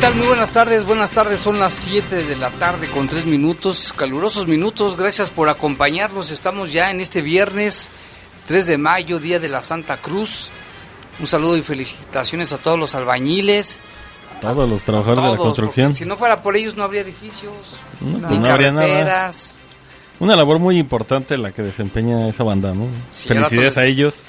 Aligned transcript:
Tal? 0.00 0.14
Muy 0.14 0.26
buenas 0.26 0.50
tardes, 0.50 0.84
buenas 0.84 1.10
tardes, 1.10 1.40
son 1.40 1.58
las 1.58 1.74
7 1.74 2.24
de 2.24 2.36
la 2.36 2.50
tarde 2.50 2.88
con 2.88 3.08
3 3.08 3.26
minutos, 3.26 3.92
calurosos 3.94 4.46
minutos, 4.46 4.96
gracias 4.96 5.30
por 5.30 5.48
acompañarnos, 5.48 6.30
estamos 6.30 6.72
ya 6.72 6.90
en 6.90 7.00
este 7.00 7.20
viernes 7.22 7.90
3 8.46 8.66
de 8.66 8.78
mayo, 8.78 9.18
Día 9.18 9.38
de 9.38 9.48
la 9.48 9.62
Santa 9.62 9.98
Cruz, 9.98 10.50
un 11.18 11.26
saludo 11.26 11.56
y 11.56 11.62
felicitaciones 11.62 12.52
a 12.52 12.58
todos 12.58 12.78
los 12.78 12.94
albañiles, 12.94 13.80
Todos 14.40 14.68
los 14.68 14.84
trabajadores 14.84 15.24
de 15.24 15.30
la 15.30 15.36
construcción. 15.36 15.94
si 15.94 16.04
no 16.06 16.16
fuera 16.16 16.42
por 16.42 16.56
ellos 16.56 16.76
no 16.76 16.82
habría 16.84 17.02
edificios, 17.02 17.52
No, 18.00 18.28
ni 18.30 18.38
no 18.38 18.50
habría 18.50 18.72
nada. 18.72 19.32
Una 20.18 20.36
labor 20.36 20.58
muy 20.58 20.78
importante 20.78 21.36
la 21.38 21.52
que 21.52 21.62
desempeña 21.62 22.28
esa 22.28 22.44
banda, 22.44 22.74
¿no? 22.74 22.86
Sí, 23.10 23.28
Felicidades 23.28 23.74
rato 23.74 23.80
a 23.80 23.86
ellos. 23.86 24.22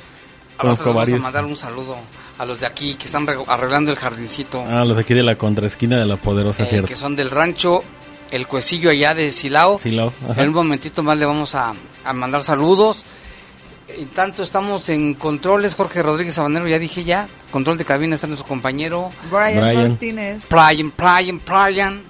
Les 0.63 0.80
vamos 0.80 1.11
a 1.11 1.17
mandar 1.17 1.45
un 1.45 1.58
saludo 1.58 1.97
a 2.42 2.45
los 2.45 2.59
de 2.59 2.66
aquí 2.66 2.95
que 2.95 3.06
están 3.06 3.28
re- 3.28 3.38
arreglando 3.47 3.92
el 3.92 3.97
jardincito, 3.97 4.63
Ah, 4.68 4.84
los 4.84 4.97
de 4.97 5.03
aquí 5.03 5.13
de 5.13 5.22
la 5.24 5.35
contraesquina 5.35 5.97
de 6.00 6.06
la 6.06 6.16
poderosa, 6.18 6.63
eh, 6.63 6.68
cierto. 6.68 6.88
que 6.88 6.96
son 6.96 7.16
del 7.16 7.29
rancho 7.29 7.84
El 8.31 8.47
Cuecillo 8.47 8.90
allá 8.90 9.13
de 9.13 9.31
Silao. 9.31 9.78
Silao, 9.78 10.12
ajá. 10.29 10.41
En 10.41 10.47
un 10.50 10.56
momentito 10.56 11.03
más 11.03 11.18
le 11.18 11.25
vamos 11.25 11.53
a, 11.53 11.74
a 12.03 12.13
mandar 12.13 12.41
saludos. 12.41 13.03
En 13.90 14.07
tanto 14.07 14.41
estamos 14.41 14.88
en 14.90 15.16
controles, 15.16 15.75
Jorge 15.75 16.01
Rodríguez 16.01 16.35
Sabanero, 16.35 16.66
ya 16.68 16.80
dije 16.80 17.03
ya, 17.03 17.28
control 17.51 17.78
de 17.78 17.84
cabina 17.85 18.16
está 18.16 18.25
nuestro 18.28 18.47
compañero 18.47 19.12
Brian, 19.30 19.59
Brian. 19.62 19.88
Martínez. 19.90 20.44
Brian, 20.50 20.94
Brian, 20.97 21.41
Brian, 21.46 22.01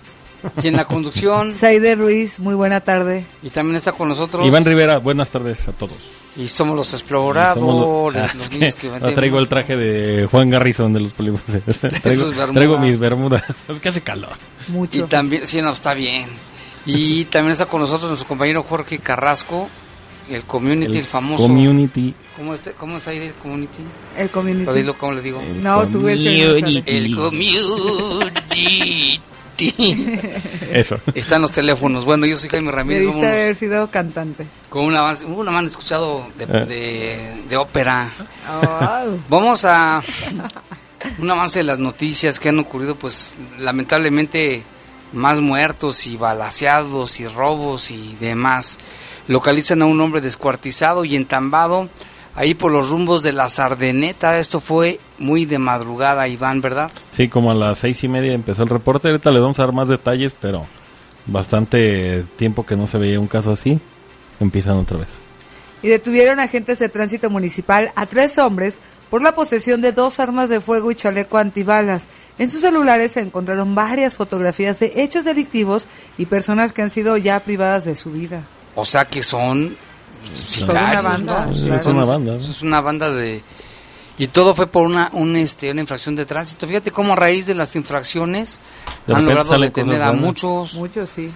y 0.63 0.68
en 0.68 0.75
la 0.75 0.85
conducción, 0.85 1.52
Saide 1.53 1.96
Ruiz, 1.96 2.40
muy 2.40 2.56
buena 2.56 2.81
tarde. 2.81 3.25
y 3.44 3.50
también 3.50 3.75
está 3.78 3.91
con 3.91 4.09
nosotros, 4.09 4.46
Iván 4.47 4.66
Rivera, 4.66 4.97
buenas 4.97 5.29
tardes 5.29 5.68
a 5.68 5.72
todos. 5.74 6.09
y 6.35 6.47
somos 6.47 6.75
los 6.75 6.88
Somos 6.88 7.02
exploradores, 7.02 8.34
los- 8.35 8.41
los, 8.41 8.46
Ah, 8.52 8.53
niños 8.53 8.75
que 8.75 8.90
vendemos. 8.90 9.16
traigo 9.16 9.40
el 9.40 9.47
traje 9.47 9.75
de 9.78 10.25
Juan 10.28 10.50
Garrison 10.50 10.91
de 10.94 11.00
los 11.02 11.13
Polibuses. 11.13 11.62
traigo, 12.02 12.25
bermudas. 12.29 12.52
traigo 12.53 12.78
mis 12.79 13.00
bermudas. 13.00 13.44
Es 13.68 13.79
que 13.79 13.90
hace 13.90 14.02
calor. 14.02 14.31
Y 14.68 14.72
Mucho. 14.72 15.06
también, 15.07 15.46
sí, 15.46 15.62
no, 15.62 15.74
está 15.74 15.94
bien. 15.94 16.29
Y 16.85 17.25
también 17.25 17.52
está 17.52 17.66
con 17.68 17.81
nosotros 17.81 18.09
nuestro 18.09 18.28
compañero 18.28 18.63
Jorge 18.63 18.97
Carrasco, 19.00 19.69
el 20.29 20.44
community, 20.46 20.97
el, 20.97 21.06
famoso. 21.06 21.44
Community. 21.44 22.13
¿Cómo, 22.38 22.53
está, 22.56 22.72
¿Cómo 22.73 22.97
es 22.97 23.08
ahí 23.08 23.18
el 23.19 23.34
community? 23.34 23.84
El 24.18 24.25
Lo 24.28 24.31
community. 24.31 24.84
¿Cómo 24.97 25.12
le 25.13 25.22
digo? 25.22 25.41
No, 25.62 25.85
tú 25.88 26.02
ves 26.03 26.18
Community. 26.19 26.84
El 26.88 27.16
community. 27.16 29.19
Eso. 30.72 30.97
Están 31.13 31.41
los 31.41 31.51
teléfonos. 31.51 32.05
Bueno, 32.05 32.25
yo 32.25 32.35
soy 32.38 32.49
Jaime 32.49 32.72
Ramírez. 32.72 33.03
Debiste 33.03 33.27
haber 33.27 33.55
sido 33.55 33.89
cantante. 33.91 34.45
con 34.69 34.85
un 34.85 34.95
avance. 34.95 35.25
Un 35.25 35.47
avance 35.47 35.72
escuchado 35.72 36.25
de, 36.38 36.44
Eh. 36.45 36.66
de, 36.66 37.44
de 37.49 37.57
ópera. 37.57 38.11
Oh, 38.49 39.17
Vamos 39.29 39.66
a 39.66 40.01
un 41.19 41.29
avance 41.31 41.59
de 41.59 41.63
las 41.63 41.79
noticias 41.79 42.39
que 42.39 42.49
han 42.49 42.59
ocurrido, 42.59 42.95
pues 42.95 43.35
lamentablemente 43.57 44.63
más 45.13 45.39
muertos 45.41 46.07
y 46.07 46.16
balaseados 46.17 47.19
y 47.19 47.28
robos 47.28 47.91
y 47.91 48.16
demás. 48.19 48.78
Localizan 49.28 49.81
a 49.81 49.85
un 49.85 49.99
hombre 50.01 50.22
descuartizado 50.22 51.05
y 51.05 51.16
entambado 51.16 51.89
ahí 52.36 52.53
por 52.53 52.72
los 52.72 52.90
rumbos 52.90 53.24
de 53.24 53.34
la 53.34 53.50
Sardeneta. 53.50 54.40
Esto 54.40 54.59
fue 54.59 55.00
muy 55.18 55.46
de 55.46 55.59
madrugada, 55.59 56.28
Iván, 56.28 56.62
¿verdad? 56.62 56.92
Sí, 57.12 57.28
como 57.28 57.52
a 57.52 57.56
las 57.56 57.80
seis 57.80 58.03
y 58.03 58.08
media 58.08 58.34
empezó 58.34 58.64
el 58.64 58.69
reporte. 58.69 59.09
Ahorita 59.09 59.31
le 59.31 59.40
vamos 59.40 59.59
a 59.59 59.64
dar 59.64 59.74
más 59.74 59.88
detalles, 59.88 60.36
pero 60.40 60.66
bastante 61.25 62.24
tiempo 62.36 62.66
que 62.66 62.75
no 62.75 62.88
se 62.88 62.97
veía 62.97 63.20
un 63.20 63.28
caso 63.28 63.52
así. 63.52 63.80
Empiezan 64.40 64.78
otra 64.78 64.97
vez. 64.97 65.09
Y 65.84 65.88
detuvieron 65.88 66.40
agentes 66.40 66.80
de 66.80 66.90
tránsito 66.90 67.30
municipal 67.30 67.91
a 67.96 68.06
tres 68.06 68.38
hombres 68.38 68.80
por 69.09 69.22
la 69.22 69.36
posesión 69.36 69.81
de 69.81 69.91
dos 69.91 70.20
armas 70.20 70.50
de 70.50 70.62
fuego 70.62 70.90
y 70.90 70.96
chaleco 70.96 71.38
antibalas. 71.38 72.08
En 72.38 72.50
sus 72.50 72.62
celulares 72.62 73.12
se 73.12 73.20
encontraron 73.20 73.75
varias 73.75 74.16
fotografías 74.16 74.80
de 74.80 74.94
hechos 74.96 75.25
delictivos 75.25 75.88
y 76.18 76.28
personas 76.28 76.72
que 76.72 76.81
han 76.81 76.91
sido 76.91 77.18
ya 77.18 77.40
privadas 77.41 77.86
de 77.86 77.96
su 77.96 78.12
vida. 78.12 78.44
O 78.74 78.86
sea 78.86 79.06
que 79.06 79.22
son 79.22 79.75
Toda 80.66 80.72
una 80.72 81.04
sicarios, 81.04 81.04
banda. 81.04 81.46
¿no? 81.48 81.56
Sí, 81.56 81.62
Claro. 81.66 81.76
es 81.82 81.86
una 81.88 82.06
banda. 82.06 82.34
¿no? 82.34 82.40
Es 82.40 82.62
una 82.62 82.82
banda 82.82 83.12
de... 83.12 83.44
Y 84.18 84.28
todo 84.28 84.54
fue 84.54 84.68
por 84.68 84.86
una, 84.86 85.09
un, 85.14 85.36
este, 85.36 85.72
una 85.72 85.82
infracción 85.82 86.16
de 86.16 86.26
tránsito. 86.26 86.68
Fíjate 86.68 86.92
cómo 86.92 87.14
a 87.14 87.16
raíz 87.16 87.48
de 87.48 87.56
las 87.56 87.76
infracciones 87.76 88.59
De 89.08 89.16
han 89.16 89.26
logrado 89.26 89.58
detener 89.58 90.02
a 90.04 90.12
muchos. 90.14 90.76
Muchos 90.76 91.09
sí. 91.09 91.32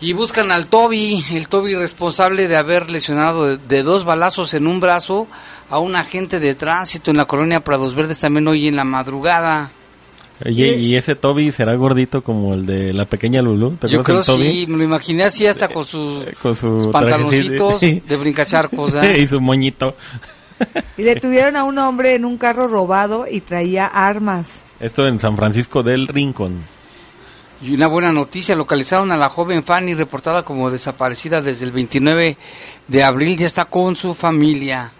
Y 0.00 0.12
buscan 0.12 0.50
al 0.50 0.66
Toby, 0.66 1.24
el 1.30 1.48
Toby 1.48 1.74
responsable 1.76 2.48
de 2.48 2.56
haber 2.56 2.90
lesionado 2.90 3.46
de, 3.46 3.56
de 3.58 3.82
dos 3.84 4.04
balazos 4.04 4.52
en 4.52 4.66
un 4.66 4.80
brazo 4.80 5.28
a 5.70 5.78
un 5.78 5.94
agente 5.96 6.40
de 6.40 6.54
tránsito 6.56 7.10
en 7.12 7.16
la 7.16 7.24
colonia 7.26 7.62
Prados 7.62 7.94
Verdes 7.94 8.18
también 8.18 8.48
hoy 8.48 8.66
en 8.68 8.76
la 8.76 8.84
madrugada. 8.84 9.70
Oye, 10.44 10.76
¿y 10.76 10.96
ese 10.96 11.14
Toby 11.14 11.52
será 11.52 11.74
gordito 11.74 12.22
como 12.24 12.54
el 12.54 12.66
de 12.66 12.92
la 12.92 13.04
pequeña 13.04 13.42
Lulu? 13.42 13.76
¿Te 13.76 13.88
Yo 13.88 14.02
creo 14.02 14.22
Toby? 14.22 14.50
sí, 14.52 14.66
me 14.66 14.76
lo 14.78 14.84
imaginé 14.84 15.24
así 15.24 15.46
hasta 15.46 15.68
con 15.68 15.84
sus, 15.86 16.24
Eh, 16.24 16.34
Con 16.42 16.54
su 16.54 16.82
sus 16.82 16.92
pantaloncitos 16.92 17.78
trajecito. 17.80 18.06
de 18.08 18.16
brincacharcos. 18.16 18.94
¿eh? 18.96 19.20
y 19.20 19.26
su 19.28 19.40
moñito. 19.40 19.96
Y 20.96 21.02
detuvieron 21.02 21.56
a 21.56 21.64
un 21.64 21.76
hombre 21.78 22.14
en 22.14 22.24
un 22.24 22.38
carro 22.38 22.68
robado 22.68 23.26
y 23.28 23.40
traía 23.40 23.86
armas. 23.86 24.62
Esto 24.78 25.08
en 25.08 25.18
San 25.18 25.36
Francisco 25.36 25.82
del 25.82 26.06
Rincón. 26.06 26.60
Y 27.60 27.74
una 27.74 27.88
buena 27.88 28.12
noticia, 28.12 28.54
localizaron 28.54 29.10
a 29.10 29.16
la 29.16 29.28
joven 29.28 29.64
Fanny 29.64 29.94
reportada 29.94 30.44
como 30.44 30.70
desaparecida 30.70 31.40
desde 31.42 31.64
el 31.64 31.72
29 31.72 32.36
de 32.86 33.02
abril, 33.02 33.36
ya 33.38 33.46
está 33.46 33.64
con 33.64 33.96
su 33.96 34.14
familia. 34.14 34.92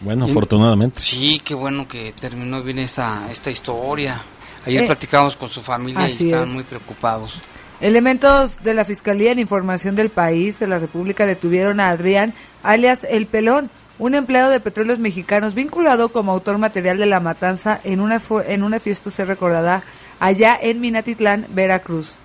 Bueno, 0.00 0.26
Y- 0.26 0.30
afortunadamente. 0.32 1.00
Sí, 1.00 1.40
qué 1.42 1.54
bueno 1.54 1.88
que 1.88 2.12
terminó 2.20 2.62
bien 2.62 2.78
esta, 2.80 3.26
esta 3.30 3.50
historia. 3.50 4.20
Ayer 4.66 4.82
Eh, 4.82 4.86
platicamos 4.86 5.36
con 5.36 5.48
su 5.48 5.62
familia 5.62 6.06
y 6.08 6.12
estaban 6.12 6.48
es. 6.48 6.54
muy 6.54 6.64
preocupados. 6.64 7.40
Elementos 7.80 8.62
de 8.62 8.74
la 8.74 8.84
Fiscalía 8.84 9.32
en 9.32 9.38
Información 9.38 9.94
del 9.96 10.10
País 10.10 10.58
de 10.58 10.66
la 10.66 10.78
República 10.78 11.24
detuvieron 11.26 11.78
a 11.80 11.90
Adrián, 11.90 12.34
alias 12.62 13.04
El 13.08 13.26
Pelón, 13.26 13.70
un 13.98 14.14
empleado 14.14 14.50
de 14.50 14.60
Petróleos 14.60 14.98
Mexicanos 14.98 15.54
vinculado 15.54 16.10
como 16.10 16.32
autor 16.32 16.58
material 16.58 16.98
de 16.98 17.06
la 17.06 17.20
matanza 17.20 17.80
en 17.84 18.00
una, 18.00 18.18
fu- 18.20 18.40
en 18.40 18.62
una 18.62 18.80
fiesta, 18.80 19.10
se 19.10 19.24
recordará, 19.24 19.84
allá 20.20 20.58
en 20.60 20.80
Minatitlán, 20.80 21.46
Veracruz. 21.50 22.16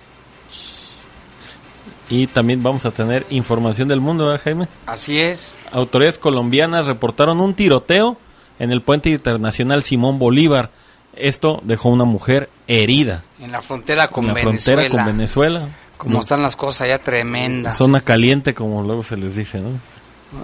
Y 2.10 2.26
también 2.26 2.62
vamos 2.62 2.84
a 2.84 2.90
tener 2.90 3.24
información 3.30 3.88
del 3.88 4.00
mundo, 4.00 4.26
¿verdad, 4.26 4.42
Jaime? 4.44 4.68
Así 4.86 5.18
es. 5.18 5.58
Autoridades 5.70 6.18
colombianas 6.18 6.86
reportaron 6.86 7.40
un 7.40 7.54
tiroteo 7.54 8.18
en 8.58 8.70
el 8.70 8.82
puente 8.82 9.08
internacional 9.10 9.82
Simón 9.82 10.18
Bolívar. 10.18 10.70
Esto 11.22 11.60
dejó 11.64 11.88
una 11.88 12.04
mujer 12.04 12.50
herida. 12.66 13.22
En 13.40 13.52
la 13.52 13.62
frontera 13.62 14.08
con 14.08 14.24
en 14.24 14.28
la 14.28 14.34
Venezuela. 14.34 14.82
frontera 14.82 15.04
con 15.04 15.16
Venezuela. 15.16 15.68
Como 15.96 16.14
No, 16.14 16.20
están 16.20 16.42
las 16.42 16.56
cosas 16.56 16.82
allá 16.82 16.98
tremendas. 17.00 17.76
Zona 17.76 18.00
caliente, 18.00 18.54
como 18.54 18.82
luego 18.82 19.02
se 19.04 19.16
les 19.16 19.36
dice, 19.36 19.60
¿no? 19.60 19.70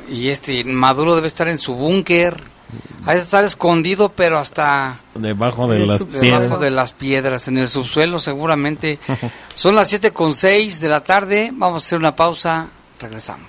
Y 0.08 0.28
este 0.28 0.62
Maduro 0.64 1.14
debe 1.16 1.26
estar 1.26 1.48
en 1.48 1.58
su 1.58 1.74
búnker. 1.74 2.40
Ha 3.06 3.14
de 3.14 3.20
estar 3.20 3.42
escondido, 3.44 4.10
pero 4.10 4.38
hasta 4.38 5.00
Debajo 5.14 5.66
de 5.66 5.78
las 5.86 6.00
debajo 6.00 6.20
piedras. 6.20 6.60
de 6.60 6.70
las 6.70 6.92
piedras, 6.92 7.48
en 7.48 7.56
el 7.58 7.66
subsuelo 7.68 8.18
seguramente. 8.18 8.98
Son 9.54 9.74
las 9.74 9.88
siete 9.88 10.12
con 10.12 10.34
seis 10.34 10.80
de 10.80 10.88
la 10.88 11.02
tarde. 11.02 11.50
Vamos 11.52 11.82
a 11.82 11.86
hacer 11.86 11.98
una 11.98 12.14
pausa. 12.14 12.68
Regresamos. 13.00 13.48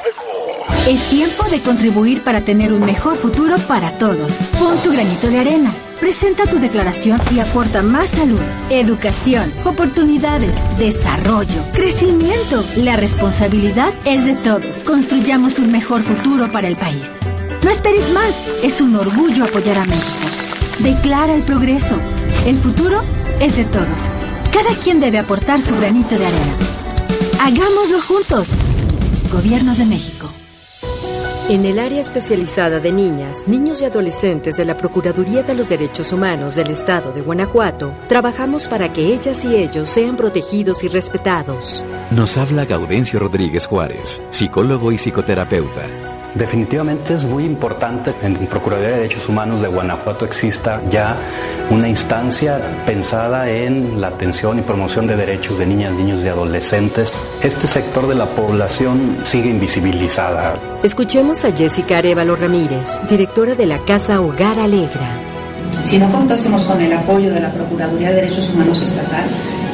Es 0.87 1.09
tiempo 1.09 1.43
de 1.43 1.61
contribuir 1.61 2.23
para 2.23 2.41
tener 2.41 2.73
un 2.73 2.83
mejor 2.83 3.15
futuro 3.15 3.55
para 3.67 3.91
todos. 3.99 4.31
Pon 4.59 4.75
tu 4.83 4.91
granito 4.91 5.27
de 5.27 5.39
arena. 5.39 5.71
Presenta 5.99 6.47
tu 6.47 6.57
declaración 6.59 7.21
y 7.31 7.39
aporta 7.39 7.83
más 7.83 8.09
salud, 8.09 8.41
educación, 8.71 9.53
oportunidades, 9.63 10.57
desarrollo, 10.79 11.61
crecimiento. 11.71 12.65
La 12.77 12.95
responsabilidad 12.95 13.93
es 14.05 14.25
de 14.25 14.33
todos. 14.33 14.83
Construyamos 14.83 15.59
un 15.59 15.71
mejor 15.71 16.01
futuro 16.01 16.51
para 16.51 16.67
el 16.67 16.75
país. 16.75 17.11
No 17.63 17.69
esperes 17.69 18.11
más. 18.11 18.35
Es 18.63 18.81
un 18.81 18.95
orgullo 18.95 19.45
apoyar 19.45 19.77
a 19.77 19.85
México. 19.85 20.27
Declara 20.79 21.35
el 21.35 21.43
progreso. 21.43 21.95
El 22.47 22.57
futuro 22.57 23.01
es 23.39 23.55
de 23.55 23.65
todos. 23.65 24.09
Cada 24.51 24.73
quien 24.81 24.99
debe 24.99 25.19
aportar 25.19 25.61
su 25.61 25.75
granito 25.77 26.17
de 26.17 26.25
arena. 26.25 26.55
Hagámoslo 27.39 28.01
juntos. 28.01 28.49
Gobierno 29.31 29.75
de 29.75 29.85
México. 29.85 30.20
En 31.49 31.65
el 31.65 31.79
área 31.79 31.99
especializada 31.99 32.79
de 32.79 32.91
niñas, 32.91 33.47
niños 33.47 33.81
y 33.81 33.85
adolescentes 33.85 34.55
de 34.55 34.63
la 34.63 34.77
Procuraduría 34.77 35.43
de 35.43 35.53
los 35.53 35.69
Derechos 35.69 36.13
Humanos 36.13 36.55
del 36.55 36.69
Estado 36.69 37.11
de 37.11 37.21
Guanajuato, 37.21 37.93
trabajamos 38.07 38.67
para 38.67 38.93
que 38.93 39.13
ellas 39.13 39.43
y 39.43 39.55
ellos 39.55 39.89
sean 39.89 40.15
protegidos 40.15 40.83
y 40.83 40.87
respetados. 40.87 41.83
Nos 42.11 42.37
habla 42.37 42.65
Gaudencio 42.65 43.19
Rodríguez 43.19 43.65
Juárez, 43.65 44.21
psicólogo 44.29 44.91
y 44.91 44.97
psicoterapeuta. 44.97 46.10
Definitivamente 46.35 47.13
es 47.13 47.25
muy 47.25 47.43
importante 47.43 48.13
que 48.13 48.25
en 48.25 48.35
la 48.35 48.49
Procuraduría 48.49 48.91
de 48.91 48.97
Derechos 48.97 49.27
Humanos 49.27 49.61
de 49.61 49.67
Guanajuato 49.67 50.25
exista 50.25 50.81
ya 50.89 51.17
una 51.69 51.89
instancia 51.89 52.59
pensada 52.85 53.49
en 53.49 53.99
la 53.99 54.07
atención 54.07 54.59
y 54.59 54.61
promoción 54.61 55.07
de 55.07 55.17
derechos 55.17 55.59
de 55.59 55.65
niñas, 55.65 55.93
niños 55.93 56.23
y 56.23 56.29
adolescentes. 56.29 57.11
Este 57.43 57.67
sector 57.67 58.07
de 58.07 58.15
la 58.15 58.27
población 58.27 59.17
sigue 59.23 59.49
invisibilizada. 59.49 60.55
Escuchemos 60.83 61.43
a 61.43 61.51
Jessica 61.51 61.97
Arevalo 61.97 62.35
Ramírez, 62.35 62.87
directora 63.09 63.55
de 63.55 63.65
la 63.65 63.79
Casa 63.79 64.21
Hogar 64.21 64.57
Alegra. 64.57 65.11
Si 65.83 65.97
no 65.97 66.09
contásemos 66.11 66.63
con 66.63 66.79
el 66.81 66.93
apoyo 66.93 67.33
de 67.33 67.41
la 67.41 67.51
Procuraduría 67.51 68.09
de 68.09 68.15
Derechos 68.15 68.49
Humanos 68.49 68.81
Estatal, 68.81 69.25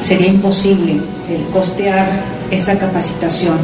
sería 0.02 0.28
imposible 0.28 1.00
el 1.28 1.44
costear 1.52 2.06
esta 2.50 2.78
capacitación. 2.78 3.58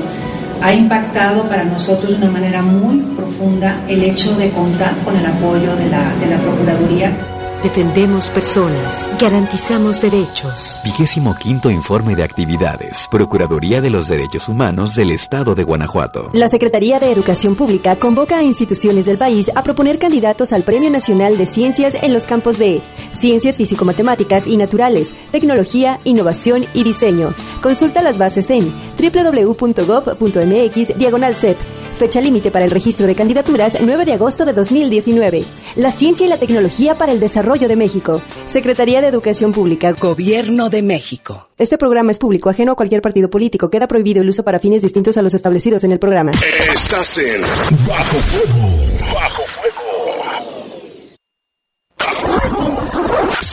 Ha 0.63 0.73
impactado 0.73 1.45
para 1.45 1.65
nosotros 1.65 2.13
de 2.13 2.17
una 2.17 2.31
manera 2.31 2.63
muy 2.63 2.99
profunda 3.17 3.81
el 3.89 4.03
hecho 4.03 4.35
de 4.37 4.51
contar 4.51 4.97
con 5.05 5.17
el 5.17 5.27
apoyo 5.27 5.77
de 5.77 5.89
la, 5.91 6.15
de 6.17 6.27
la 6.27 6.39
Procuraduría. 6.39 7.17
Defendemos 7.65 8.29
personas, 8.29 9.09
garantizamos 9.19 9.99
derechos. 10.03 10.79
Vigésimo 10.85 11.35
quinto 11.35 11.71
informe 11.71 12.15
de 12.15 12.23
actividades. 12.23 13.09
Procuraduría 13.11 13.81
de 13.81 13.89
los 13.89 14.07
Derechos 14.07 14.51
Humanos 14.51 14.95
del 14.95 15.11
Estado 15.11 15.55
de 15.55 15.65
Guanajuato. 15.65 16.29
La 16.35 16.51
Secretaría 16.51 17.01
de 17.01 17.11
Educación 17.11 17.57
Pública 17.57 17.97
convoca 17.97 18.37
a 18.37 18.43
instituciones 18.43 19.07
del 19.07 19.17
país 19.17 19.51
a 19.55 19.63
proponer 19.63 19.99
candidatos 19.99 20.53
al 20.53 20.63
Premio 20.63 20.91
Nacional 20.91 21.39
de 21.39 21.47
Ciencias 21.47 21.95
en 22.03 22.13
los 22.13 22.27
campos 22.27 22.59
de 22.59 22.83
Ciencias 23.17 23.57
Físico-Matemáticas 23.57 24.47
y 24.47 24.59
Naturales, 24.59 25.15
Tecnología, 25.33 26.01
Innovación 26.05 26.67
y 26.75 26.85
Diseño. 26.85 27.33
Consulta 27.63 28.03
las 28.03 28.19
bases 28.19 28.51
en 28.51 28.71
www.gov.mx 29.11 30.99
diagonal 30.99 31.35
CEP. 31.35 31.57
Fecha 31.99 32.21
límite 32.21 32.51
para 32.51 32.65
el 32.65 32.71
registro 32.71 33.07
de 33.07 33.15
candidaturas 33.15 33.77
9 33.81 34.05
de 34.05 34.13
agosto 34.15 34.45
de 34.45 34.53
2019. 34.53 35.45
La 35.77 35.93
ciencia 35.93 36.27
y 36.27 36.29
la 36.29 36.39
tecnología 36.39 36.97
para 36.97 37.13
el 37.13 37.21
desarrollo 37.21 37.69
de 37.69 37.77
México. 37.77 38.21
Secretaría 38.47 39.01
de 39.01 39.07
Educación 39.07 39.53
Pública. 39.53 39.93
Gobierno 39.93 40.71
de 40.71 40.83
México. 40.83 41.49
Este 41.57 41.79
programa 41.79 42.11
es 42.11 42.19
público, 42.19 42.51
ajeno 42.51 42.73
a 42.73 42.75
cualquier 42.75 43.01
partido 43.01 43.31
político. 43.31 43.71
Queda 43.71 43.87
prohibido 43.87 44.23
el 44.23 44.29
uso 44.29 44.43
para 44.43 44.59
fines 44.59 44.83
distintos 44.83 45.17
a 45.17 45.23
los 45.23 45.35
establecidos 45.35 45.85
en 45.85 45.93
el 45.93 46.01
programa. 46.01 46.33
Estás 46.75 47.19
en 47.19 47.41
Bajo 47.87 48.17
Fuego. 48.17 48.75
Bajo 48.75 48.77
Fuego. 48.79 48.94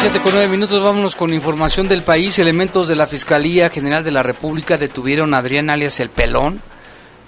7 0.00 0.20
con 0.22 0.32
9 0.32 0.46
minutos, 0.46 0.80
vámonos 0.80 1.16
con 1.16 1.34
información 1.34 1.88
del 1.88 2.04
país. 2.04 2.38
Elementos 2.38 2.86
de 2.86 2.94
la 2.94 3.08
Fiscalía 3.08 3.68
General 3.68 4.04
de 4.04 4.12
la 4.12 4.22
República 4.22 4.78
detuvieron 4.78 5.34
a 5.34 5.38
Adrián 5.38 5.70
alias 5.70 5.98
El 5.98 6.08
Pelón. 6.08 6.62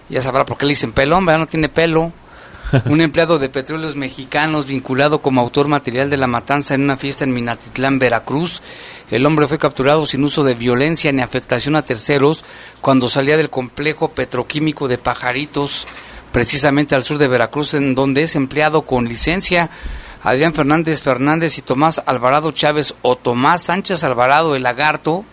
Ya 0.08 0.20
sabrá 0.20 0.44
por 0.44 0.56
qué 0.56 0.66
le 0.66 0.70
dicen 0.70 0.92
pelón, 0.92 1.26
¿verdad? 1.26 1.40
No 1.40 1.46
tiene 1.48 1.68
pelo. 1.68 2.12
Un 2.86 3.00
empleado 3.00 3.40
de 3.40 3.48
petróleos 3.48 3.96
mexicanos 3.96 4.66
vinculado 4.66 5.20
como 5.20 5.40
autor 5.40 5.66
material 5.66 6.10
de 6.10 6.16
la 6.16 6.28
matanza 6.28 6.76
en 6.76 6.82
una 6.82 6.96
fiesta 6.96 7.24
en 7.24 7.34
Minatitlán, 7.34 7.98
Veracruz. 7.98 8.62
El 9.10 9.26
hombre 9.26 9.48
fue 9.48 9.58
capturado 9.58 10.06
sin 10.06 10.22
uso 10.22 10.44
de 10.44 10.54
violencia 10.54 11.10
ni 11.10 11.22
afectación 11.22 11.74
a 11.74 11.82
terceros 11.82 12.44
cuando 12.80 13.08
salía 13.08 13.36
del 13.36 13.50
complejo 13.50 14.12
petroquímico 14.12 14.86
de 14.86 14.96
Pajaritos, 14.96 15.88
precisamente 16.30 16.94
al 16.94 17.02
sur 17.02 17.18
de 17.18 17.26
Veracruz, 17.26 17.74
en 17.74 17.96
donde 17.96 18.22
es 18.22 18.36
empleado 18.36 18.82
con 18.82 19.08
licencia. 19.08 19.70
Adrián 20.22 20.52
Fernández 20.52 21.00
Fernández 21.00 21.56
y 21.56 21.62
Tomás 21.62 22.02
Alvarado 22.04 22.52
Chávez 22.52 22.94
o 23.00 23.16
Tomás 23.16 23.62
Sánchez 23.62 24.04
Alvarado 24.04 24.54
el 24.54 24.62
Lagarto, 24.62 25.24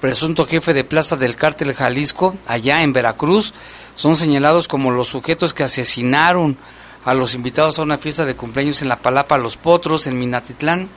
presunto 0.00 0.46
jefe 0.46 0.74
de 0.74 0.82
plaza 0.82 1.16
del 1.16 1.36
cártel 1.36 1.74
Jalisco, 1.74 2.36
allá 2.46 2.82
en 2.82 2.92
Veracruz, 2.92 3.54
son 3.94 4.16
señalados 4.16 4.66
como 4.66 4.90
los 4.90 5.08
sujetos 5.08 5.54
que 5.54 5.62
asesinaron 5.62 6.58
a 7.04 7.14
los 7.14 7.34
invitados 7.34 7.78
a 7.78 7.82
una 7.82 7.98
fiesta 7.98 8.24
de 8.24 8.34
cumpleaños 8.34 8.82
en 8.82 8.88
la 8.88 9.00
Palapa 9.00 9.38
Los 9.38 9.56
Potros, 9.56 10.08
en 10.08 10.18
Minatitlán, 10.18 10.88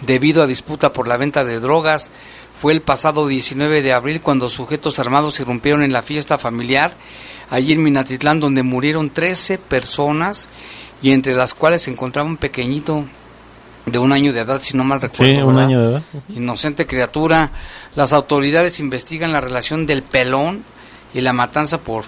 debido 0.00 0.44
a 0.44 0.46
disputa 0.46 0.92
por 0.92 1.08
la 1.08 1.16
venta 1.16 1.44
de 1.44 1.58
drogas. 1.58 2.12
Fue 2.54 2.72
el 2.72 2.82
pasado 2.82 3.26
19 3.26 3.82
de 3.82 3.92
abril 3.92 4.20
cuando 4.22 4.48
sujetos 4.48 5.00
armados 5.00 5.40
irrumpieron 5.40 5.82
en 5.82 5.92
la 5.92 6.02
fiesta 6.02 6.38
familiar 6.38 6.94
allí 7.50 7.72
en 7.72 7.82
Minatitlán, 7.82 8.38
donde 8.38 8.62
murieron 8.62 9.10
13 9.10 9.58
personas 9.58 10.48
y 11.02 11.10
entre 11.10 11.34
las 11.34 11.52
cuales 11.54 11.82
se 11.82 11.90
encontraba 11.90 12.28
un 12.28 12.36
pequeñito 12.36 13.04
de 13.86 13.98
un 13.98 14.12
año 14.12 14.32
de 14.32 14.40
edad, 14.40 14.60
si 14.62 14.76
no 14.76 14.84
mal 14.84 15.00
recuerdo. 15.00 15.32
Sí, 15.34 15.40
un 15.40 15.48
¿verdad? 15.48 15.64
año 15.64 15.80
de 15.82 15.90
edad. 15.90 16.02
Inocente 16.28 16.86
criatura. 16.86 17.50
Las 17.96 18.12
autoridades 18.12 18.78
investigan 18.80 19.32
la 19.32 19.40
relación 19.40 19.86
del 19.86 20.02
pelón 20.04 20.62
y 21.12 21.20
la 21.20 21.32
matanza 21.32 21.82
por 21.82 22.04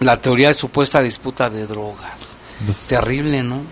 la 0.00 0.20
teoría 0.20 0.48
de 0.48 0.54
supuesta 0.54 1.00
disputa 1.00 1.48
de 1.48 1.66
drogas. 1.66 2.36
Pues, 2.64 2.86
Terrible, 2.88 3.42
¿no? 3.42 3.62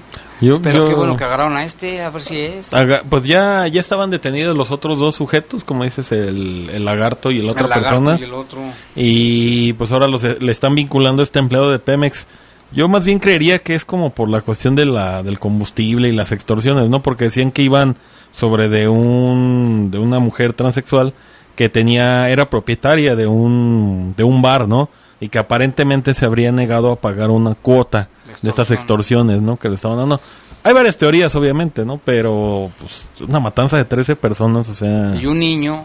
yo- 0.41 0.61
Pero 0.63 0.79
yo- 0.85 0.87
qué 0.89 0.95
bueno 0.95 1.17
que 1.17 1.25
agarraron 1.25 1.57
a 1.57 1.65
este, 1.65 2.03
a 2.03 2.11
ver 2.11 2.23
si 2.23 2.39
es. 2.39 2.71
Pues 3.09 3.25
ya, 3.25 3.67
ya 3.69 3.81
estaban 3.81 4.11
detenidos 4.11 4.57
los 4.57 4.71
otros 4.71 4.99
dos 4.99 5.15
sujetos, 5.17 5.65
como 5.65 5.85
dices, 5.85 6.11
el, 6.13 6.71
el 6.73 6.85
lagarto 6.85 7.31
y 7.31 7.43
la 7.43 7.53
otra 7.53 7.65
El 7.65 7.71
lagarto 7.71 7.91
persona. 8.05 8.19
y 8.19 8.23
el 8.25 8.35
otro. 8.35 8.61
Y 8.97 9.73
pues 9.75 9.93
ahora 9.93 10.09
los, 10.09 10.23
le 10.23 10.51
están 10.53 10.75
vinculando 10.75 11.21
a 11.23 11.25
este 11.25 11.39
empleado 11.41 11.71
de 11.71 11.79
Pemex 11.79 12.27
Yo 12.73 12.89
más 12.89 13.05
bien 13.05 13.19
creería 13.19 13.59
que 13.59 13.75
es 13.75 13.85
como 13.85 14.11
por 14.11 14.29
la 14.29 14.43
cuestión 14.43 14.75
de 14.77 14.87
la, 14.87 15.23
del 15.23 15.39
combustible 15.39 16.09
y 16.09 16.13
las 16.13 16.33
extorsiones, 16.33 16.89
¿no? 16.89 17.03
Porque 17.03 17.25
decían 17.25 17.51
que 17.51 17.63
iban 17.63 17.97
sobre 18.31 18.69
de 18.69 18.89
un, 18.89 19.91
de 19.91 19.99
una 19.99 20.21
mujer 20.21 20.53
transexual 20.53 21.15
que 21.57 21.69
tenía, 21.69 22.31
era 22.31 22.49
propietaria 22.49 23.17
de 23.17 23.27
un, 23.27 24.15
de 24.17 24.25
un 24.25 24.41
bar, 24.41 24.69
¿no? 24.69 24.89
Y 25.21 25.29
que 25.29 25.39
aparentemente 25.39 26.15
se 26.15 26.25
habría 26.25 26.53
negado 26.53 26.93
a 26.93 26.97
pagar 26.97 27.31
una 27.31 27.55
cuota 27.55 28.09
de 28.41 28.49
estas 28.49 28.71
extorsiones, 28.71 29.43
¿no? 29.43 29.57
Que 29.57 29.69
le 29.69 29.75
estaban 29.75 29.99
dando. 29.99 30.21
Hay 30.63 30.73
varias 30.73 30.97
teorías, 30.97 31.35
obviamente, 31.37 31.85
¿no? 31.85 32.01
Pero, 32.05 32.71
pues, 32.79 33.07
una 33.29 33.41
matanza 33.41 33.77
de 33.77 33.85
13 33.85 34.17
personas, 34.17 34.69
o 34.69 34.75
sea... 34.75 35.15
Y 35.21 35.27
un 35.27 35.39
niño. 35.39 35.85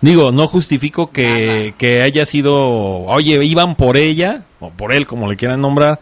Digo, 0.00 0.30
no 0.30 0.46
justifico 0.46 1.10
que, 1.10 1.74
que 1.76 2.02
haya 2.02 2.24
sido, 2.24 2.56
oye, 2.56 3.44
iban 3.44 3.74
por 3.74 3.96
ella, 3.96 4.44
o 4.60 4.70
por 4.70 4.92
él, 4.92 5.06
como 5.06 5.30
le 5.30 5.36
quieran 5.36 5.60
nombrar, 5.60 6.00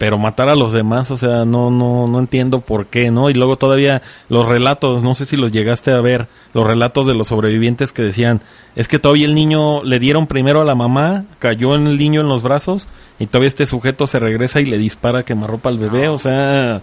pero 0.00 0.16
matar 0.16 0.48
a 0.48 0.54
los 0.54 0.72
demás, 0.72 1.10
o 1.10 1.18
sea, 1.18 1.44
no, 1.44 1.70
no, 1.70 2.06
no 2.06 2.18
entiendo 2.20 2.62
por 2.62 2.86
qué, 2.86 3.10
¿no? 3.10 3.28
Y 3.28 3.34
luego 3.34 3.58
todavía 3.58 4.00
los 4.30 4.48
relatos, 4.48 5.02
no 5.02 5.14
sé 5.14 5.26
si 5.26 5.36
los 5.36 5.52
llegaste 5.52 5.92
a 5.92 6.00
ver, 6.00 6.26
los 6.54 6.66
relatos 6.66 7.06
de 7.06 7.12
los 7.12 7.28
sobrevivientes 7.28 7.92
que 7.92 8.00
decían, 8.00 8.40
es 8.76 8.88
que 8.88 8.98
todavía 8.98 9.26
el 9.26 9.34
niño 9.34 9.84
le 9.84 9.98
dieron 9.98 10.26
primero 10.26 10.62
a 10.62 10.64
la 10.64 10.74
mamá, 10.74 11.26
cayó 11.38 11.74
en 11.74 11.86
el 11.86 11.98
niño 11.98 12.22
en 12.22 12.28
los 12.28 12.42
brazos, 12.42 12.88
y 13.18 13.26
todavía 13.26 13.48
este 13.48 13.66
sujeto 13.66 14.06
se 14.06 14.18
regresa 14.18 14.62
y 14.62 14.64
le 14.64 14.78
dispara 14.78 15.22
quemarropa 15.22 15.68
al 15.68 15.76
bebé, 15.76 16.08
o 16.08 16.16
sea, 16.16 16.80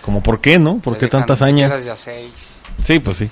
como 0.00 0.22
por 0.22 0.40
qué, 0.40 0.58
¿no? 0.58 0.78
¿Por 0.78 0.96
qué 0.96 1.08
tanta 1.08 1.34
hazaña? 1.34 1.70
Sí, 2.82 2.98
pues 2.98 3.18
sí. 3.18 3.28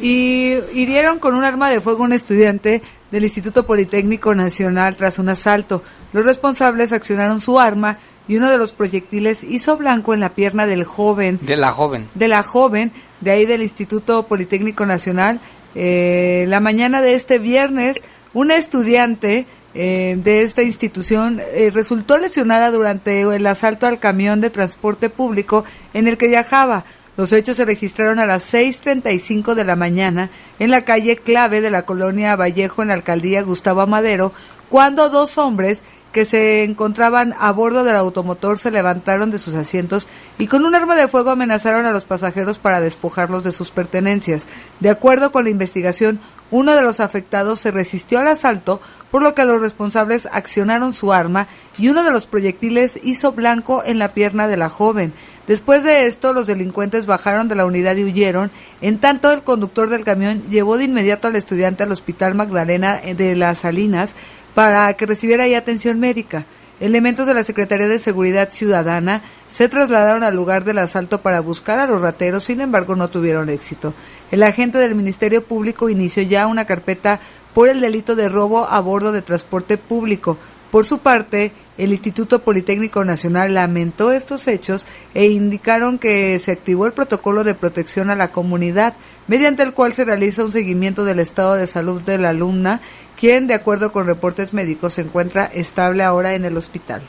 Y 0.00 0.54
hirieron 0.74 1.18
con 1.18 1.34
un 1.34 1.44
arma 1.44 1.70
de 1.70 1.80
fuego 1.80 2.02
a 2.02 2.06
un 2.06 2.12
estudiante 2.12 2.82
del 3.14 3.22
Instituto 3.22 3.64
Politécnico 3.64 4.34
Nacional 4.34 4.96
tras 4.96 5.20
un 5.20 5.28
asalto. 5.28 5.84
Los 6.12 6.26
responsables 6.26 6.92
accionaron 6.92 7.40
su 7.40 7.60
arma 7.60 7.98
y 8.26 8.34
uno 8.34 8.50
de 8.50 8.58
los 8.58 8.72
proyectiles 8.72 9.44
hizo 9.44 9.76
blanco 9.76 10.14
en 10.14 10.18
la 10.18 10.30
pierna 10.30 10.66
del 10.66 10.82
joven. 10.82 11.38
De 11.40 11.54
la 11.56 11.70
joven. 11.70 12.08
De 12.16 12.26
la 12.26 12.42
joven, 12.42 12.90
de 13.20 13.30
ahí 13.30 13.46
del 13.46 13.62
Instituto 13.62 14.24
Politécnico 14.24 14.84
Nacional. 14.84 15.40
Eh, 15.76 16.46
la 16.48 16.58
mañana 16.58 17.02
de 17.02 17.14
este 17.14 17.38
viernes, 17.38 17.98
una 18.32 18.56
estudiante 18.56 19.46
eh, 19.74 20.16
de 20.18 20.42
esta 20.42 20.62
institución 20.62 21.40
eh, 21.40 21.70
resultó 21.72 22.18
lesionada 22.18 22.72
durante 22.72 23.20
el 23.20 23.46
asalto 23.46 23.86
al 23.86 24.00
camión 24.00 24.40
de 24.40 24.50
transporte 24.50 25.08
público 25.08 25.64
en 25.92 26.08
el 26.08 26.18
que 26.18 26.26
viajaba. 26.26 26.84
Los 27.16 27.32
hechos 27.32 27.56
se 27.56 27.64
registraron 27.64 28.18
a 28.18 28.26
las 28.26 28.52
6.35 28.52 29.54
de 29.54 29.64
la 29.64 29.76
mañana 29.76 30.30
en 30.58 30.70
la 30.70 30.84
calle 30.84 31.16
clave 31.16 31.60
de 31.60 31.70
la 31.70 31.86
colonia 31.86 32.34
Vallejo 32.34 32.82
en 32.82 32.88
la 32.88 32.94
alcaldía 32.94 33.42
Gustavo 33.42 33.82
Amadero, 33.82 34.32
cuando 34.68 35.08
dos 35.10 35.38
hombres 35.38 35.82
que 36.14 36.24
se 36.24 36.62
encontraban 36.62 37.34
a 37.40 37.50
bordo 37.50 37.82
del 37.82 37.96
automotor 37.96 38.58
se 38.58 38.70
levantaron 38.70 39.32
de 39.32 39.40
sus 39.40 39.54
asientos 39.54 40.06
y 40.38 40.46
con 40.46 40.64
un 40.64 40.76
arma 40.76 40.94
de 40.94 41.08
fuego 41.08 41.30
amenazaron 41.30 41.86
a 41.86 41.90
los 41.90 42.04
pasajeros 42.04 42.60
para 42.60 42.80
despojarlos 42.80 43.42
de 43.42 43.50
sus 43.50 43.72
pertenencias. 43.72 44.46
De 44.78 44.90
acuerdo 44.90 45.32
con 45.32 45.44
la 45.44 45.50
investigación, 45.50 46.20
uno 46.54 46.76
de 46.76 46.82
los 46.82 47.00
afectados 47.00 47.58
se 47.58 47.72
resistió 47.72 48.20
al 48.20 48.28
asalto, 48.28 48.80
por 49.10 49.24
lo 49.24 49.34
que 49.34 49.44
los 49.44 49.60
responsables 49.60 50.28
accionaron 50.30 50.92
su 50.92 51.12
arma 51.12 51.48
y 51.76 51.88
uno 51.88 52.04
de 52.04 52.12
los 52.12 52.28
proyectiles 52.28 52.96
hizo 53.02 53.32
blanco 53.32 53.82
en 53.84 53.98
la 53.98 54.14
pierna 54.14 54.46
de 54.46 54.56
la 54.56 54.68
joven. 54.68 55.12
Después 55.48 55.82
de 55.82 56.06
esto, 56.06 56.32
los 56.32 56.46
delincuentes 56.46 57.06
bajaron 57.06 57.48
de 57.48 57.56
la 57.56 57.66
unidad 57.66 57.96
y 57.96 58.04
huyeron. 58.04 58.52
En 58.80 59.00
tanto, 59.00 59.32
el 59.32 59.42
conductor 59.42 59.88
del 59.88 60.04
camión 60.04 60.44
llevó 60.48 60.78
de 60.78 60.84
inmediato 60.84 61.26
al 61.26 61.34
estudiante 61.34 61.82
al 61.82 61.90
Hospital 61.90 62.36
Magdalena 62.36 63.00
de 63.00 63.34
las 63.34 63.58
Salinas 63.58 64.10
para 64.54 64.94
que 64.94 65.06
recibiera 65.06 65.42
ahí 65.42 65.56
atención 65.56 65.98
médica. 65.98 66.46
Elementos 66.80 67.28
de 67.28 67.34
la 67.34 67.44
Secretaría 67.44 67.86
de 67.86 68.00
Seguridad 68.00 68.50
Ciudadana 68.50 69.22
se 69.46 69.68
trasladaron 69.68 70.24
al 70.24 70.34
lugar 70.34 70.64
del 70.64 70.78
asalto 70.78 71.22
para 71.22 71.38
buscar 71.38 71.78
a 71.78 71.86
los 71.86 72.02
rateros, 72.02 72.44
sin 72.44 72.60
embargo 72.60 72.96
no 72.96 73.10
tuvieron 73.10 73.48
éxito. 73.48 73.94
El 74.32 74.42
agente 74.42 74.78
del 74.78 74.96
Ministerio 74.96 75.44
Público 75.44 75.88
inició 75.88 76.24
ya 76.24 76.48
una 76.48 76.64
carpeta 76.64 77.20
por 77.54 77.68
el 77.68 77.80
delito 77.80 78.16
de 78.16 78.28
robo 78.28 78.66
a 78.66 78.80
bordo 78.80 79.12
de 79.12 79.22
transporte 79.22 79.78
público. 79.78 80.36
Por 80.72 80.84
su 80.84 80.98
parte, 80.98 81.52
el 81.78 81.92
Instituto 81.92 82.42
Politécnico 82.42 83.04
Nacional 83.04 83.54
lamentó 83.54 84.10
estos 84.10 84.48
hechos 84.48 84.86
e 85.14 85.26
indicaron 85.26 85.98
que 86.00 86.38
se 86.40 86.50
activó 86.50 86.86
el 86.86 86.92
protocolo 86.92 87.44
de 87.44 87.54
protección 87.54 88.10
a 88.10 88.16
la 88.16 88.32
comunidad, 88.32 88.94
mediante 89.28 89.62
el 89.62 89.74
cual 89.74 89.92
se 89.92 90.04
realiza 90.04 90.44
un 90.44 90.50
seguimiento 90.52 91.04
del 91.04 91.20
estado 91.20 91.54
de 91.54 91.68
salud 91.68 92.00
de 92.02 92.18
la 92.18 92.30
alumna, 92.30 92.80
quien, 93.18 93.46
de 93.46 93.54
acuerdo 93.54 93.92
con 93.92 94.06
reportes 94.06 94.52
médicos, 94.52 94.94
se 94.94 95.02
encuentra 95.02 95.44
estable 95.46 96.02
ahora 96.02 96.34
en 96.34 96.44
el 96.44 96.56
hospital. 96.56 97.02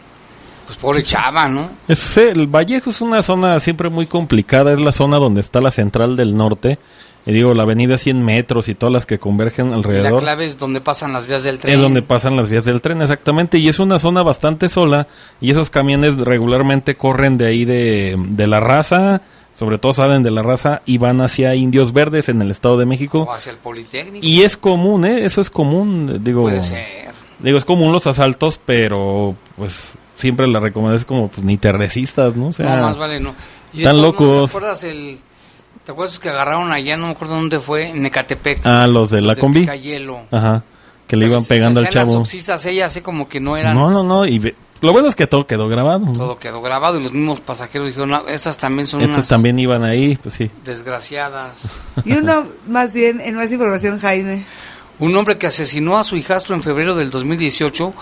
Pues 0.66 0.78
pobre 0.78 1.04
chava, 1.04 1.48
¿no? 1.48 1.70
Es, 1.88 2.18
el 2.18 2.48
Vallejo 2.48 2.90
es 2.90 3.02
una 3.02 3.22
zona 3.22 3.60
siempre 3.60 3.90
muy 3.90 4.08
complicada, 4.08 4.74
es 4.74 4.82
la 4.82 4.92
zona 4.92 5.18
donde 5.18 5.42
está 5.42 5.62
la 5.62 5.70
central 5.72 6.16
del 6.16 6.36
norte 6.36 6.80
y 7.28 7.32
digo, 7.32 7.56
la 7.56 7.64
avenida 7.64 7.98
100 7.98 8.24
metros 8.24 8.68
y 8.70 8.76
todas 8.76 8.94
las 8.94 9.06
que 9.08 9.18
convergen 9.18 9.74
alrededor. 9.74 10.14
La 10.14 10.20
clave 10.20 10.46
es 10.46 10.58
donde 10.58 10.80
pasan 10.80 11.12
las 11.12 11.26
vías 11.26 11.44
del 11.44 11.58
tren. 11.58 11.74
Es 11.74 11.82
donde 11.82 12.04
pasan 12.04 12.36
las 12.36 12.50
vías 12.50 12.66
del 12.66 12.82
tren, 12.82 13.02
exactamente. 13.02 13.58
Y 13.58 13.68
es 13.68 13.80
una 13.80 13.98
zona 13.98 14.22
bastante 14.22 14.70
sola. 14.70 15.08
Y 15.42 15.50
esos 15.50 15.72
camiones 15.72 16.18
regularmente 16.18 16.96
corren 16.96 17.40
de 17.40 17.48
ahí 17.48 17.66
de, 17.66 18.16
de 18.16 18.48
la 18.48 18.60
raza. 18.60 19.24
Sobre 19.56 19.78
todo 19.78 19.94
salen 19.94 20.24
de 20.24 20.32
la 20.32 20.44
raza 20.44 20.82
y 20.86 20.98
van 20.98 21.22
hacia 21.22 21.56
Indios 21.56 21.94
Verdes 21.94 22.28
en 22.28 22.42
el 22.42 22.52
Estado 22.52 22.78
de 22.78 22.86
México. 22.86 23.22
O 23.22 23.32
hacia 23.32 23.52
el 23.52 23.58
Politécnico. 23.58 24.26
Y 24.26 24.44
es 24.44 24.58
común, 24.58 25.06
¿eh? 25.06 25.26
Eso 25.26 25.40
es 25.40 25.50
común. 25.50 26.22
Digo, 26.24 26.44
Puede 26.44 26.62
ser. 26.62 27.06
Digo, 27.40 27.58
es 27.58 27.66
común 27.66 27.92
los 27.92 28.08
asaltos, 28.08 28.60
pero 28.66 29.36
pues 29.56 29.94
siempre 30.16 30.48
la 30.48 30.60
recomendación 30.60 31.00
es 31.02 31.06
como, 31.06 31.28
pues 31.30 31.46
ni 31.46 31.58
te 31.58 31.72
resistas, 31.72 32.36
¿no? 32.36 32.48
O 32.48 32.54
sea, 32.54 32.78
no, 32.78 32.82
más 32.84 32.98
vale 32.98 33.20
no. 33.20 33.36
Y 33.74 33.80
están 33.80 34.02
locos. 34.02 34.52
¿Te 34.52 34.58
acuerdas 34.58 34.84
el 34.84 35.20
¿Te 35.86 35.92
acuerdas 35.92 36.18
que 36.18 36.30
agarraron 36.30 36.72
allá, 36.72 36.98
no 36.98 37.06
me 37.06 37.12
acuerdo 37.12 37.36
dónde 37.36 37.60
fue, 37.60 37.90
en 37.90 38.04
Ecatepec? 38.04 38.66
Ah, 38.66 38.88
los 38.88 39.12
de 39.12 39.22
la 39.22 39.36
combi. 39.36 39.68
Hielo. 39.68 40.22
Ajá. 40.32 40.64
Que 41.08 41.16
le 41.16 41.28
iban 41.28 41.46
pegando 41.46 41.80
al 41.80 41.90
chavo. 41.90 42.14
Las 42.14 42.22
oxisas, 42.22 42.66
ella 42.66 42.88
así 42.88 43.02
como 43.02 43.30
que 43.30 43.40
no 43.40 43.56
eran. 43.56 43.76
No, 43.76 43.92
no, 43.92 44.02
no. 44.02 44.26
Y 44.26 44.56
lo 44.82 44.92
bueno 44.92 45.08
es 45.08 45.16
que 45.16 45.28
todo 45.28 45.48
quedó 45.48 45.68
grabado. 45.68 46.06
Todo 46.14 46.38
quedó 46.38 46.62
grabado 46.62 47.00
y 47.00 47.04
los 47.04 47.12
mismos 47.12 47.40
pasajeros 47.42 47.88
dijeron, 47.88 48.10
no, 48.10 48.28
estas 48.28 48.58
también 48.58 48.88
son 48.88 49.02
Estas 49.02 49.28
también 49.28 49.58
iban 49.58 49.84
ahí, 49.84 50.16
pues 50.16 50.36
sí. 50.36 50.52
Desgraciadas. 50.64 51.84
Y 52.04 52.14
uno, 52.14 52.48
más 52.68 52.94
bien, 52.94 53.22
en 53.22 53.36
más 53.36 53.52
información, 53.52 54.00
Jaime. 54.00 54.46
Un 55.00 55.16
hombre 55.16 55.38
que 55.38 55.48
asesinó 55.48 55.98
a 55.98 56.04
su 56.04 56.16
hijastro 56.16 56.56
en 56.56 56.64
febrero 56.64 56.96
del 56.96 57.10
2018 57.10 57.94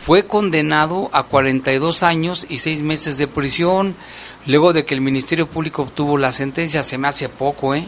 fue 0.00 0.26
condenado 0.26 1.10
a 1.12 1.24
42 1.24 2.02
años 2.02 2.46
y 2.48 2.58
6 2.58 2.82
meses 2.82 3.18
de 3.18 3.26
prisión 3.26 3.96
luego 4.46 4.72
de 4.72 4.84
que 4.84 4.94
el 4.94 5.00
Ministerio 5.00 5.46
Público 5.46 5.82
obtuvo 5.82 6.16
la 6.18 6.32
sentencia, 6.32 6.82
se 6.82 6.98
me 6.98 7.08
hace 7.08 7.28
poco, 7.28 7.74
¿eh? 7.74 7.86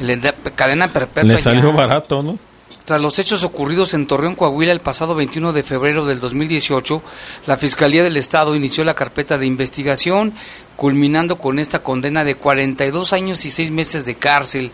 Le 0.00 0.16
da 0.16 0.34
cadena 0.54 0.92
perpetua. 0.92 1.32
Le 1.32 1.38
salió 1.38 1.72
barato, 1.72 2.22
¿no? 2.22 2.38
Tras 2.84 3.00
los 3.00 3.18
hechos 3.18 3.42
ocurridos 3.44 3.94
en 3.94 4.06
Torreón, 4.06 4.34
Coahuila, 4.34 4.70
el 4.70 4.82
pasado 4.82 5.14
21 5.14 5.54
de 5.54 5.62
febrero 5.62 6.04
del 6.04 6.20
2018, 6.20 7.02
la 7.46 7.56
Fiscalía 7.56 8.02
del 8.02 8.18
Estado 8.18 8.54
inició 8.54 8.84
la 8.84 8.92
carpeta 8.92 9.38
de 9.38 9.46
investigación, 9.46 10.34
culminando 10.76 11.38
con 11.38 11.58
esta 11.58 11.82
condena 11.82 12.24
de 12.24 12.34
42 12.34 13.14
años 13.14 13.46
y 13.46 13.50
6 13.50 13.70
meses 13.70 14.04
de 14.04 14.16
cárcel. 14.16 14.70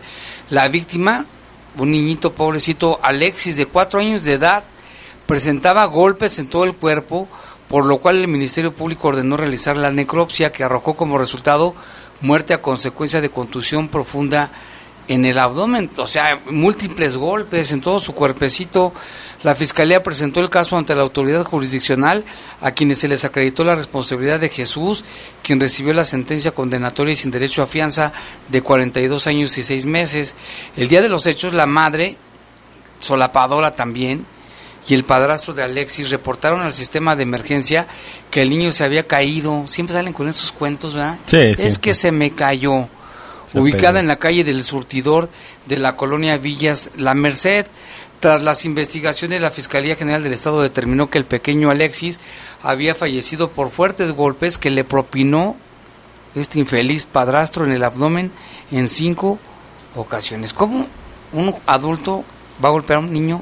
La 0.49 0.67
víctima, 0.67 1.25
un 1.77 1.91
niñito 1.91 2.35
pobrecito, 2.35 2.99
Alexis, 3.01 3.55
de 3.55 3.67
4 3.67 4.01
años 4.01 4.25
de 4.25 4.33
edad, 4.33 4.65
presentaba 5.25 5.85
golpes 5.85 6.37
en 6.37 6.49
todo 6.49 6.65
el 6.65 6.75
cuerpo, 6.75 7.29
por 7.69 7.85
lo 7.85 7.99
cual 7.99 8.17
el 8.17 8.27
Ministerio 8.27 8.75
Público 8.75 9.07
ordenó 9.07 9.37
realizar 9.37 9.77
la 9.77 9.89
necropsia 9.89 10.51
que 10.51 10.65
arrojó 10.65 10.97
como 10.97 11.17
resultado 11.17 11.75
muerte 12.19 12.53
a 12.53 12.61
consecuencia 12.61 13.21
de 13.21 13.29
contusión 13.29 13.87
profunda 13.87 14.51
en 15.07 15.25
el 15.25 15.37
abdomen, 15.37 15.89
o 15.97 16.07
sea, 16.07 16.41
múltiples 16.49 17.17
golpes 17.17 17.71
en 17.71 17.81
todo 17.81 17.99
su 17.99 18.13
cuerpecito. 18.13 18.93
La 19.43 19.55
Fiscalía 19.55 20.03
presentó 20.03 20.39
el 20.39 20.49
caso 20.49 20.77
ante 20.77 20.95
la 20.95 21.01
autoridad 21.01 21.43
jurisdiccional, 21.43 22.23
a 22.61 22.71
quienes 22.71 22.99
se 22.99 23.07
les 23.07 23.25
acreditó 23.25 23.63
la 23.63 23.75
responsabilidad 23.75 24.39
de 24.39 24.49
Jesús, 24.49 25.03
quien 25.43 25.59
recibió 25.59 25.93
la 25.93 26.05
sentencia 26.05 26.51
condenatoria 26.51 27.13
y 27.13 27.17
sin 27.17 27.31
derecho 27.31 27.63
a 27.63 27.67
fianza 27.67 28.13
de 28.49 28.61
42 28.61 29.27
años 29.27 29.57
y 29.57 29.63
6 29.63 29.85
meses. 29.85 30.35
El 30.77 30.87
día 30.87 31.01
de 31.01 31.09
los 31.09 31.25
hechos, 31.25 31.53
la 31.53 31.65
madre, 31.65 32.17
solapadora 32.99 33.71
también, 33.71 34.25
y 34.87 34.93
el 34.93 35.03
padrastro 35.03 35.53
de 35.53 35.63
Alexis 35.63 36.09
reportaron 36.09 36.61
al 36.61 36.73
sistema 36.73 37.15
de 37.15 37.23
emergencia 37.23 37.87
que 38.29 38.41
el 38.41 38.49
niño 38.49 38.71
se 38.71 38.83
había 38.83 39.05
caído. 39.05 39.63
Siempre 39.67 39.93
salen 39.93 40.13
con 40.13 40.27
esos 40.27 40.51
cuentos, 40.51 40.93
¿verdad? 40.93 41.17
Sí, 41.27 41.37
es 41.37 41.77
que 41.77 41.93
se 41.93 42.11
me 42.11 42.31
cayó. 42.31 42.87
Ubicada 43.53 43.99
en 43.99 44.07
la 44.07 44.17
calle 44.17 44.43
del 44.43 44.63
surtidor 44.63 45.29
de 45.65 45.77
la 45.77 45.95
colonia 45.95 46.37
Villas 46.37 46.91
La 46.95 47.13
Merced. 47.13 47.67
Tras 48.19 48.41
las 48.41 48.65
investigaciones, 48.65 49.41
la 49.41 49.51
Fiscalía 49.51 49.95
General 49.95 50.23
del 50.23 50.33
Estado 50.33 50.61
determinó 50.61 51.09
que 51.09 51.17
el 51.17 51.25
pequeño 51.25 51.71
Alexis 51.71 52.19
había 52.61 52.93
fallecido 52.93 53.51
por 53.51 53.71
fuertes 53.71 54.11
golpes 54.11 54.57
que 54.57 54.69
le 54.69 54.83
propinó 54.83 55.55
este 56.35 56.59
infeliz 56.59 57.07
padrastro 57.07 57.65
en 57.65 57.71
el 57.71 57.83
abdomen 57.83 58.31
en 58.71 58.87
cinco 58.87 59.39
ocasiones. 59.95 60.53
¿Cómo 60.53 60.85
un 61.33 61.55
adulto 61.65 62.23
va 62.63 62.69
a 62.69 62.71
golpear 62.71 62.97
a 62.97 62.99
un 63.01 63.11
niño 63.11 63.41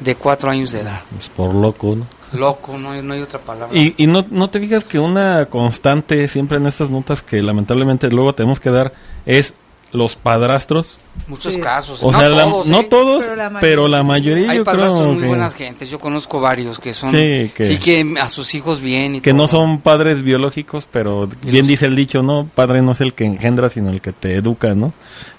de 0.00 0.16
cuatro 0.16 0.50
años 0.50 0.72
de 0.72 0.80
edad. 0.80 1.02
Pues 1.10 1.28
por 1.28 1.54
loco, 1.54 1.94
¿no? 1.96 2.06
Loco, 2.34 2.76
no 2.78 2.90
hay, 2.90 3.02
no 3.02 3.14
hay 3.14 3.22
otra 3.22 3.40
palabra. 3.40 3.76
Y, 3.76 3.94
y 3.96 4.06
no, 4.06 4.24
no 4.30 4.50
te 4.50 4.60
fijas 4.60 4.84
que 4.84 4.98
una 4.98 5.46
constante 5.46 6.26
siempre 6.28 6.58
en 6.58 6.66
estas 6.66 6.90
notas 6.90 7.22
que 7.22 7.42
lamentablemente 7.42 8.10
luego 8.10 8.34
tenemos 8.34 8.60
que 8.60 8.70
dar 8.70 8.92
es 9.26 9.54
los 9.94 10.16
padrastros. 10.16 10.98
Muchos 11.28 11.56
casos. 11.58 12.02
O 12.02 12.10
no 12.10 12.18
sea, 12.18 12.28
la- 12.28 12.44
todos, 12.44 12.66
no 12.66 12.80
¿eh? 12.80 12.84
todos, 12.90 13.24
pero 13.60 13.86
la 13.88 14.02
mayoría, 14.02 14.50
Hay 14.50 14.58
yo 14.58 14.64
padrastros 14.64 14.98
creo 15.00 15.12
muy 15.12 15.22
que, 15.22 15.28
buenas 15.28 15.54
gentes. 15.54 15.88
Yo 15.88 15.98
conozco 16.00 16.40
varios 16.40 16.78
que 16.80 16.92
son. 16.92 17.10
Sí, 17.10 17.50
que- 17.54 17.62
Sí, 17.64 17.78
que 17.78 18.14
a 18.20 18.28
sus 18.28 18.54
hijos 18.56 18.80
bien 18.80 19.14
y 19.14 19.20
que 19.20 19.30
todo. 19.30 19.38
no 19.42 19.46
son 19.48 19.80
padres 19.80 20.22
biológicos, 20.24 20.86
pero 20.90 21.28
bien 21.46 21.66
dice 21.68 21.86
el 21.86 21.94
dicho, 21.94 22.22
¿no? 22.22 22.46
Padre 22.54 22.82
no 22.82 22.92
es 22.92 23.00
el 23.00 23.14
que 23.14 23.24
engendra, 23.24 23.68
sino 23.70 23.90
el 23.90 24.00
que 24.00 24.12
te 24.12 24.34
educa, 24.34 24.74
¿no? 24.74 24.92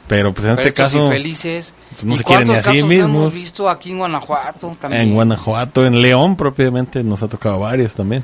Pero 0.08 0.34
pues 0.34 0.48
en 0.48 0.56
Pero 0.56 0.68
este 0.70 0.74
caso, 0.82 1.04
infelices. 1.06 1.74
pues, 1.92 2.06
no 2.06 2.14
¿Y 2.14 2.18
se 2.18 2.24
quieren 2.24 2.48
ni 2.48 2.54
a 2.56 2.64
sí 2.64 2.82
mismos. 2.84 3.10
hemos 3.10 3.34
visto 3.34 3.68
aquí 3.70 3.92
en 3.92 3.98
Guanajuato 3.98 4.72
también? 4.80 5.02
En 5.04 5.14
Guanajuato, 5.16 5.86
en 5.86 6.02
León 6.02 6.38
propiamente, 6.38 7.04
nos 7.04 7.22
ha 7.24 7.28
tocado 7.28 7.60
varios 7.60 7.94
también. 7.94 8.24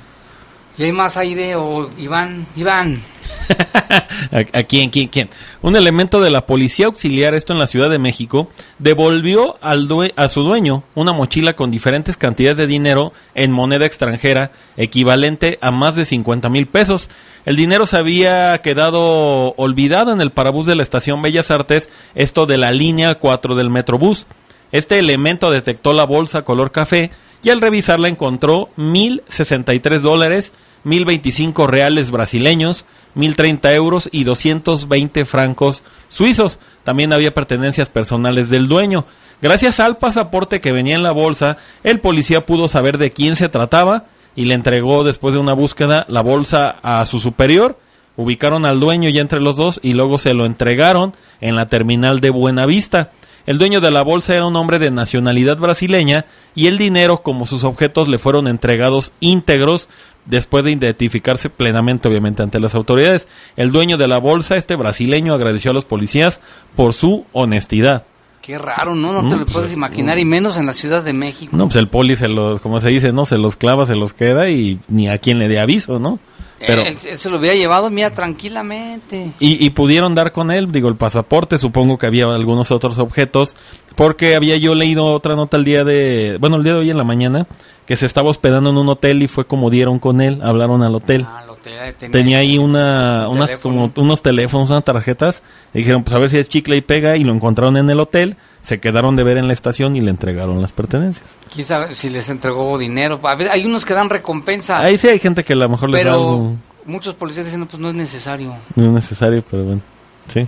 Y 0.77 0.83
hay 0.83 0.91
más 0.91 1.17
o 1.17 1.89
Iván, 1.97 2.47
Iván. 2.55 3.01
¿A, 4.31 4.59
a 4.59 4.63
quién, 4.63 4.89
quién, 4.89 5.07
quién? 5.09 5.29
Un 5.61 5.75
elemento 5.75 6.21
de 6.21 6.29
la 6.29 6.45
policía 6.45 6.85
auxiliar, 6.85 7.33
esto 7.33 7.53
en 7.53 7.59
la 7.59 7.67
Ciudad 7.67 7.89
de 7.89 7.99
México, 7.99 8.49
devolvió 8.79 9.57
al 9.61 9.87
due- 9.87 10.13
a 10.15 10.27
su 10.27 10.43
dueño 10.43 10.83
una 10.95 11.11
mochila 11.11 11.55
con 11.55 11.71
diferentes 11.71 12.17
cantidades 12.17 12.57
de 12.57 12.67
dinero 12.67 13.13
en 13.35 13.51
moneda 13.51 13.85
extranjera, 13.85 14.51
equivalente 14.77 15.57
a 15.61 15.71
más 15.71 15.95
de 15.95 16.05
50 16.05 16.49
mil 16.49 16.67
pesos. 16.67 17.09
El 17.45 17.55
dinero 17.57 17.85
se 17.85 17.97
había 17.97 18.57
quedado 18.61 19.53
olvidado 19.57 20.13
en 20.13 20.21
el 20.21 20.31
parabús 20.31 20.67
de 20.67 20.75
la 20.75 20.83
estación 20.83 21.21
Bellas 21.21 21.51
Artes, 21.51 21.89
esto 22.15 22.45
de 22.45 22.57
la 22.57 22.71
línea 22.71 23.15
4 23.15 23.55
del 23.55 23.69
Metrobús. 23.69 24.27
Este 24.71 24.99
elemento 24.99 25.51
detectó 25.51 25.91
la 25.93 26.05
bolsa 26.05 26.43
color 26.43 26.71
café 26.71 27.11
y 27.43 27.49
al 27.49 27.61
revisarla 27.61 28.07
encontró 28.07 28.69
1.063 28.77 29.99
dólares, 29.99 30.53
1.025 30.85 31.67
reales 31.67 32.11
brasileños, 32.11 32.85
1.030 33.15 33.73
euros 33.73 34.09
y 34.11 34.23
220 34.23 35.25
francos 35.25 35.83
suizos. 36.09 36.59
También 36.83 37.13
había 37.13 37.33
pertenencias 37.33 37.89
personales 37.89 38.49
del 38.49 38.67
dueño. 38.67 39.05
Gracias 39.41 39.79
al 39.79 39.97
pasaporte 39.97 40.61
que 40.61 40.71
venía 40.71 40.95
en 40.95 41.03
la 41.03 41.11
bolsa, 41.11 41.57
el 41.83 41.99
policía 41.99 42.45
pudo 42.45 42.67
saber 42.67 42.97
de 42.97 43.11
quién 43.11 43.35
se 43.35 43.49
trataba 43.49 44.05
y 44.35 44.45
le 44.45 44.53
entregó 44.53 45.03
después 45.03 45.33
de 45.33 45.39
una 45.39 45.53
búsqueda 45.53 46.05
la 46.09 46.21
bolsa 46.21 46.77
a 46.83 47.05
su 47.05 47.19
superior. 47.19 47.77
Ubicaron 48.17 48.65
al 48.65 48.79
dueño 48.79 49.09
ya 49.09 49.21
entre 49.21 49.39
los 49.39 49.55
dos 49.55 49.79
y 49.81 49.93
luego 49.93 50.17
se 50.17 50.33
lo 50.33 50.45
entregaron 50.45 51.15
en 51.39 51.55
la 51.55 51.67
terminal 51.67 52.19
de 52.19 52.29
Buenavista. 52.29 53.11
El 53.45 53.57
dueño 53.57 53.81
de 53.81 53.91
la 53.91 54.03
bolsa 54.03 54.35
era 54.35 54.45
un 54.45 54.55
hombre 54.55 54.79
de 54.79 54.91
nacionalidad 54.91 55.57
brasileña 55.57 56.25
y 56.55 56.67
el 56.67 56.77
dinero 56.77 57.23
como 57.23 57.45
sus 57.45 57.63
objetos 57.63 58.07
le 58.07 58.17
fueron 58.17 58.47
entregados 58.47 59.11
íntegros 59.19 59.89
después 60.25 60.63
de 60.63 60.71
identificarse 60.71 61.49
plenamente 61.49 62.07
obviamente 62.07 62.43
ante 62.43 62.59
las 62.59 62.75
autoridades. 62.75 63.27
El 63.55 63.71
dueño 63.71 63.97
de 63.97 64.07
la 64.07 64.19
bolsa, 64.19 64.55
este 64.55 64.75
brasileño, 64.75 65.33
agradeció 65.33 65.71
a 65.71 65.73
los 65.73 65.85
policías 65.85 66.39
por 66.75 66.93
su 66.93 67.25
honestidad. 67.31 68.05
Qué 68.41 68.57
raro, 68.57 68.95
¿no? 68.95 69.13
No 69.13 69.29
te 69.29 69.35
Mm, 69.35 69.39
lo 69.39 69.45
puedes 69.45 69.69
pues, 69.69 69.73
imaginar, 69.73 70.17
y 70.17 70.25
menos 70.25 70.57
en 70.57 70.65
la 70.65 70.73
Ciudad 70.73 71.03
de 71.03 71.13
México. 71.13 71.55
No, 71.55 71.65
pues 71.65 71.75
el 71.75 71.87
poli 71.87 72.15
se 72.15 72.27
los, 72.27 72.59
como 72.59 72.79
se 72.79 72.89
dice, 72.89 73.13
no, 73.13 73.25
se 73.25 73.37
los 73.37 73.55
clava, 73.55 73.85
se 73.85 73.95
los 73.95 74.13
queda 74.13 74.49
y 74.49 74.79
ni 74.87 75.07
a 75.09 75.19
quien 75.19 75.37
le 75.37 75.47
dé 75.47 75.59
aviso, 75.59 75.99
¿no? 75.99 76.19
Pero, 76.67 76.81
él, 76.83 76.97
él 77.05 77.17
se 77.17 77.29
lo 77.29 77.37
hubiera 77.39 77.55
llevado, 77.55 77.89
mira, 77.89 78.11
tranquilamente. 78.11 79.31
y, 79.39 79.65
y 79.65 79.69
pudieron 79.71 80.15
dar 80.15 80.31
con 80.31 80.51
él, 80.51 80.71
digo, 80.71 80.89
el 80.89 80.95
pasaporte, 80.95 81.57
supongo 81.57 81.97
que 81.97 82.05
había 82.05 82.25
algunos 82.33 82.71
otros 82.71 82.97
objetos, 82.97 83.55
porque 83.95 84.35
había 84.35 84.57
yo 84.57 84.75
leído 84.75 85.05
otra 85.05 85.35
nota 85.35 85.57
el 85.57 85.63
día 85.65 85.83
de, 85.83 86.37
bueno, 86.39 86.57
el 86.57 86.63
día 86.63 86.73
de 86.73 86.79
hoy 86.79 86.89
en 86.91 86.97
la 86.97 87.03
mañana, 87.03 87.47
que 87.85 87.95
se 87.95 88.05
estaba 88.05 88.29
hospedando 88.29 88.69
en 88.69 88.77
un 88.77 88.89
hotel 88.89 89.21
y 89.23 89.27
fue 89.27 89.45
como 89.45 89.69
dieron 89.69 89.99
con 89.99 90.21
él, 90.21 90.39
hablaron 90.43 90.83
al 90.83 90.95
hotel. 90.95 91.25
Ah, 91.27 91.43
lo 91.45 91.55
te- 91.55 91.71
tenía- 91.93 92.11
Tenía 92.11 92.37
ahí 92.39 92.57
una, 92.57 93.27
un 93.27 93.37
unas 93.37 93.49
teléfono. 93.49 93.91
como 93.93 94.05
unos 94.05 94.21
teléfonos, 94.21 94.69
unas 94.69 94.83
tarjetas, 94.83 95.43
y 95.73 95.79
dijeron, 95.79 96.03
pues 96.03 96.13
a 96.15 96.19
ver 96.19 96.29
si 96.29 96.37
es 96.37 96.47
chicle 96.49 96.77
y 96.77 96.81
pega, 96.81 97.17
y 97.17 97.23
lo 97.23 97.33
encontraron 97.33 97.77
en 97.77 97.89
el 97.89 97.99
hotel, 97.99 98.35
se 98.61 98.79
quedaron 98.79 99.15
de 99.15 99.23
ver 99.23 99.37
en 99.37 99.47
la 99.47 99.53
estación 99.53 99.95
y 99.95 100.01
le 100.01 100.11
entregaron 100.11 100.61
las 100.61 100.71
pertenencias. 100.71 101.37
¿Quién 101.53 101.65
sabe 101.65 101.95
si 101.95 102.09
les 102.09 102.29
entregó 102.29 102.77
dinero? 102.77 103.19
A 103.23 103.35
ver, 103.35 103.49
hay 103.49 103.65
unos 103.65 103.85
que 103.85 103.93
dan 103.93 104.09
recompensa. 104.09 104.79
Ahí 104.79 104.97
sí 104.97 105.07
hay 105.07 105.19
gente 105.19 105.43
que 105.43 105.53
a 105.53 105.55
lo 105.55 105.69
mejor 105.69 105.89
les 105.89 106.03
da 106.03 106.11
pero 106.11 106.13
algo, 106.13 106.55
muchos 106.85 107.15
policías 107.15 107.45
dicen, 107.45 107.61
no, 107.61 107.67
pues 107.67 107.79
no 107.79 107.89
es 107.89 107.95
necesario. 107.95 108.55
no 108.75 108.85
es 108.85 108.91
necesario, 108.91 109.43
pero 109.49 109.63
bueno, 109.63 109.81
sí. 110.27 110.47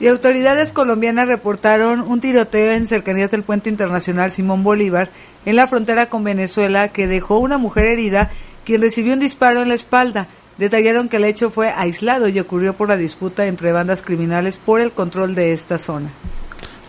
Y 0.00 0.08
autoridades 0.08 0.72
colombianas 0.72 1.28
reportaron 1.28 2.00
un 2.00 2.20
tiroteo 2.20 2.72
en 2.72 2.88
cercanías 2.88 3.30
del 3.30 3.44
puente 3.44 3.70
internacional 3.70 4.32
Simón 4.32 4.64
Bolívar 4.64 5.10
en 5.44 5.56
la 5.56 5.68
frontera 5.68 6.06
con 6.06 6.24
Venezuela 6.24 6.88
que 6.88 7.06
dejó 7.06 7.38
una 7.38 7.58
mujer 7.58 7.86
herida 7.86 8.30
quien 8.64 8.80
recibió 8.80 9.12
un 9.12 9.20
disparo 9.20 9.62
en 9.62 9.68
la 9.68 9.74
espalda. 9.74 10.28
Detallaron 10.58 11.08
que 11.08 11.18
el 11.18 11.24
hecho 11.24 11.50
fue 11.50 11.70
aislado 11.70 12.28
y 12.28 12.38
ocurrió 12.38 12.76
por 12.76 12.88
la 12.88 12.96
disputa 12.96 13.46
entre 13.46 13.72
bandas 13.72 14.02
criminales 14.02 14.58
por 14.58 14.80
el 14.80 14.92
control 14.92 15.34
de 15.34 15.52
esta 15.52 15.78
zona. 15.78 16.12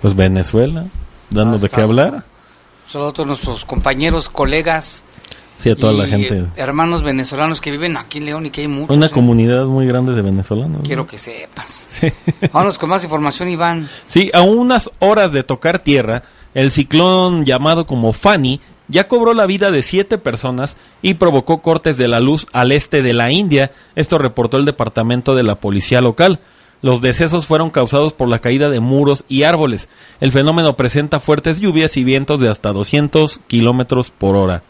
Pues 0.04 0.18
Venezuela, 0.18 0.88
dando 1.30 1.58
de 1.58 1.70
qué 1.70 1.80
hablar. 1.80 2.26
Solo 2.86 3.08
a 3.08 3.14
todos 3.14 3.26
nuestros 3.26 3.64
compañeros, 3.64 4.28
colegas. 4.28 5.06
Sí, 5.56 5.70
a 5.70 5.78
toda 5.78 5.94
y, 5.94 5.98
la 5.98 6.08
gente. 6.08 6.46
hermanos 6.58 7.04
venezolanos 7.04 7.62
que 7.62 7.72
viven 7.72 7.96
aquí 7.96 8.18
en 8.18 8.26
León 8.26 8.46
y 8.46 8.50
que 8.50 8.60
hay 8.60 8.68
muchos. 8.68 8.98
Una 8.98 9.06
¿eh? 9.06 9.10
comunidad 9.10 9.64
muy 9.64 9.88
grande 9.88 10.14
de 10.14 10.22
venezolanos. 10.22 10.80
¿no? 10.80 10.84
Quiero 10.84 11.08
que 11.08 11.18
sepas. 11.18 11.88
Vámonos 12.52 12.78
con 12.78 12.90
más 12.90 13.06
información, 13.06 13.48
Iván. 13.48 13.88
Sí, 14.06 14.30
a 14.34 14.42
unas 14.42 14.92
horas 15.00 15.32
de 15.32 15.44
tocar 15.44 15.80
tierra, 15.80 16.24
el 16.54 16.74
ciclón 16.74 17.46
llamado 17.46 17.88
como 17.88 18.12
Fani 18.12 18.60
ya 18.90 19.08
cobró 19.08 19.34
la 19.34 19.46
vida 19.46 19.72
de 19.72 19.84
siete 19.84 20.18
personas 20.18 20.76
y 21.02 21.14
provocó 21.14 21.62
cortes 21.62 21.96
de 21.96 22.10
la 22.10 22.20
luz 22.20 22.46
al 22.52 22.74
este 22.74 23.02
de 23.02 23.14
la 23.14 23.32
India. 23.32 23.72
Esto 23.96 24.18
reportó 24.18 24.58
el 24.58 24.66
departamento 24.66 25.34
de 25.34 25.44
la 25.44 25.56
policía 25.56 26.02
local. 26.02 26.42
Los 26.84 27.02
decesos 27.02 27.48
fueron 27.48 27.72
causados 27.72 28.14
por 28.14 28.28
la 28.28 28.38
caída 28.40 28.70
de 28.70 28.80
muros 28.82 29.26
y 29.28 29.44
árboles. 29.44 29.88
El 30.20 30.32
fenómeno 30.32 30.76
presenta 30.78 31.20
fuertes 31.20 31.60
lluvias 31.60 31.98
y 31.98 32.04
vientos 32.04 32.40
de 32.42 32.50
hasta 32.50 32.72
200 32.74 33.40
kilómetros 33.48 34.12
por 34.12 34.36
hora. 34.36 34.62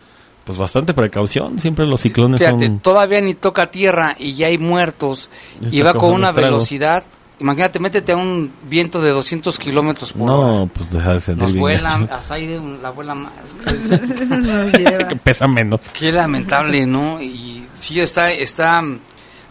Pues 0.46 0.58
bastante 0.58 0.94
precaución, 0.94 1.58
siempre 1.60 1.86
los 1.88 2.02
ciclones 2.02 2.40
Fíjate, 2.40 2.68
son... 2.68 2.80
todavía 2.80 3.20
ni 3.20 3.34
toca 3.34 3.72
tierra 3.72 4.16
y 4.20 4.34
ya 4.36 4.48
hay 4.48 4.58
muertos 4.58 5.30
y 5.72 5.82
va 5.82 5.94
con 5.96 6.14
una 6.14 6.30
estragos. 6.30 6.52
velocidad. 6.52 7.04
Imagínate, 7.40 7.80
métete 7.80 8.12
a 8.12 8.18
un 8.18 8.52
viento 8.70 9.02
de 9.02 9.10
200 9.10 9.58
kilómetros 9.58 10.14
por 10.14 10.30
hora. 10.30 10.48
No, 10.60 10.70
pues 10.74 10.92
deja 10.92 11.14
de 11.16 11.20
sentir 11.22 11.42
Nos 11.44 11.52
bien 11.54 11.62
vuela, 11.62 11.98
gacho. 11.98 12.14
hasta 12.14 12.34
ahí 12.36 12.46
de 12.46 12.60
un- 12.60 12.82
la 12.82 12.92
vuela 12.92 13.16
más. 13.16 13.34
que 15.10 15.16
pesa 15.16 15.48
menos. 15.48 15.90
Qué 15.94 16.12
lamentable, 16.12 16.86
¿no? 16.86 17.22
Y 17.22 17.66
sí, 17.74 18.00
está, 18.00 18.32
está, 18.32 18.84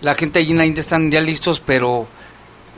la 0.00 0.14
gente 0.14 0.38
allí 0.38 0.52
en 0.52 0.58
la 0.58 0.66
India 0.66 0.80
están 0.80 1.10
ya 1.10 1.20
listos, 1.20 1.60
pero 1.60 2.06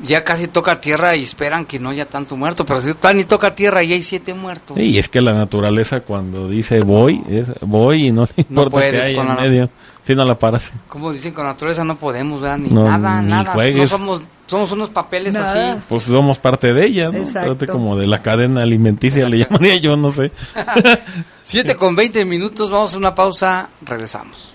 ya 0.03 0.25
casi 0.25 0.49
toca 0.49 0.81
tierra 0.81 1.15
y 1.17 1.23
esperan 1.23 1.65
que 1.67 1.79
no 1.79 1.91
haya 1.91 2.07
tanto 2.09 2.37
muerto. 2.37 2.65
Pero 2.67 2.81
si 2.81 2.95
tal 2.95 3.17
ni 3.17 3.25
toca 3.25 3.55
tierra 3.55 3.83
y 3.83 3.93
hay 3.93 4.03
siete 4.03 4.35
muertos. 4.35 4.77
Y 4.79 4.99
es 4.99 5.09
que 5.09 5.21
la 5.21 5.35
naturaleza 5.35 6.01
cuando 6.01 6.49
dice 6.49 6.81
voy, 6.81 7.23
es 7.29 7.53
voy 7.61 8.09
y 8.09 8.13
no 8.13 8.29
le 8.37 8.45
No 8.49 8.63
importa 8.65 8.81
que 8.81 8.89
puedes 8.91 9.05
hay 9.05 9.15
con 9.15 9.29
en 9.29 9.37
la- 9.37 9.41
medio. 9.43 9.71
Si 10.03 10.15
no 10.15 10.25
la 10.25 10.39
paras. 10.39 10.71
Como 10.89 11.13
dicen 11.13 11.33
con 11.33 11.45
naturaleza 11.47 11.83
no 11.85 11.97
podemos, 11.97 12.41
¿verdad? 12.43 12.59
Ni 12.59 12.69
No, 12.69 12.85
nada, 12.89 13.23
ni 13.23 13.31
nada. 13.31 13.45
No 13.45 13.53
juegues. 13.53 13.89
somos, 13.89 14.23
somos 14.47 14.71
unos 14.73 14.91
papeles 14.91 15.33
Nada. 15.33 15.73
así. 15.73 15.83
Pues 15.89 16.03
somos 16.03 16.39
parte 16.39 16.75
de 16.75 16.85
ella, 16.85 17.11
¿no? 17.11 17.19
Exacto. 17.19 17.49
Parte 17.51 17.67
como 17.69 17.97
de 17.97 18.07
la 18.07 18.19
cadena 18.19 18.63
alimenticia, 18.63 19.27
le 19.29 19.39
llamaría 19.45 19.77
yo, 19.77 19.97
no 19.97 20.13
sé. 20.13 20.31
7 21.43 21.75
con 21.77 21.97
20 21.97 22.25
minutos, 22.25 22.71
vamos 22.71 22.95
a 22.95 22.99
una 22.99 23.15
pausa, 23.15 23.69
regresamos. 23.83 24.54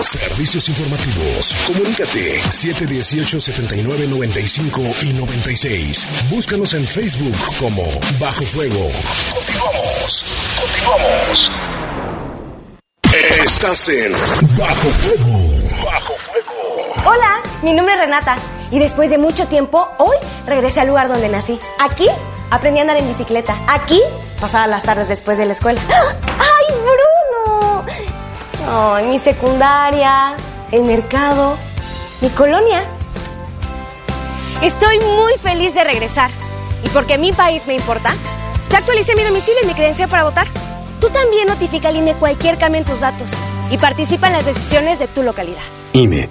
Servicios 0.00 0.68
informativos. 0.68 1.54
Comunícate 1.66 2.40
718-7995 2.42 5.02
y 5.02 5.12
96. 5.14 6.06
Búscanos 6.30 6.74
en 6.74 6.86
Facebook 6.86 7.34
como 7.58 7.82
Bajo 8.18 8.44
Fuego. 8.44 8.90
Continuamos. 9.34 10.24
Continuamos. 10.60 11.50
Estás 13.44 13.88
en 13.88 14.12
Bajo 14.56 14.88
Fuego. 14.88 15.38
Bajo 15.84 16.14
Hola, 17.04 17.42
mi 17.62 17.72
nombre 17.72 17.94
es 17.94 18.00
Renata 18.00 18.36
y 18.70 18.78
después 18.78 19.10
de 19.10 19.18
mucho 19.18 19.46
tiempo, 19.48 19.88
hoy 19.98 20.16
regresé 20.46 20.80
al 20.80 20.86
lugar 20.88 21.08
donde 21.08 21.28
nací. 21.28 21.58
Aquí 21.78 22.08
aprendí 22.50 22.78
a 22.80 22.82
andar 22.82 22.96
en 22.98 23.08
bicicleta. 23.08 23.56
Aquí 23.66 24.00
pasaba 24.40 24.66
las 24.66 24.82
tardes 24.82 25.08
después 25.08 25.38
de 25.38 25.46
la 25.46 25.52
escuela. 25.52 25.80
¡Ay, 25.88 26.74
Bruno! 26.82 27.17
Ay, 28.70 29.06
mi 29.06 29.18
secundaria, 29.18 30.36
el 30.72 30.82
mercado, 30.82 31.56
mi 32.20 32.28
colonia. 32.28 32.84
Estoy 34.62 34.98
muy 34.98 35.32
feliz 35.40 35.72
de 35.72 35.84
regresar. 35.84 36.30
Y 36.84 36.90
porque 36.90 37.16
mi 37.16 37.32
país 37.32 37.66
me 37.66 37.74
importa, 37.74 38.14
ya 38.68 38.78
actualicé 38.78 39.16
mi 39.16 39.22
domicilio 39.22 39.60
y 39.64 39.66
mi 39.66 39.72
credencial 39.72 40.10
para 40.10 40.24
votar. 40.24 40.46
Tú 41.00 41.08
también 41.08 41.48
notifica 41.48 41.88
al 41.88 41.96
INE 41.96 42.12
cualquier 42.14 42.58
cambio 42.58 42.80
en 42.82 42.86
tus 42.86 43.00
datos 43.00 43.30
y 43.70 43.78
participa 43.78 44.26
en 44.26 44.34
las 44.34 44.44
decisiones 44.44 44.98
de 44.98 45.08
tu 45.08 45.22
localidad. 45.22 45.62
INE. 45.94 46.28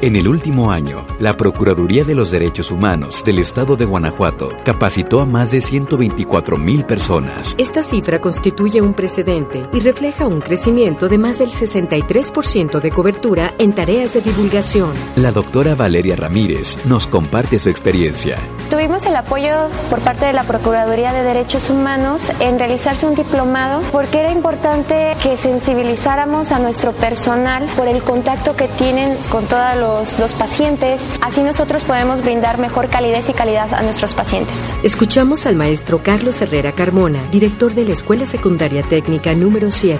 En 0.00 0.14
el 0.14 0.28
último 0.28 0.70
año, 0.70 1.04
la 1.18 1.36
Procuraduría 1.36 2.04
de 2.04 2.14
los 2.14 2.30
Derechos 2.30 2.70
Humanos 2.70 3.24
del 3.24 3.40
Estado 3.40 3.74
de 3.74 3.84
Guanajuato 3.84 4.52
capacitó 4.64 5.20
a 5.20 5.26
más 5.26 5.50
de 5.50 5.60
124 5.60 6.56
mil 6.56 6.84
personas. 6.84 7.56
Esta 7.58 7.82
cifra 7.82 8.20
constituye 8.20 8.80
un 8.80 8.94
precedente 8.94 9.68
y 9.72 9.80
refleja 9.80 10.28
un 10.28 10.40
crecimiento 10.40 11.08
de 11.08 11.18
más 11.18 11.40
del 11.40 11.50
63% 11.50 12.80
de 12.80 12.90
cobertura 12.92 13.52
en 13.58 13.72
tareas 13.72 14.12
de 14.12 14.20
divulgación. 14.20 14.92
La 15.16 15.32
doctora 15.32 15.74
Valeria 15.74 16.14
Ramírez 16.14 16.78
nos 16.86 17.08
comparte 17.08 17.58
su 17.58 17.68
experiencia. 17.68 18.38
Tuvimos 18.70 19.04
el 19.04 19.16
apoyo 19.16 19.68
por 19.90 19.98
parte 19.98 20.26
de 20.26 20.32
la 20.32 20.44
Procuraduría 20.44 21.12
de 21.12 21.24
Derechos 21.24 21.70
Humanos 21.70 22.30
en 22.38 22.60
realizarse 22.60 23.04
un 23.04 23.16
diplomado 23.16 23.82
porque 23.90 24.20
era 24.20 24.30
importante 24.30 25.16
que 25.24 25.36
sensibilizáramos 25.36 26.52
a 26.52 26.60
nuestro 26.60 26.92
personal 26.92 27.64
por 27.76 27.88
el 27.88 28.00
contacto 28.02 28.54
que 28.54 28.68
tienen 28.68 29.16
con 29.30 29.46
todos 29.46 29.74
los, 29.76 29.87
los 30.18 30.34
pacientes. 30.34 31.08
Así 31.20 31.42
nosotros 31.42 31.82
podemos 31.82 32.22
brindar 32.22 32.58
mejor 32.58 32.88
calidez 32.88 33.28
y 33.28 33.32
calidad 33.32 33.72
a 33.74 33.82
nuestros 33.82 34.14
pacientes. 34.14 34.74
Escuchamos 34.82 35.46
al 35.46 35.56
maestro 35.56 36.02
Carlos 36.02 36.40
Herrera 36.42 36.72
Carmona, 36.72 37.22
director 37.30 37.74
de 37.74 37.84
la 37.84 37.92
Escuela 37.92 38.26
Secundaria 38.26 38.82
Técnica 38.82 39.34
número 39.34 39.70
7. 39.70 39.98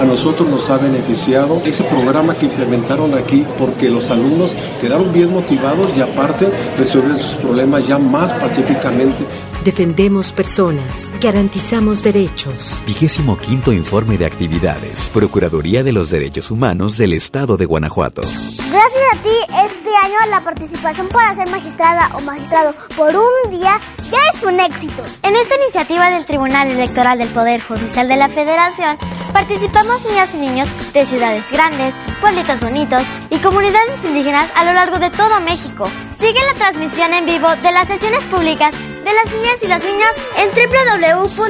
A 0.00 0.04
nosotros 0.04 0.48
nos 0.48 0.68
ha 0.70 0.78
beneficiado 0.78 1.60
ese 1.64 1.84
programa 1.84 2.34
que 2.34 2.46
implementaron 2.46 3.14
aquí 3.14 3.46
porque 3.58 3.90
los 3.90 4.10
alumnos 4.10 4.54
quedaron 4.80 5.12
bien 5.12 5.32
motivados 5.32 5.96
y 5.96 6.00
aparte 6.00 6.48
resuelven 6.76 7.18
sus 7.18 7.34
problemas 7.36 7.86
ya 7.86 7.98
más 7.98 8.32
pacíficamente. 8.34 9.24
Defendemos 9.64 10.32
personas, 10.32 11.12
garantizamos 11.20 12.02
derechos. 12.02 12.82
Vigésimo 12.86 13.36
quinto 13.36 13.74
informe 13.74 14.16
de 14.16 14.24
actividades. 14.24 15.10
Procuraduría 15.10 15.82
de 15.82 15.92
los 15.92 16.08
Derechos 16.08 16.50
Humanos 16.50 16.96
del 16.96 17.12
Estado 17.12 17.58
de 17.58 17.66
Guanajuato. 17.66 18.22
Gracias 18.22 19.02
a 19.12 19.22
ti, 19.22 19.68
este 19.68 19.90
año 20.02 20.16
la 20.30 20.40
participación 20.40 21.08
para 21.08 21.34
ser 21.34 21.50
magistrada 21.50 22.10
o 22.16 22.22
magistrado 22.22 22.72
por 22.96 23.14
un 23.14 23.50
día 23.50 23.78
ya 24.10 24.18
es 24.34 24.42
un 24.42 24.58
éxito. 24.60 25.02
En 25.22 25.36
esta 25.36 25.54
iniciativa 25.56 26.10
del 26.10 26.24
Tribunal 26.24 26.70
Electoral 26.70 27.18
del 27.18 27.28
Poder 27.28 27.60
Judicial 27.60 28.08
de 28.08 28.16
la 28.16 28.30
Federación, 28.30 28.96
participamos 29.34 30.02
niñas 30.06 30.30
y 30.34 30.38
niños 30.38 30.68
de 30.94 31.04
ciudades 31.04 31.44
grandes, 31.52 31.94
pueblitos 32.22 32.60
bonitos 32.60 33.02
y 33.28 33.36
comunidades 33.38 34.02
indígenas 34.06 34.50
a 34.56 34.64
lo 34.64 34.72
largo 34.72 34.98
de 34.98 35.10
todo 35.10 35.38
México. 35.40 35.84
Sigue 36.18 36.40
la 36.46 36.54
transmisión 36.54 37.12
en 37.12 37.26
vivo 37.26 37.48
de 37.62 37.72
las 37.72 37.88
sesiones 37.88 38.24
públicas 38.24 38.74
de 39.04 39.12
las 39.12 39.26
niñas 39.32 39.56
y 39.62 39.66
los 39.66 39.82
niños 39.82 40.10
en 40.36 40.50
www.te.gov.mx. 40.50 41.40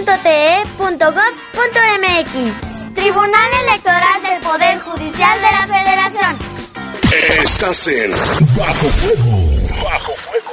Tribunal 2.94 3.50
Electoral 3.68 4.22
del 4.22 4.40
Poder 4.40 4.78
Judicial 4.80 5.40
de 5.40 5.50
la 5.50 5.66
Federación. 5.66 6.38
Estás 7.42 7.88
en 7.88 8.10
Bajo 8.56 8.88
Fuego. 8.88 9.38
Bajo 9.82 10.12
Fuego. 10.12 10.50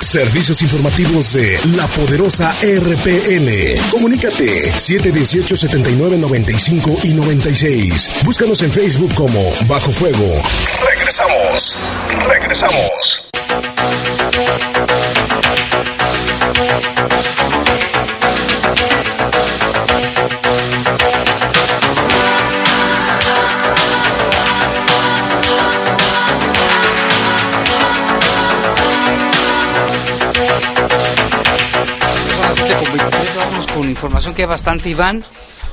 Servicios 0.00 0.62
informativos 0.62 1.32
de 1.32 1.58
la 1.76 1.86
poderosa 1.86 2.54
RPN. 2.60 3.80
Comunícate 3.90 4.72
718 4.72 5.56
79 5.56 6.18
95 6.18 6.98
y 7.04 7.08
96. 7.08 8.22
Búscanos 8.24 8.62
en 8.62 8.72
Facebook 8.72 9.14
como 9.14 9.42
Bajo 9.66 9.90
Fuego. 9.90 10.42
Regresamos. 10.84 11.76
Regresamos. 12.28 13.01
Son 13.52 13.60
las 32.42 32.54
7 32.56 32.74
con 32.74 32.96
23, 32.96 33.36
vamos 33.36 33.66
con 33.66 33.88
información 33.88 34.34
que 34.34 34.42
hay 34.42 34.48
bastante, 34.48 34.88
Iván. 34.88 35.24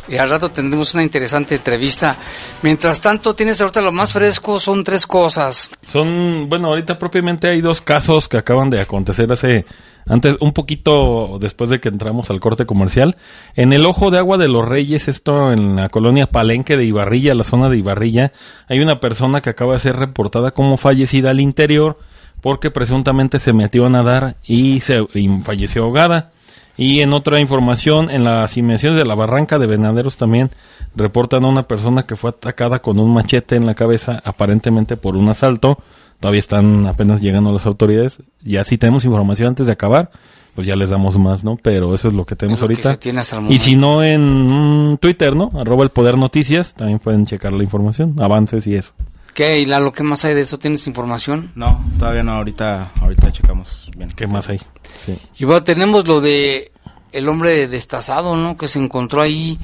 Y 0.09 0.17
al 0.17 0.29
rato 0.29 0.49
tendremos 0.49 0.93
una 0.93 1.03
interesante 1.03 1.55
entrevista. 1.55 2.17
Mientras 2.63 2.99
tanto, 2.99 3.35
tienes 3.35 3.61
ahorita 3.61 3.81
lo 3.81 3.91
más 3.91 4.11
fresco, 4.11 4.59
son 4.59 4.83
tres 4.83 5.05
cosas. 5.05 5.69
Son, 5.87 6.49
bueno, 6.49 6.69
ahorita 6.69 6.97
propiamente 6.97 7.47
hay 7.47 7.61
dos 7.61 7.81
casos 7.81 8.27
que 8.27 8.37
acaban 8.37 8.69
de 8.69 8.81
acontecer 8.81 9.31
hace, 9.31 9.65
antes, 10.07 10.35
un 10.39 10.53
poquito 10.53 11.37
después 11.39 11.69
de 11.69 11.79
que 11.79 11.89
entramos 11.89 12.29
al 12.29 12.39
corte 12.39 12.65
comercial. 12.65 13.17
En 13.55 13.71
el 13.71 13.85
Ojo 13.85 14.09
de 14.09 14.17
Agua 14.17 14.37
de 14.37 14.47
los 14.47 14.67
Reyes, 14.67 15.07
esto 15.07 15.53
en 15.53 15.75
la 15.75 15.89
colonia 15.89 16.25
Palenque 16.27 16.75
de 16.75 16.85
Ibarrilla, 16.85 17.35
la 17.35 17.43
zona 17.43 17.69
de 17.69 17.77
Ibarrilla, 17.77 18.33
hay 18.67 18.79
una 18.79 18.99
persona 18.99 19.41
que 19.41 19.51
acaba 19.51 19.73
de 19.73 19.79
ser 19.79 19.97
reportada 19.97 20.51
como 20.51 20.77
fallecida 20.77 21.29
al 21.29 21.39
interior 21.39 21.97
porque 22.41 22.71
presuntamente 22.71 23.39
se 23.39 23.53
metió 23.53 23.85
a 23.85 23.89
nadar 23.89 24.37
y 24.45 24.79
se 24.81 25.05
y 25.13 25.27
falleció 25.43 25.83
ahogada. 25.83 26.31
Y 26.81 27.01
en 27.01 27.11
otra 27.11 27.41
información, 27.41 28.09
en 28.09 28.23
las 28.23 28.55
inmediaciones 28.55 28.97
de 28.97 29.05
la 29.05 29.13
barranca 29.13 29.59
de 29.59 29.67
Venaderos 29.67 30.15
también 30.15 30.49
reportan 30.95 31.43
a 31.43 31.49
una 31.49 31.63
persona 31.63 32.03
que 32.03 32.15
fue 32.15 32.29
atacada 32.29 32.79
con 32.79 32.99
un 32.99 33.13
machete 33.13 33.57
en 33.57 33.65
la 33.65 33.75
cabeza, 33.75 34.21
aparentemente 34.23 34.95
por 34.95 35.17
un 35.17 35.27
asalto. 35.27 35.77
Todavía 36.21 36.39
están 36.39 36.87
apenas 36.87 37.21
llegando 37.21 37.51
las 37.51 37.65
autoridades. 37.65 38.19
Ya 38.45 38.63
si 38.63 38.77
tenemos 38.77 39.03
información 39.03 39.49
antes 39.49 39.65
de 39.65 39.73
acabar, 39.73 40.09
pues 40.55 40.65
ya 40.65 40.77
les 40.77 40.89
damos 40.89 41.17
más, 41.17 41.43
¿no? 41.43 41.57
Pero 41.61 41.93
eso 41.93 42.07
es 42.07 42.13
lo 42.13 42.25
que 42.25 42.37
tenemos 42.37 42.61
lo 42.61 42.67
ahorita. 42.67 42.91
se 42.91 42.97
tiene 42.97 43.19
hasta 43.19 43.39
el 43.39 43.51
y 43.51 43.59
si 43.59 43.75
no 43.75 44.01
en 44.01 44.91
mm, 44.93 44.97
Twitter, 44.99 45.35
¿no? 45.35 45.51
Arroba 45.55 45.83
el 45.83 45.89
Poder 45.89 46.17
Noticias, 46.17 46.75
también 46.75 46.99
pueden 46.99 47.25
checar 47.25 47.51
la 47.51 47.63
información, 47.63 48.15
avances 48.21 48.65
y 48.67 48.75
eso. 48.75 48.93
¿Qué, 49.39 49.65
Lalo, 49.65 49.93
qué 49.93 50.03
más 50.03 50.25
hay 50.25 50.33
de 50.35 50.41
eso? 50.41 50.59
¿Tienes 50.59 50.85
información? 50.85 51.53
No, 51.55 51.81
todavía 51.97 52.23
no, 52.23 52.33
ahorita, 52.33 52.91
ahorita 52.99 53.31
checamos 53.31 53.89
bien. 53.95 54.11
¿Qué 54.11 54.27
más 54.27 54.49
hay? 54.49 54.59
Sí. 54.97 55.17
Y 55.37 55.45
bueno, 55.45 55.63
tenemos 55.63 56.05
lo 56.05 56.19
de 56.19 56.73
el 57.13 57.29
hombre 57.29 57.69
destazado, 57.69 58.35
¿no? 58.35 58.57
Que 58.57 58.67
se 58.67 58.79
encontró 58.79 59.21
ahí 59.21 59.57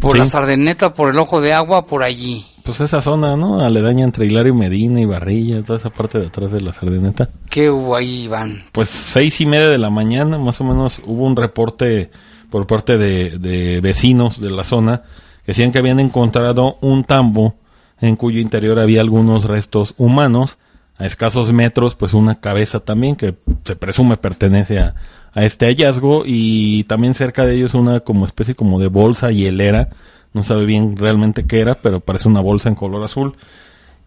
por 0.00 0.14
Sí. 0.14 0.18
la 0.18 0.26
Sardeneta, 0.26 0.94
por 0.94 1.10
el 1.10 1.18
Ojo 1.20 1.40
de 1.40 1.52
Agua, 1.52 1.86
por 1.86 2.02
allí. 2.02 2.44
Pues 2.64 2.80
esa 2.80 3.00
zona, 3.00 3.36
¿no? 3.36 3.60
Aledaña 3.60 4.02
entre 4.04 4.26
Hilario 4.26 4.52
Medina 4.52 5.00
y 5.00 5.04
Barrilla, 5.04 5.62
toda 5.62 5.78
esa 5.78 5.90
parte 5.90 6.18
de 6.18 6.26
atrás 6.26 6.50
de 6.50 6.60
la 6.60 6.72
Sardineta. 6.72 7.28
¿Qué 7.48 7.70
hubo 7.70 7.94
ahí, 7.94 8.22
Iván? 8.24 8.64
Pues 8.72 8.88
seis 8.88 9.40
y 9.40 9.46
media 9.46 9.68
de 9.68 9.78
la 9.78 9.90
mañana, 9.90 10.38
más 10.38 10.60
o 10.60 10.64
menos, 10.64 11.00
hubo 11.06 11.24
un 11.24 11.36
reporte 11.36 12.10
por 12.50 12.66
parte 12.66 12.98
de, 12.98 13.38
de 13.38 13.80
vecinos 13.80 14.40
de 14.40 14.50
la 14.50 14.64
zona 14.64 15.02
que 15.44 15.52
decían 15.52 15.70
que 15.70 15.78
habían 15.78 16.00
encontrado 16.00 16.78
un 16.80 17.04
tambo 17.04 17.61
en 18.02 18.16
cuyo 18.16 18.40
interior 18.40 18.78
había 18.78 19.00
algunos 19.00 19.44
restos 19.44 19.94
humanos, 19.96 20.58
a 20.98 21.06
escasos 21.06 21.52
metros, 21.52 21.94
pues 21.94 22.12
una 22.12 22.40
cabeza 22.40 22.80
también 22.80 23.16
que 23.16 23.34
se 23.64 23.76
presume 23.76 24.18
pertenece 24.18 24.78
a, 24.78 24.94
a 25.32 25.44
este 25.44 25.66
hallazgo 25.66 26.24
y 26.26 26.84
también 26.84 27.14
cerca 27.14 27.46
de 27.46 27.54
ellos 27.54 27.74
una 27.74 28.00
como 28.00 28.24
especie 28.24 28.54
como 28.54 28.78
de 28.78 28.88
bolsa 28.88 29.30
hielera, 29.30 29.88
no 30.34 30.42
sabe 30.42 30.66
bien 30.66 30.96
realmente 30.96 31.46
qué 31.46 31.60
era, 31.60 31.76
pero 31.80 32.00
parece 32.00 32.28
una 32.28 32.40
bolsa 32.40 32.68
en 32.68 32.74
color 32.74 33.02
azul. 33.04 33.36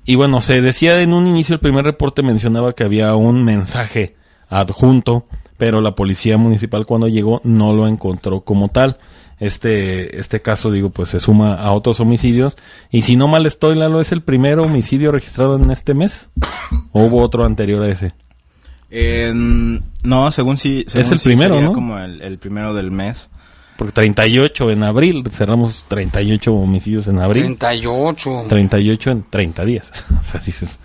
Y 0.06 0.16
bueno, 0.16 0.42
se 0.42 0.62
decía 0.62 1.02
en 1.02 1.14
un 1.14 1.26
inicio, 1.26 1.56
el 1.56 1.62
primer 1.62 1.86
reporte 1.86 2.22
mencionaba 2.22 2.74
que 2.74 2.84
había 2.84 3.16
un 3.16 3.44
mensaje 3.44 4.16
adjunto, 4.50 5.26
pero 5.58 5.82
la 5.82 5.96
policía 5.96 6.38
municipal 6.38 6.86
cuando 6.86 7.08
llegó 7.08 7.42
no 7.44 7.74
lo 7.74 7.88
encontró 7.88 8.42
como 8.42 8.68
tal. 8.70 8.98
Este, 9.40 10.20
este 10.20 10.42
caso, 10.42 10.72
digo, 10.72 10.90
pues 10.92 11.10
se 11.10 11.20
suma 11.20 11.56
a 11.56 11.72
otros 11.74 12.00
homicidios. 12.00 12.58
Y 12.90 13.02
si 13.02 13.16
no 13.18 13.28
mal 13.28 13.46
estoy, 13.46 13.76
Lalo, 13.76 14.00
¿es 14.00 14.12
el 14.12 14.22
primer 14.22 14.60
homicidio 14.60 15.12
registrado 15.12 15.58
en 15.58 15.72
este 15.72 15.94
mes? 15.94 16.30
¿O 16.92 17.04
hubo 17.04 17.22
otro 17.22 17.46
anterior 17.46 17.84
a 17.84 17.90
ese? 17.90 18.14
En- 18.90 19.84
no, 20.04 20.32
según 20.32 20.58
sí. 20.58 20.86
según 20.88 21.06
Es 21.06 21.12
el 21.12 21.20
sí 21.20 21.30
primero, 21.30 21.56
sería 21.56 21.68
¿no? 21.70 21.74
como 21.74 22.00
el, 22.00 22.22
el 22.22 22.38
primero 22.38 22.74
del 22.74 22.92
mes. 22.92 23.30
Porque 23.78 23.92
38 23.92 24.72
en 24.72 24.84
abril, 24.84 25.24
cerramos 25.30 25.84
38 25.90 26.54
homicidios 26.54 27.08
en 27.08 27.20
abril. 27.20 27.44
38. 27.58 28.44
38 28.48 29.12
en 29.12 29.24
30 29.30 29.66
días. 29.66 29.92
O 30.22 30.24
sea, 30.24 30.40
dices, 30.40 30.80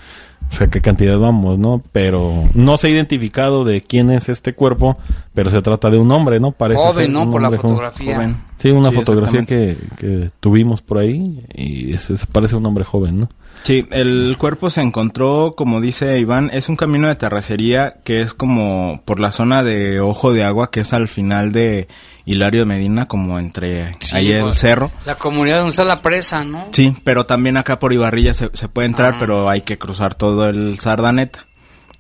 o 0.51 0.55
sea, 0.55 0.69
qué 0.69 0.81
cantidad 0.81 1.19
vamos, 1.19 1.59
¿no? 1.59 1.83
Pero 1.93 2.33
no 2.55 2.77
se 2.77 2.89
ha 2.89 2.91
identificado 2.91 3.65
de 3.65 3.83
quién 3.83 4.11
es 4.11 4.29
este 4.29 4.55
cuerpo, 4.55 4.99
pero 5.33 5.49
se 5.51 5.63
trata 5.63 5.91
de 5.91 5.99
un 5.99 6.11
hombre, 6.11 6.41
¿no? 6.41 6.51
Parece 6.53 6.81
Joven, 6.81 7.05
ser 7.05 7.11
¿no? 7.11 7.23
un 7.23 7.31
Por 7.31 7.43
la 7.43 7.51
fotografía. 7.53 8.17
Joven. 8.17 8.50
Sí, 8.61 8.71
una 8.71 8.91
Sí, 8.91 8.97
fotografía 8.97 9.45
que, 9.47 9.77
que 9.99 10.31
tuvimos 10.41 10.83
por 10.83 10.99
ahí 10.99 11.45
y 11.55 11.95
ese 11.95 12.15
parece 12.31 12.57
un 12.57 12.67
hombre 12.67 12.85
joven, 12.85 13.21
¿no? 13.21 13.29
Sí, 13.63 13.87
el 13.91 14.37
cuerpo 14.39 14.71
se 14.71 14.81
encontró, 14.81 15.53
como 15.57 15.81
dice 15.81 16.19
Iván, 16.19 16.51
es 16.53 16.69
un 16.69 16.77
camino 16.77 17.09
de 17.09 17.15
terracería 17.17 17.97
que 18.05 18.23
es 18.23 18.33
como 18.35 19.03
por 19.05 19.19
la 19.21 19.31
zona 19.33 19.63
de 19.63 20.01
Ojo 20.01 20.33
de 20.33 20.45
Agua, 20.45 20.71
que 20.71 20.81
es 20.81 20.93
al 20.95 21.09
final 21.09 21.53
de 21.53 21.89
Hilario 22.25 22.61
de 22.61 22.67
Medina, 22.67 23.07
como 23.07 23.39
entre 23.39 23.97
Sí, 24.01 24.17
ahí 24.17 24.33
el 24.33 24.43
pues, 24.45 24.61
cerro. 24.61 24.91
La 25.05 25.17
comunidad 25.17 25.59
donde 25.59 25.71
está 25.71 25.85
la 25.85 26.01
presa, 26.01 26.45
¿no? 26.45 26.69
Sí, 26.73 26.95
pero 27.05 27.27
también 27.27 27.57
acá 27.59 27.79
por 27.79 27.93
Ibarrilla 27.93 28.33
se, 28.35 28.51
se 28.55 28.69
puede 28.69 28.87
entrar, 28.87 29.15
Ah. 29.15 29.17
pero 29.21 29.49
hay 29.51 29.61
que 29.63 29.77
cruzar 29.79 30.15
todo 30.15 30.49
el 30.49 30.79
Sardaneta. 30.79 31.47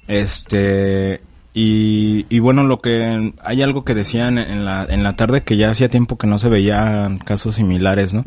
Este, 0.06 1.20
y, 1.52 2.26
y 2.28 2.38
bueno, 2.38 2.62
lo 2.62 2.78
que, 2.78 3.32
hay 3.42 3.62
algo 3.62 3.84
que 3.84 3.94
decían 3.94 4.38
en 4.38 4.64
la, 4.64 4.86
en 4.88 5.02
la 5.02 5.16
tarde 5.16 5.42
que 5.42 5.56
ya 5.56 5.70
hacía 5.70 5.88
tiempo 5.88 6.16
que 6.16 6.26
no 6.26 6.38
se 6.38 6.48
veían 6.48 7.18
casos 7.18 7.56
similares, 7.56 8.14
¿no? 8.14 8.24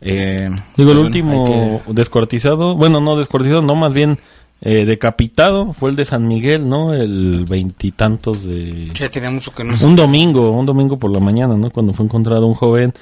Eh, 0.00 0.50
Digo, 0.76 0.90
el 0.90 0.96
pues, 0.96 1.06
último 1.06 1.82
descuartizado, 1.88 2.76
bueno, 2.76 3.00
no 3.00 3.16
descuartizado, 3.16 3.62
no, 3.62 3.74
más 3.74 3.94
bien 3.94 4.18
eh, 4.60 4.84
decapitado 4.84 5.72
fue 5.72 5.90
el 5.90 5.96
de 5.96 6.04
San 6.04 6.28
Miguel, 6.28 6.68
¿no? 6.68 6.92
El 6.92 7.46
veintitantos 7.48 8.44
de... 8.44 8.90
Ya 8.94 9.08
tenía 9.08 9.30
mucho 9.30 9.54
que 9.54 9.64
no 9.64 9.74
Un 9.82 9.96
domingo, 9.96 10.50
un 10.50 10.66
domingo 10.66 10.98
por 10.98 11.10
la 11.10 11.20
mañana, 11.20 11.56
¿no? 11.56 11.70
Cuando 11.70 11.94
fue 11.94 12.04
encontrado 12.04 12.46
un 12.46 12.54
joven, 12.54 12.92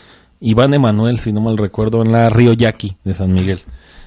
Iván 0.40 0.72
Emanuel, 0.74 1.18
si 1.18 1.32
no 1.32 1.40
mal 1.40 1.58
recuerdo, 1.58 2.02
en 2.02 2.12
la 2.12 2.30
Río 2.30 2.52
Yaqui 2.52 2.96
de 3.02 3.14
San 3.14 3.32
Miguel. 3.32 3.60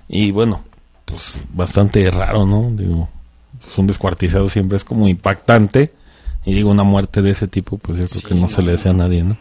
Y 0.08 0.32
bueno, 0.32 0.62
pues 1.06 1.42
bastante 1.54 2.10
raro, 2.10 2.46
¿no? 2.46 2.72
Digo, 2.72 3.10
pues 3.70 3.78
un 3.78 3.86
descuartizado 3.86 4.50
siempre 4.50 4.78
es 4.78 4.84
como 4.84 5.08
impactante. 5.08 5.94
Y 6.44 6.56
digo, 6.56 6.72
una 6.72 6.84
muerte 6.84 7.22
de 7.22 7.30
ese 7.30 7.48
tipo, 7.48 7.78
pues 7.78 8.00
yo 8.00 8.08
creo 8.08 8.24
que 8.24 8.34
no 8.34 8.50
se 8.50 8.64
le 8.64 8.72
desea 8.72 8.92
a 8.92 8.96
nadie, 8.96 9.22
¿no? 9.22 9.38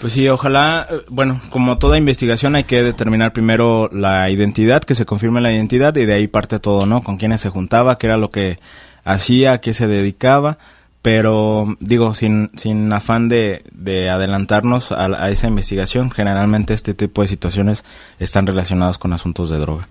Pues 0.00 0.14
sí, 0.14 0.26
ojalá, 0.28 0.86
eh, 0.90 1.00
bueno, 1.08 1.42
como 1.50 1.76
toda 1.76 1.98
investigación 1.98 2.54
hay 2.54 2.64
que 2.64 2.82
determinar 2.82 3.34
primero 3.34 3.90
la 3.92 4.30
identidad, 4.30 4.82
que 4.82 4.94
se 4.94 5.04
confirme 5.04 5.42
la 5.42 5.52
identidad 5.52 5.94
y 5.96 6.06
de 6.06 6.14
ahí 6.14 6.26
parte 6.26 6.58
todo, 6.58 6.86
¿no? 6.86 7.02
Con 7.02 7.18
quiénes 7.18 7.42
se 7.42 7.50
juntaba, 7.50 7.98
qué 7.98 8.06
era 8.06 8.16
lo 8.16 8.30
que 8.30 8.58
hacía, 9.04 9.52
a 9.52 9.60
qué 9.60 9.74
se 9.74 9.86
dedicaba, 9.86 10.56
pero 11.02 11.76
digo, 11.80 12.14
sin, 12.14 12.50
sin 12.56 12.90
afán 12.92 13.28
de, 13.28 13.62
de 13.72 14.08
adelantarnos 14.08 14.92
a, 14.92 15.04
a 15.04 15.30
esa 15.30 15.48
investigación, 15.48 16.10
generalmente 16.10 16.72
este 16.72 16.94
tipo 16.94 17.20
de 17.20 17.28
situaciones 17.28 17.84
están 18.18 18.46
relacionadas 18.46 18.96
con 18.96 19.12
asuntos 19.12 19.50
de 19.50 19.58
droga. 19.58 19.88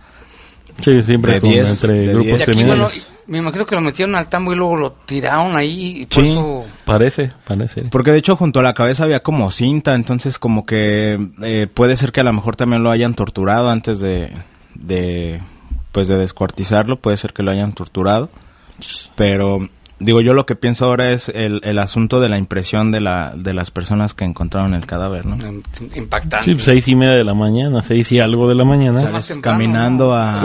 Sí, 0.82 1.02
siempre 1.02 1.34
De 1.34 1.40
con- 1.42 1.50
10, 1.52 1.70
entre 1.84 2.00
de 2.00 2.08
grupos 2.14 2.26
10. 2.38 2.48
Y 2.48 2.52
aquí, 2.52 2.64
bueno, 2.66 2.88
me 3.28 3.38
imagino 3.40 3.66
que 3.66 3.76
lo 3.76 3.82
metieron 3.82 4.16
al 4.16 4.28
tambo 4.28 4.54
y 4.54 4.56
luego 4.56 4.76
lo 4.76 4.92
tiraron 4.92 5.56
ahí. 5.56 6.02
Y 6.02 6.06
por 6.06 6.24
Sí. 6.24 6.32
eso 6.32 6.66
Parece, 6.86 7.32
parece. 7.48 7.82
Porque 7.84 8.12
de 8.12 8.18
hecho 8.18 8.36
junto 8.36 8.60
a 8.60 8.64
la 8.64 8.74
cabeza 8.74 9.04
había 9.06 9.22
como 9.24 9.50
cinta, 9.52 9.96
entonces 9.96 10.38
como 10.38 10.66
que 10.66 11.18
eh, 11.42 11.68
puede 11.74 11.96
ser 11.96 12.12
que 12.12 12.22
a 12.22 12.24
lo 12.26 12.34
mejor 12.34 12.56
también 12.56 12.84
lo 12.84 12.92
hayan 12.92 13.14
torturado 13.16 13.70
antes 13.70 14.00
de, 14.00 14.32
de 14.76 15.40
pues 15.92 16.08
de 16.10 16.18
descuartizarlo, 16.18 17.00
puede 17.00 17.16
ser 17.18 17.32
que 17.34 17.42
lo 17.42 17.52
hayan 17.52 17.72
torturado, 17.74 18.30
pero 19.16 19.68
digo 20.00 20.20
yo 20.22 20.34
lo 20.34 20.46
que 20.46 20.56
pienso 20.56 20.86
ahora 20.86 21.12
es 21.12 21.30
el, 21.30 21.62
el 21.64 21.80
asunto 21.80 22.20
de 22.20 22.28
la 22.30 22.38
impresión 22.38 22.92
de 22.92 23.00
la 23.02 23.34
de 23.36 23.54
las 23.54 23.72
personas 23.72 24.14
que 24.14 24.26
encontraron 24.26 24.74
el 24.74 24.86
cadáver, 24.86 25.26
¿no? 25.26 25.38
impactante. 25.96 26.54
Sí, 26.56 26.62
seis 26.62 26.88
y 26.88 26.96
media 26.96 27.14
de 27.14 27.24
la 27.24 27.34
mañana, 27.34 27.82
seis 27.82 28.12
y 28.12 28.20
algo 28.20 28.48
de 28.48 28.56
la 28.56 28.66
mañana. 28.66 29.00
Sales 29.00 29.40
caminando 29.42 30.14
a- 30.14 30.42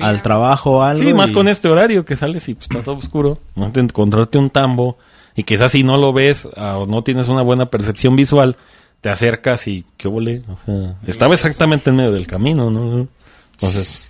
al 0.00 0.22
trabajo 0.22 0.78
o 0.78 0.82
algo. 0.82 1.02
Sí, 1.02 1.12
más 1.14 1.30
y- 1.30 1.32
con 1.34 1.48
este 1.48 1.68
horario 1.68 2.04
que 2.04 2.16
sales 2.16 2.48
y 2.48 2.54
pues, 2.54 2.68
está 2.70 2.82
todo 2.82 2.96
oscuro. 2.96 3.38
Encontrarte 3.74 4.38
un 4.38 4.50
tambo 4.50 4.96
y 5.36 5.42
quizás 5.44 5.72
si 5.72 5.82
no 5.84 5.96
lo 5.98 6.12
ves 6.12 6.48
ah, 6.56 6.78
o 6.78 6.86
no 6.86 7.02
tienes 7.02 7.28
una 7.28 7.42
buena 7.42 7.66
percepción 7.66 8.16
visual, 8.16 8.56
te 9.00 9.10
acercas 9.10 9.68
y 9.68 9.84
qué 9.96 10.08
volé. 10.08 10.42
O 10.48 10.56
sea, 10.66 10.94
estaba 11.06 11.34
exactamente 11.34 11.90
en 11.90 11.96
medio 11.96 12.10
del 12.12 12.26
camino, 12.26 12.70
¿no? 12.70 13.06
Entonces, 13.52 14.07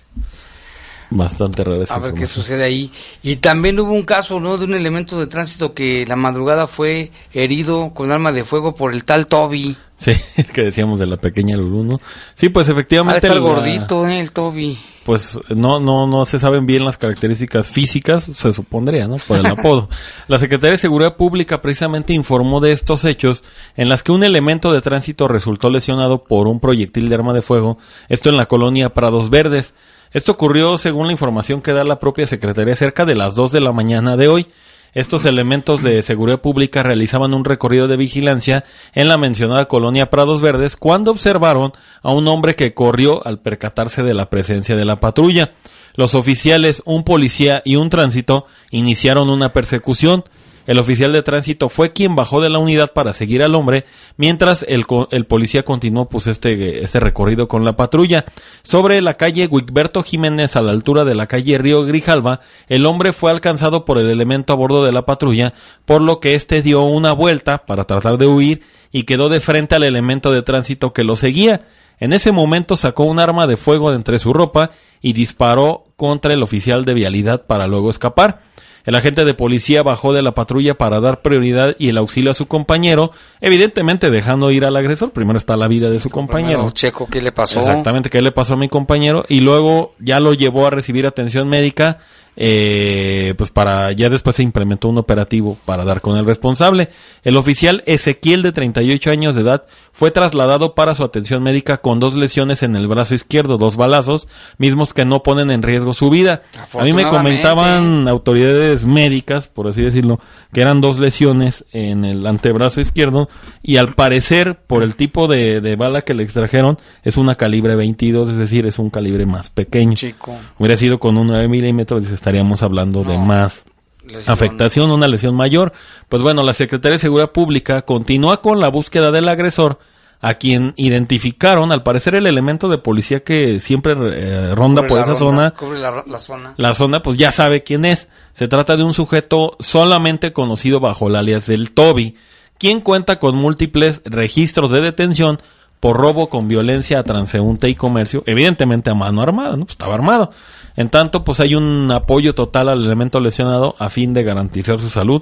bastante 1.11 1.63
rara 1.63 1.83
esa 1.83 1.95
A 1.95 1.99
ver 1.99 2.13
qué 2.13 2.27
sucede 2.27 2.63
ahí. 2.63 2.91
Y 3.23 3.37
también 3.37 3.79
hubo 3.79 3.91
un 3.93 4.03
caso, 4.03 4.39
¿no? 4.39 4.57
De 4.57 4.65
un 4.65 4.73
elemento 4.73 5.19
de 5.19 5.27
tránsito 5.27 5.73
que 5.73 6.05
la 6.07 6.15
madrugada 6.15 6.67
fue 6.67 7.11
herido 7.33 7.93
con 7.93 8.11
arma 8.11 8.31
de 8.31 8.43
fuego 8.43 8.75
por 8.75 8.93
el 8.93 9.03
tal 9.03 9.27
Toby. 9.27 9.75
Sí, 9.95 10.11
el 10.37 10.45
que 10.45 10.63
decíamos 10.63 10.99
de 10.99 11.07
la 11.07 11.17
pequeña 11.17 11.57
Lulú, 11.57 11.83
¿no? 11.83 12.01
Sí, 12.35 12.49
pues 12.49 12.69
Ah, 12.69 12.73
efectivamente. 12.73 13.17
está 13.27 13.35
el 13.37 13.43
la- 13.43 13.49
gordito, 13.49 14.07
¿eh? 14.07 14.19
El 14.19 14.31
Toby. 14.31 14.77
pues 15.03 15.39
no 15.49 15.79
no 15.79 16.05
no 16.05 16.25
se 16.25 16.37
saben 16.37 16.65
bien 16.67 16.85
las 16.85 16.97
características 16.97 17.67
físicas, 17.67 18.25
se 18.35 18.53
supondría, 18.53 19.07
¿no? 19.07 19.17
Por 19.17 19.39
el 19.39 19.45
apodo. 19.47 19.89
La 20.27 20.37
Secretaría 20.37 20.73
de 20.73 20.77
Seguridad 20.77 21.15
Pública 21.17 21.61
precisamente 21.61 22.13
informó 22.13 22.59
de 22.61 22.71
estos 22.71 23.03
hechos 23.05 23.43
en 23.75 23.89
las 23.89 24.03
que 24.03 24.11
un 24.11 24.23
elemento 24.23 24.71
de 24.71 24.81
tránsito 24.81 25.27
resultó 25.27 25.69
lesionado 25.71 26.23
por 26.23 26.47
un 26.47 26.59
proyectil 26.59 27.09
de 27.09 27.15
arma 27.15 27.33
de 27.33 27.41
fuego, 27.41 27.77
esto 28.07 28.29
en 28.29 28.37
la 28.37 28.45
colonia 28.45 28.93
Prados 28.93 29.29
Verdes. 29.31 29.73
Esto 30.11 30.31
ocurrió, 30.31 30.77
según 30.79 31.05
la 31.05 31.11
información 31.11 31.61
que 31.61 31.71
da 31.71 31.83
la 31.83 31.99
propia 31.99 32.25
Secretaría, 32.25 32.75
cerca 32.75 33.05
de 33.05 33.15
las 33.15 33.35
2 33.35 33.51
de 33.51 33.61
la 33.61 33.71
mañana 33.71 34.17
de 34.17 34.27
hoy. 34.27 34.47
Estos 34.95 35.25
elementos 35.25 35.83
de 35.83 36.01
seguridad 36.01 36.41
pública 36.41 36.81
realizaban 36.81 37.35
un 37.35 37.45
recorrido 37.45 37.87
de 37.87 37.95
vigilancia 37.95 38.65
en 38.95 39.07
la 39.07 39.19
mencionada 39.19 39.65
colonia 39.65 40.09
Prados 40.09 40.41
Verdes 40.41 40.77
cuando 40.77 41.11
observaron 41.11 41.73
a 42.01 42.11
un 42.11 42.27
hombre 42.27 42.55
que 42.55 42.73
corrió 42.73 43.25
al 43.25 43.39
percatarse 43.39 44.01
de 44.01 44.15
la 44.15 44.31
presencia 44.31 44.75
de 44.75 44.85
la 44.85 44.95
patrulla. 44.95 45.51
Los 45.93 46.15
oficiales, 46.15 46.81
un 46.85 47.03
policía 47.03 47.61
y 47.63 47.75
un 47.75 47.91
tránsito 47.91 48.47
iniciaron 48.71 49.29
una 49.29 49.53
persecución. 49.53 50.23
El 50.69 50.77
oficial 50.77 51.11
de 51.11 51.23
tránsito 51.23 51.67
fue 51.67 51.93
quien 51.93 52.15
bajó 52.15 52.41
de 52.41 52.49
la 52.49 52.59
unidad 52.59 52.93
para 52.93 53.11
seguir 53.11 53.41
al 53.41 53.55
hombre, 53.55 53.85
mientras 54.17 54.63
el, 54.69 54.85
policía 55.25 55.65
continuó 55.65 56.07
pues 56.07 56.27
este, 56.27 56.83
este 56.83 56.99
recorrido 56.99 57.47
con 57.47 57.65
la 57.65 57.75
patrulla. 57.75 58.25
Sobre 58.61 59.01
la 59.01 59.15
calle 59.15 59.47
Wigberto 59.47 60.03
Jiménez 60.03 60.55
a 60.55 60.61
la 60.61 60.71
altura 60.71 61.05
de 61.05 61.15
la 61.15 61.25
calle 61.25 61.57
Río 61.57 61.85
Grijalva, 61.85 62.41
el 62.67 62.85
hombre 62.85 63.13
fue 63.13 63.31
alcanzado 63.31 63.83
por 63.83 63.97
el 63.97 64.11
elemento 64.11 64.53
a 64.53 64.57
bordo 64.57 64.85
de 64.85 64.91
la 64.91 65.07
patrulla, 65.07 65.55
por 65.87 66.03
lo 66.03 66.19
que 66.19 66.35
éste 66.35 66.61
dio 66.61 66.83
una 66.83 67.13
vuelta 67.13 67.65
para 67.65 67.85
tratar 67.85 68.19
de 68.19 68.27
huir 68.27 68.61
y 68.91 69.05
quedó 69.05 69.29
de 69.29 69.39
frente 69.39 69.73
al 69.73 69.81
elemento 69.81 70.31
de 70.31 70.43
tránsito 70.43 70.93
que 70.93 71.03
lo 71.03 71.15
seguía. 71.15 71.61
En 71.99 72.13
ese 72.13 72.31
momento 72.31 72.75
sacó 72.75 73.05
un 73.05 73.17
arma 73.17 73.47
de 73.47 73.57
fuego 73.57 73.89
de 73.89 73.95
entre 73.95 74.19
su 74.19 74.33
ropa 74.33 74.69
y 75.01 75.13
disparó 75.13 75.85
contra 75.95 76.31
el 76.31 76.43
oficial 76.43 76.85
de 76.85 76.93
vialidad 76.93 77.47
para 77.47 77.65
luego 77.65 77.89
escapar. 77.89 78.48
El 78.89 78.95
agente 78.95 79.23
de 79.23 79.35
policía 79.35 79.83
bajó 79.83 80.13
de 80.13 80.23
la 80.23 80.31
patrulla 80.31 80.73
para 80.73 80.99
dar 80.99 81.21
prioridad 81.21 81.75
y 81.77 81.89
el 81.89 81.97
auxilio 81.99 82.31
a 82.31 82.33
su 82.33 82.47
compañero, 82.47 83.11
evidentemente 83.39 84.09
dejando 84.09 84.49
ir 84.49 84.65
al 84.65 84.75
agresor. 84.75 85.11
Primero 85.11 85.37
está 85.37 85.55
la 85.55 85.67
vida 85.67 85.91
de 85.91 85.99
su 85.99 86.09
compañero. 86.09 86.61
Primero 86.61 86.71
checo 86.71 87.05
qué 87.05 87.21
le 87.21 87.31
pasó. 87.31 87.59
Exactamente, 87.59 88.09
qué 88.09 88.19
le 88.23 88.31
pasó 88.31 88.55
a 88.55 88.57
mi 88.57 88.67
compañero. 88.67 89.25
Y 89.29 89.41
luego 89.41 89.93
ya 89.99 90.19
lo 90.19 90.33
llevó 90.33 90.65
a 90.65 90.71
recibir 90.71 91.05
atención 91.05 91.47
médica. 91.47 91.99
Eh, 92.41 93.33
pues 93.37 93.51
para 93.51 93.91
ya 93.91 94.09
después 94.09 94.37
se 94.37 94.43
implementó 94.43 94.87
un 94.87 94.97
operativo 94.97 95.57
para 95.65 95.83
dar 95.83 95.99
con 95.99 96.17
el 96.17 96.23
responsable. 96.25 96.87
El 97.23 97.35
oficial 97.35 97.83
Ezequiel 97.85 98.43
de 98.43 98.53
38 98.53 99.11
años 99.11 99.35
de 99.35 99.41
edad 99.41 99.65
fue 99.91 100.11
trasladado 100.11 100.73
para 100.73 100.95
su 100.95 101.03
atención 101.03 101.43
médica 101.43 101.79
con 101.81 101.99
dos 101.99 102.13
lesiones 102.13 102.63
en 102.63 102.77
el 102.77 102.87
brazo 102.87 103.13
izquierdo, 103.13 103.57
dos 103.57 103.75
balazos, 103.75 104.29
mismos 104.57 104.93
que 104.93 105.03
no 105.03 105.21
ponen 105.21 105.51
en 105.51 105.63
riesgo 105.63 105.91
su 105.91 106.09
vida. 106.09 106.43
A 106.79 106.85
mí 106.85 106.93
me 106.93 107.09
comentaban 107.09 108.07
autoridades 108.07 108.85
médicas, 108.85 109.49
por 109.49 109.67
así 109.67 109.81
decirlo, 109.81 110.21
que 110.53 110.61
eran 110.61 110.79
dos 110.79 110.97
lesiones 110.97 111.65
en 111.73 112.05
el 112.05 112.25
antebrazo 112.25 112.79
izquierdo 112.79 113.27
y 113.61 113.75
al 113.75 113.95
parecer 113.95 114.57
por 114.65 114.83
el 114.83 114.95
tipo 114.95 115.27
de, 115.27 115.59
de 115.59 115.75
bala 115.75 116.03
que 116.03 116.13
le 116.13 116.23
extrajeron 116.23 116.77
es 117.03 117.17
una 117.17 117.35
calibre 117.35 117.75
22, 117.75 118.29
es 118.29 118.37
decir, 118.37 118.65
es 118.65 118.79
un 118.79 118.89
calibre 118.89 119.25
más 119.25 119.49
pequeño. 119.49 119.95
Chico. 119.95 120.37
Hubiera 120.57 120.77
sido 120.77 121.01
con 121.01 121.17
un 121.17 121.27
9 121.27 121.49
milímetros 121.49 122.03
y 122.03 122.05
estaríamos 122.29 122.61
hablando 122.63 123.03
de 123.03 123.17
más 123.17 123.65
lesión. 124.03 124.31
afectación, 124.33 124.91
una 124.91 125.07
lesión 125.07 125.35
mayor. 125.35 125.73
Pues 126.07 126.21
bueno, 126.21 126.43
la 126.43 126.53
Secretaría 126.53 126.93
de 126.93 126.99
Seguridad 126.99 127.31
Pública 127.31 127.81
continúa 127.81 128.41
con 128.41 128.59
la 128.59 128.69
búsqueda 128.69 129.11
del 129.11 129.27
agresor, 129.27 129.79
a 130.21 130.35
quien 130.35 130.73
identificaron, 130.75 131.71
al 131.71 131.81
parecer 131.81 132.13
el 132.13 132.27
elemento 132.27 132.69
de 132.69 132.77
policía 132.77 133.23
que 133.23 133.59
siempre 133.59 133.93
eh, 133.93 134.53
ronda 134.53 134.81
Cubre 134.81 134.89
por 134.89 134.99
esa 134.99 135.13
ronda, 135.13 135.19
zona. 135.19 135.51
Cubre 135.51 135.79
la, 135.79 136.03
la 136.05 136.19
zona. 136.19 136.53
La 136.57 136.73
zona, 136.73 137.01
pues 137.01 137.17
ya 137.17 137.31
sabe 137.31 137.63
quién 137.63 137.85
es. 137.85 138.09
Se 138.33 138.47
trata 138.47 138.77
de 138.77 138.83
un 138.83 138.93
sujeto 138.93 139.55
solamente 139.59 140.33
conocido 140.33 140.79
bajo 140.79 141.07
el 141.07 141.15
alias 141.15 141.47
del 141.47 141.71
Toby, 141.71 142.15
quien 142.57 142.81
cuenta 142.81 143.17
con 143.17 143.35
múltiples 143.35 144.01
registros 144.05 144.69
de 144.71 144.81
detención 144.81 145.39
por 145.79 145.97
robo 145.97 146.29
con 146.29 146.47
violencia 146.47 146.99
a 146.99 147.03
transeúnte 147.03 147.69
y 147.69 147.75
comercio, 147.75 148.23
evidentemente 148.25 148.89
a 148.89 148.93
mano 148.93 149.21
armada, 149.21 149.55
¿no? 149.55 149.63
Pues 149.63 149.71
estaba 149.71 149.93
armado. 149.93 150.31
En 150.79 150.87
tanto, 150.87 151.25
pues 151.25 151.41
hay 151.41 151.55
un 151.55 151.91
apoyo 151.91 152.33
total 152.33 152.69
al 152.69 152.85
elemento 152.85 153.19
lesionado 153.19 153.75
a 153.79 153.89
fin 153.89 154.13
de 154.13 154.23
garantizar 154.23 154.79
su 154.79 154.87
salud. 154.87 155.21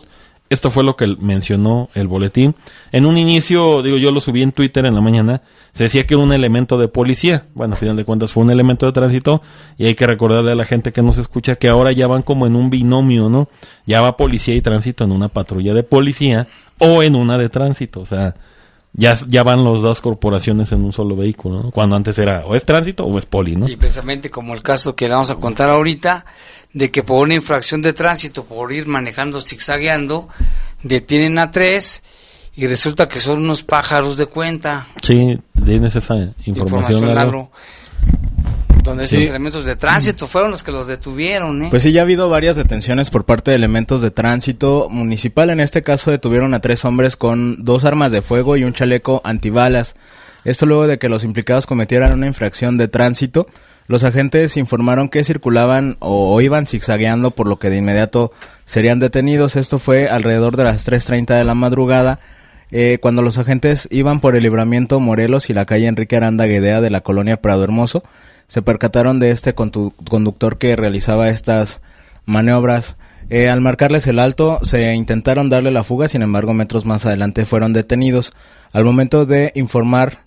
Esto 0.52 0.70
fue 0.70 0.84
lo 0.84 0.96
que 0.96 1.08
mencionó 1.20 1.90
el 1.96 2.08
boletín. 2.08 2.54
En 2.92 3.08
un 3.08 3.18
inicio, 3.18 3.82
digo, 3.82 3.98
yo 3.98 4.12
lo 4.12 4.22
subí 4.22 4.44
en 4.44 4.52
Twitter 4.52 4.86
en 4.86 4.94
la 4.94 5.02
mañana, 5.02 5.42
se 5.72 5.86
decía 5.86 6.06
que 6.06 6.14
era 6.14 6.22
un 6.22 6.32
elemento 6.32 6.78
de 6.78 6.90
policía. 6.90 7.48
Bueno, 7.56 7.74
a 7.74 7.78
final 7.78 7.96
de 7.98 8.06
cuentas 8.06 8.32
fue 8.32 8.44
un 8.44 8.52
elemento 8.52 8.86
de 8.86 8.92
tránsito 8.92 9.42
y 9.80 9.88
hay 9.88 9.96
que 9.96 10.06
recordarle 10.06 10.52
a 10.52 10.56
la 10.56 10.66
gente 10.66 10.94
que 10.94 11.02
nos 11.02 11.18
escucha 11.18 11.56
que 11.56 11.70
ahora 11.70 11.92
ya 11.92 12.06
van 12.06 12.22
como 12.22 12.46
en 12.46 12.56
un 12.56 12.70
binomio, 12.70 13.28
¿no? 13.28 13.50
Ya 13.88 14.00
va 14.02 14.16
policía 14.16 14.54
y 14.54 14.62
tránsito 14.62 15.06
en 15.06 15.12
una 15.12 15.28
patrulla 15.28 15.74
de 15.74 15.82
policía 15.82 16.48
o 16.78 17.02
en 17.02 17.16
una 17.16 17.40
de 17.40 17.50
tránsito, 17.50 18.02
o 18.02 18.06
sea, 18.06 18.36
ya, 18.94 19.18
ya 19.28 19.44
van 19.44 19.64
las 19.64 19.82
dos 19.82 20.02
corporaciones 20.02 20.72
en 20.72 20.84
un 20.84 20.94
solo 20.94 21.16
vehículo, 21.16 21.62
¿no? 21.62 21.72
Cuando 21.72 21.96
antes 21.96 22.18
era 22.18 22.46
o 22.46 22.56
es 22.56 22.66
tránsito 22.66 23.06
o 23.06 23.18
es 23.18 23.26
poli, 23.26 23.56
¿no? 23.56 23.68
Y 23.68 23.76
precisamente 23.76 24.30
como 24.30 24.54
el 24.54 24.64
caso 24.64 24.96
que 24.96 25.08
le 25.08 25.14
vamos 25.14 25.32
a 25.32 25.36
contar 25.36 25.70
ahorita, 25.70 26.26
de 26.74 26.92
que 26.92 27.04
por 27.04 27.24
una 27.24 27.36
infracción 27.36 27.82
de 27.82 27.94
tránsito, 27.94 28.46
por 28.46 28.72
ir 28.72 28.88
manejando 28.88 29.42
zigzagueando, 29.42 30.30
detienen 30.84 31.40
a 31.40 31.52
tres 31.52 32.04
y 32.56 32.66
resulta 32.68 33.08
que 33.08 33.20
son 33.20 33.40
unos 33.40 33.64
pájaros 33.64 34.18
de 34.18 34.26
cuenta. 34.26 34.88
Sí, 35.02 35.40
tienes 35.64 35.96
esa 35.96 36.16
información. 36.16 36.46
Información, 36.46 37.06
Lalo. 37.06 37.16
Lalo, 37.16 37.52
donde 38.88 39.08
Sí. 39.08 39.18
esos 39.18 39.30
elementos 39.30 39.66
de 39.66 39.76
tránsito 39.76 40.28
fueron 40.28 40.52
los 40.52 40.64
que 40.64 40.72
los 40.72 40.88
detuvieron, 40.88 41.64
¿eh? 41.64 41.68
Pues 41.70 41.84
sí, 41.84 41.92
ya 41.92 42.02
ha 42.02 42.04
habido 42.04 42.30
varias 42.30 42.56
detenciones 42.56 43.10
por 43.10 43.26
parte 43.26 43.52
de 43.52 43.56
elementos 43.58 44.02
de 44.02 44.10
tránsito 44.12 44.88
municipal. 44.90 45.50
En 45.52 45.60
este 45.60 45.84
caso 45.84 46.10
detuvieron 46.12 46.54
a 46.54 46.60
tres 46.60 46.84
hombres 46.86 47.16
con 47.16 47.64
dos 47.64 47.86
armas 47.86 48.12
de 48.12 48.22
fuego 48.22 48.58
y 48.58 48.64
un 48.64 48.74
chaleco 48.74 49.22
antibalas. 49.24 49.96
Esto 50.44 50.66
luego 50.66 50.88
de 50.88 50.98
que 50.98 51.10
los 51.10 51.24
implicados 51.24 51.66
cometieran 51.66 52.14
una 52.14 52.28
infracción 52.28 52.78
de 52.78 52.88
tránsito. 52.88 53.48
Los 53.88 54.04
agentes 54.04 54.58
informaron 54.58 55.08
que 55.10 55.24
circulaban 55.24 55.96
o, 56.00 56.34
o 56.34 56.42
iban 56.42 56.68
zigzagueando, 56.68 57.32
por 57.32 57.48
lo 57.48 57.58
que 57.60 57.70
de 57.70 57.78
inmediato 57.78 58.32
serían 58.66 59.00
detenidos. 59.00 59.56
Esto 59.56 59.80
fue 59.80 60.10
alrededor 60.10 60.58
de 60.58 60.64
las 60.66 60.86
3.30 60.86 61.38
de 61.38 61.44
la 61.46 61.54
madrugada, 61.54 62.20
eh, 62.72 62.98
cuando 63.02 63.22
los 63.22 63.38
agentes 63.38 63.88
iban 63.92 64.20
por 64.20 64.36
el 64.36 64.44
libramiento 64.44 65.00
Morelos 65.00 65.50
y 65.50 65.54
la 65.54 65.64
calle 65.64 65.88
Enrique 65.88 66.18
Aranda 66.18 66.46
Guedea 66.48 66.82
de 66.82 66.90
la 66.90 67.00
colonia 67.02 67.38
Prado 67.42 67.64
Hermoso. 67.64 68.04
Se 68.48 68.62
percataron 68.62 69.20
de 69.20 69.32
este 69.32 69.56
condu- 69.56 69.94
conductor 70.10 70.58
que 70.58 70.76
realizaba 70.76 71.30
estas 71.30 71.82
maniobras. 72.26 72.98
Eh, 73.30 73.50
al 73.50 73.60
marcarles 73.60 74.08
el 74.08 74.20
alto, 74.20 74.60
se 74.64 74.94
intentaron 74.96 75.50
darle 75.50 75.72
la 75.72 75.84
fuga, 75.84 76.08
sin 76.08 76.22
embargo, 76.22 76.54
metros 76.54 76.86
más 76.86 77.06
adelante 77.06 77.46
fueron 77.46 77.74
detenidos. 77.74 78.34
Al 78.72 78.86
momento 78.86 79.26
de 79.26 79.52
informar 79.56 80.20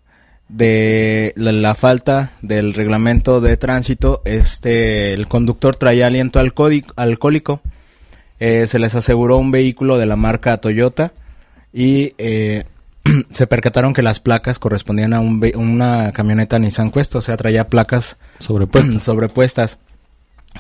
de 0.49 1.33
la, 1.37 1.75
falta 1.75 2.33
del 2.43 2.75
reglamento 2.75 3.41
de 3.41 3.57
tránsito, 3.57 4.21
este, 4.25 5.15
el 5.15 5.29
conductor 5.29 5.77
traía 5.77 6.09
aliento 6.09 6.41
alcohólico. 6.41 7.61
Eh, 8.39 8.67
se 8.67 8.79
les 8.79 8.95
aseguró 8.95 9.39
un 9.39 9.51
vehículo 9.51 9.97
de 9.97 10.07
la 10.07 10.17
marca 10.17 10.57
Toyota 10.59 11.13
y 11.73 12.15
eh, 12.19 12.65
se 13.33 13.47
percataron 13.47 13.95
que 13.95 14.03
las 14.03 14.21
placas 14.21 14.59
correspondían 14.59 15.13
a 15.13 15.21
un 15.21 15.41
una 15.55 16.13
camioneta 16.13 16.59
Nissan 16.59 16.91
Quest, 16.91 17.15
o 17.17 17.21
sea, 17.21 17.37
traía 17.37 17.69
placas 17.69 18.17
sobrepuestas. 18.39 19.03
sobrepuestas. 19.05 19.79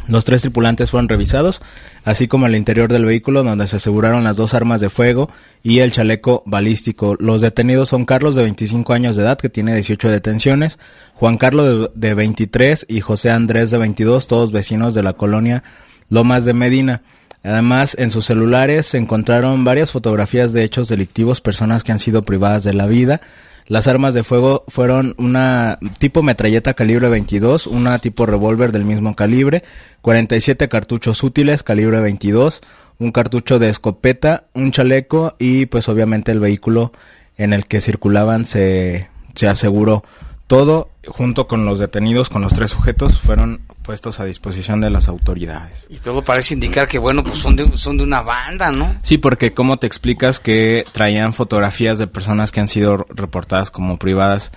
Los 0.06 0.24
tres 0.24 0.42
tripulantes 0.42 0.90
fueron 0.90 1.08
revisados, 1.08 1.62
así 2.04 2.28
como 2.28 2.46
el 2.46 2.54
interior 2.54 2.92
del 2.92 3.04
vehículo 3.04 3.42
donde 3.42 3.66
se 3.66 3.76
aseguraron 3.76 4.22
las 4.22 4.36
dos 4.36 4.54
armas 4.54 4.80
de 4.80 4.88
fuego 4.88 5.30
y 5.64 5.80
el 5.80 5.90
chaleco 5.90 6.44
balístico. 6.46 7.16
Los 7.18 7.40
detenidos 7.40 7.88
son 7.88 8.04
Carlos 8.04 8.36
de 8.36 8.44
25 8.44 8.92
años 8.92 9.16
de 9.16 9.24
edad 9.24 9.38
que 9.38 9.48
tiene 9.48 9.74
18 9.74 10.08
detenciones, 10.08 10.78
Juan 11.14 11.38
Carlos 11.38 11.90
de, 11.94 12.08
de 12.08 12.14
23 12.14 12.86
y 12.88 13.00
José 13.00 13.30
Andrés 13.30 13.72
de 13.72 13.78
22, 13.78 14.28
todos 14.28 14.52
vecinos 14.52 14.94
de 14.94 15.02
la 15.02 15.14
colonia 15.14 15.64
Lomas 16.08 16.44
de 16.44 16.54
Medina. 16.54 17.02
Además, 17.42 17.96
en 17.98 18.10
sus 18.10 18.26
celulares 18.26 18.86
se 18.86 18.98
encontraron 18.98 19.64
varias 19.64 19.92
fotografías 19.92 20.52
de 20.52 20.62
hechos 20.62 20.88
delictivos, 20.88 21.40
personas 21.40 21.84
que 21.84 21.92
han 21.92 21.98
sido 21.98 22.22
privadas 22.22 22.64
de 22.64 22.74
la 22.74 22.86
vida. 22.86 23.20
Las 23.66 23.86
armas 23.86 24.14
de 24.14 24.24
fuego 24.24 24.64
fueron 24.68 25.14
una 25.16 25.78
tipo 25.98 26.22
metralleta 26.22 26.74
calibre 26.74 27.08
22, 27.08 27.66
una 27.66 27.98
tipo 27.98 28.26
revólver 28.26 28.72
del 28.72 28.84
mismo 28.84 29.14
calibre, 29.14 29.62
47 30.02 30.68
cartuchos 30.68 31.22
útiles 31.22 31.62
calibre 31.62 32.00
22, 32.00 32.62
un 32.98 33.12
cartucho 33.12 33.58
de 33.58 33.68
escopeta, 33.68 34.44
un 34.54 34.72
chaleco 34.72 35.36
y 35.38 35.66
pues 35.66 35.88
obviamente 35.88 36.32
el 36.32 36.40
vehículo 36.40 36.92
en 37.36 37.52
el 37.52 37.66
que 37.66 37.80
circulaban 37.80 38.44
se, 38.44 39.08
se 39.34 39.48
aseguró. 39.48 40.04
Todo 40.50 40.88
junto 41.06 41.46
con 41.46 41.64
los 41.64 41.78
detenidos, 41.78 42.28
con 42.28 42.42
los 42.42 42.52
tres 42.52 42.72
sujetos, 42.72 43.20
fueron 43.20 43.60
puestos 43.82 44.18
a 44.18 44.24
disposición 44.24 44.80
de 44.80 44.90
las 44.90 45.06
autoridades. 45.08 45.86
Y 45.88 45.98
todo 45.98 46.22
parece 46.22 46.54
indicar 46.54 46.88
que, 46.88 46.98
bueno, 46.98 47.22
pues 47.22 47.38
son 47.38 47.54
de, 47.54 47.76
son 47.76 47.96
de 47.96 48.02
una 48.02 48.22
banda, 48.22 48.72
¿no? 48.72 48.96
Sí, 49.02 49.16
porque 49.16 49.52
¿cómo 49.52 49.78
te 49.78 49.86
explicas 49.86 50.40
que 50.40 50.84
traían 50.90 51.32
fotografías 51.34 52.00
de 52.00 52.08
personas 52.08 52.50
que 52.50 52.58
han 52.60 52.66
sido 52.68 52.96
reportadas 53.10 53.70
como 53.70 53.96
privadas? 53.96 54.50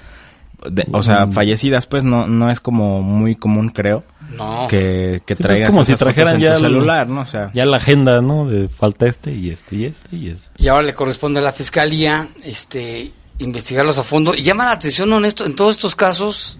de- 0.65 0.87
o 0.93 1.03
sea, 1.03 1.25
Mm. 1.25 1.33
fallecidas, 1.33 1.85
pues 1.87 2.05
no 2.05 2.25
no 2.25 2.49
es 2.49 2.61
como 2.61 3.01
muy 3.01 3.35
común, 3.35 3.67
creo. 3.69 4.05
No. 4.31 4.67
Que, 4.69 5.21
que 5.25 5.35
Sí, 5.35 5.43
pues, 5.43 5.47
traigas 5.49 5.69
como 5.71 5.83
si 5.83 5.91
fotos 5.91 6.05
trajeran 6.07 6.35
en 6.35 6.41
ya 6.41 6.51
tu 6.53 6.59
el- 6.59 6.71
celular, 6.71 7.07
¿no? 7.09 7.19
O 7.21 7.25
sea, 7.27 7.51
Ya 7.53 7.65
la 7.65 7.77
agenda, 7.77 8.21
¿no? 8.21 8.47
De 8.47 8.69
falta 8.69 9.05
este 9.07 9.33
y 9.33 9.49
este 9.49 9.75
y 9.75 9.85
este 9.85 10.15
y 10.15 10.29
este. 10.29 10.47
Y 10.57 10.69
ahora 10.69 10.83
le 10.83 10.93
corresponde 10.95 11.41
a 11.41 11.43
la 11.43 11.51
fiscalía 11.51 12.29
este 12.45 13.11
investigarlos 13.39 13.97
a 13.97 14.03
fondo. 14.03 14.33
Y 14.35 14.43
llama 14.43 14.65
la 14.65 14.71
atención, 14.71 15.11
honesto, 15.13 15.45
en 15.45 15.55
todos 15.55 15.75
estos 15.75 15.95
casos, 15.95 16.59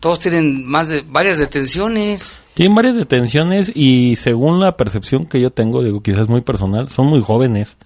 todos 0.00 0.20
tienen 0.20 0.64
más 0.66 0.88
de 0.88 1.02
varias 1.06 1.38
detenciones. 1.38 2.32
Tienen 2.54 2.74
varias 2.74 2.94
detenciones 2.96 3.72
y 3.74 4.16
según 4.16 4.60
la 4.60 4.76
percepción 4.76 5.26
que 5.26 5.40
yo 5.40 5.50
tengo, 5.50 5.82
digo, 5.82 6.02
quizás 6.02 6.28
muy 6.28 6.40
personal, 6.40 6.88
son 6.88 7.06
muy 7.06 7.20
jóvenes. 7.20 7.76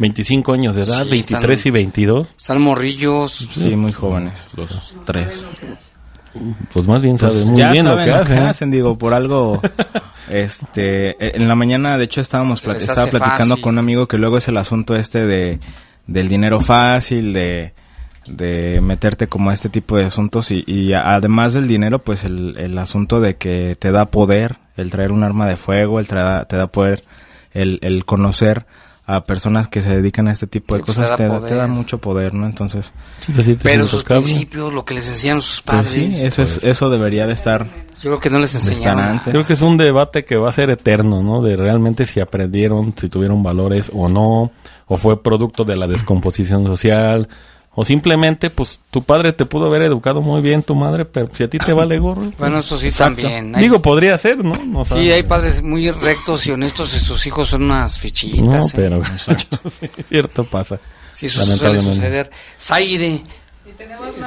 25 0.00 0.52
años 0.52 0.76
de 0.76 0.82
edad, 0.82 1.02
Sí, 1.04 1.10
23 1.10 1.58
están- 1.58 1.68
y 1.68 1.70
22. 1.72 2.34
Están 2.36 2.60
morrillos. 2.60 3.48
sí, 3.54 3.74
muy 3.76 3.92
jóvenes 3.92 4.38
los 4.54 4.94
tres. 5.04 5.44
Pues 6.72 6.86
más 6.86 7.02
bien 7.02 7.16
Pues 7.16 7.32
saben 7.32 7.48
muy 7.50 7.58
ya 7.58 7.72
bien 7.72 7.84
lo 7.86 7.96
que 7.96 8.12
hacen. 8.12 8.38
hacen, 8.44 8.70
digo, 8.70 8.96
por 8.96 9.12
algo 9.12 9.60
este 10.30 11.10
eh, 11.10 11.32
en 11.34 11.48
la 11.48 11.54
mañana 11.54 11.98
de 11.98 12.04
hecho 12.04 12.20
estábamos 12.20 12.64
estaba 12.64 13.06
platicando 13.08 13.54
fácil. 13.54 13.62
con 13.62 13.74
un 13.74 13.78
amigo 13.78 14.06
que 14.06 14.18
luego 14.18 14.38
es 14.38 14.46
el 14.48 14.56
asunto 14.56 14.94
este 14.94 15.26
de 15.26 15.58
del 16.08 16.26
dinero 16.28 16.58
fácil, 16.60 17.32
de 17.32 17.72
de 18.26 18.80
meterte 18.82 19.26
como 19.26 19.48
a 19.48 19.54
este 19.54 19.70
tipo 19.70 19.96
de 19.96 20.04
asuntos 20.04 20.50
y, 20.50 20.62
y 20.66 20.92
además 20.92 21.54
del 21.54 21.66
dinero 21.66 21.98
pues 22.00 22.24
el, 22.24 22.58
el 22.58 22.76
asunto 22.76 23.22
de 23.22 23.36
que 23.36 23.74
te 23.78 23.90
da 23.90 24.04
poder 24.04 24.58
el 24.76 24.90
traer 24.90 25.12
un 25.12 25.24
arma 25.24 25.46
de 25.46 25.56
fuego 25.56 25.98
el 25.98 26.06
tra- 26.06 26.46
te 26.46 26.56
da 26.58 26.66
poder 26.66 27.04
el, 27.52 27.78
el 27.80 28.04
conocer 28.04 28.66
a 29.06 29.24
personas 29.24 29.68
que 29.68 29.80
se 29.80 29.96
dedican 29.96 30.28
a 30.28 30.32
este 30.32 30.46
tipo 30.46 30.74
de 30.74 30.80
Sí, 30.80 30.84
pues, 30.84 30.98
cosas 30.98 31.16
te 31.16 31.22
te, 31.22 31.28
da 31.30 31.38
te 31.38 31.54
da 31.54 31.62
poder. 31.62 31.68
mucho 31.68 31.96
poder 31.98 32.34
no 32.34 32.44
entonces 32.44 32.92
Pero 33.62 33.86
sus 33.86 34.04
principios, 34.04 34.74
lo 34.74 34.84
que 34.84 34.92
les 34.92 35.08
enseñaron 35.08 35.40
sus 35.40 35.62
pues 35.62 35.76
padres. 35.76 35.90
sí 35.92 36.26
eso 36.26 36.42
es 36.42 36.62
eso 36.64 36.90
debería 36.90 37.26
de 37.26 37.32
estar 37.32 37.64
Yo 38.02 38.10
creo 38.10 38.18
que 38.20 38.28
no 38.30 38.40
les 38.40 38.54
enseñaron. 38.54 39.00
antes. 39.00 39.30
Creo 39.32 39.46
que 39.46 39.54
es 39.54 39.62
un 39.62 39.78
debate 39.78 40.26
que 40.26 40.36
va 40.36 40.50
a 40.50 40.52
ser 40.52 40.68
eterno, 40.68 41.22
¿no? 41.22 41.40
De 41.40 41.56
realmente 41.56 42.04
si 42.04 42.20
aprendieron, 42.20 42.92
si 42.94 43.08
tuvieron 43.08 43.42
valores 43.42 43.90
o 43.94 44.08
no, 44.10 44.52
o 44.88 44.96
fue 44.96 45.22
producto 45.22 45.64
de 45.64 45.76
la 45.76 45.86
descomposición 45.86 46.64
social, 46.66 47.28
o 47.74 47.84
simplemente, 47.84 48.50
pues, 48.50 48.80
tu 48.90 49.04
padre 49.04 49.32
te 49.32 49.46
pudo 49.46 49.66
haber 49.66 49.82
educado 49.82 50.20
muy 50.20 50.40
bien, 50.40 50.64
tu 50.64 50.74
madre, 50.74 51.04
pero 51.04 51.26
si 51.28 51.44
a 51.44 51.50
ti 51.50 51.58
te 51.58 51.72
vale 51.72 51.98
gorro. 52.00 52.22
pues, 52.22 52.38
Bueno, 52.38 52.58
eso 52.58 52.76
sí 52.76 52.88
exacto. 52.88 53.22
también. 53.22 53.54
Hay- 53.54 53.62
Digo, 53.62 53.80
podría 53.80 54.18
ser, 54.18 54.42
¿no? 54.42 54.56
No 54.64 54.84
Sí, 54.84 54.88
sabes. 54.90 55.14
hay 55.14 55.22
padres 55.22 55.62
muy 55.62 55.88
rectos 55.92 56.44
y 56.48 56.50
honestos 56.50 56.92
y 56.96 56.98
sus 56.98 57.24
hijos 57.26 57.48
son 57.48 57.62
unas 57.64 57.94
No, 57.96 58.00
fichitas. 58.00 58.70
¿eh? 58.70 58.72
pero 58.74 59.00
sí, 59.70 59.88
cierto 60.08 60.42
pasa. 60.44 60.80
Sí, 61.12 61.26
eso 61.26 61.44
suele 61.44 61.78
suceder. 61.78 62.30
Zaire, 62.58 63.22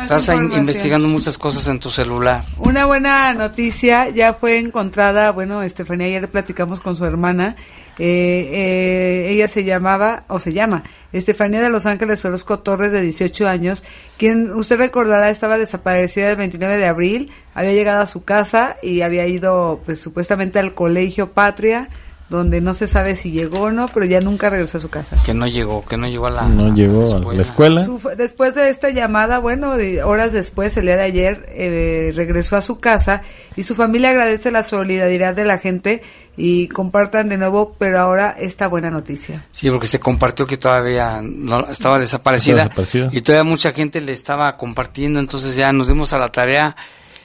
estás 0.03 0.29
investigando 0.29 1.07
muchas 1.07 1.37
cosas 1.37 1.67
en 1.67 1.79
tu 1.79 1.89
celular. 1.89 2.43
Una 2.57 2.85
buena 2.85 3.33
noticia 3.33 4.09
ya 4.09 4.33
fue 4.33 4.59
encontrada, 4.59 5.31
bueno, 5.31 5.61
Estefanía, 5.63 6.07
ayer 6.07 6.29
platicamos 6.29 6.79
con 6.79 6.95
su 6.95 7.05
hermana, 7.05 7.55
eh, 8.03 8.49
eh, 8.51 9.27
ella 9.29 9.47
se 9.47 9.63
llamaba, 9.63 10.23
o 10.27 10.39
se 10.39 10.53
llama, 10.53 10.83
Estefanía 11.13 11.61
de 11.61 11.69
Los 11.69 11.85
Ángeles 11.85 12.25
Orozco 12.25 12.57
Torres, 12.57 12.91
de 12.91 12.99
18 12.99 13.47
años, 13.47 13.83
quien 14.17 14.51
usted 14.53 14.79
recordará 14.79 15.29
estaba 15.29 15.59
desaparecida 15.59 16.31
el 16.31 16.37
29 16.37 16.77
de 16.77 16.87
abril, 16.87 17.31
había 17.53 17.73
llegado 17.73 18.01
a 18.01 18.07
su 18.07 18.23
casa 18.23 18.77
y 18.81 19.01
había 19.01 19.27
ido, 19.27 19.81
pues 19.85 20.01
supuestamente 20.01 20.57
al 20.57 20.73
colegio 20.73 21.29
Patria, 21.29 21.89
donde 22.31 22.61
no 22.61 22.73
se 22.73 22.87
sabe 22.87 23.15
si 23.15 23.29
llegó 23.31 23.61
o 23.63 23.71
no, 23.71 23.89
pero 23.93 24.05
ya 24.07 24.19
nunca 24.21 24.49
regresó 24.49 24.79
a 24.79 24.81
su 24.81 24.89
casa. 24.89 25.17
Que 25.23 25.33
no 25.35 25.45
llegó, 25.45 25.85
que 25.85 25.97
no 25.97 26.07
llegó 26.07 26.25
a 26.27 26.31
la. 26.31 26.41
No 26.47 26.73
llegó 26.73 27.15
a 27.29 27.33
la 27.33 27.41
escuela. 27.43 27.83
Su- 27.85 28.01
después 28.17 28.55
de 28.55 28.69
esta 28.69 28.89
llamada, 28.89 29.37
bueno, 29.37 29.77
de- 29.77 30.01
horas 30.01 30.33
después, 30.33 30.75
el 30.77 30.85
día 30.85 30.95
de 30.97 31.03
ayer, 31.03 31.45
eh, 31.49 32.11
regresó 32.15 32.57
a 32.57 32.61
su 32.61 32.79
casa 32.79 33.21
y 33.55 33.63
su 33.63 33.75
familia 33.75 34.09
agradece 34.09 34.49
la 34.49 34.65
solidaridad 34.65 35.35
de 35.35 35.45
la 35.45 35.59
gente 35.59 36.01
y 36.37 36.69
compartan 36.69 37.27
de 37.29 37.37
nuevo, 37.37 37.75
pero 37.77 37.99
ahora 37.99 38.33
esta 38.39 38.67
buena 38.67 38.89
noticia. 38.89 39.45
Sí, 39.51 39.69
porque 39.69 39.85
se 39.87 39.99
compartió 39.99 40.47
que 40.47 40.55
todavía 40.57 41.19
no, 41.21 41.67
estaba 41.67 41.99
desaparecida, 41.99 42.69
y 43.11 43.21
todavía 43.21 43.43
mucha 43.43 43.73
gente 43.73 43.99
le 44.01 44.13
estaba 44.13 44.55
compartiendo, 44.57 45.19
entonces 45.19 45.55
ya 45.57 45.73
nos 45.73 45.89
dimos 45.89 46.13
a 46.13 46.17
la 46.17 46.31
tarea 46.31 46.75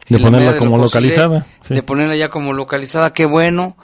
De 0.09 0.19
ponerla 0.19 0.57
como 0.59 0.77
posible, 0.77 1.09
localizada, 1.09 1.47
sí. 1.63 1.75
de 1.75 1.83
ponerla 1.85 2.17
ya 2.17 2.29
como 2.29 2.53
localizada, 2.53 3.13
qué 3.13 3.25
bueno 3.27 3.77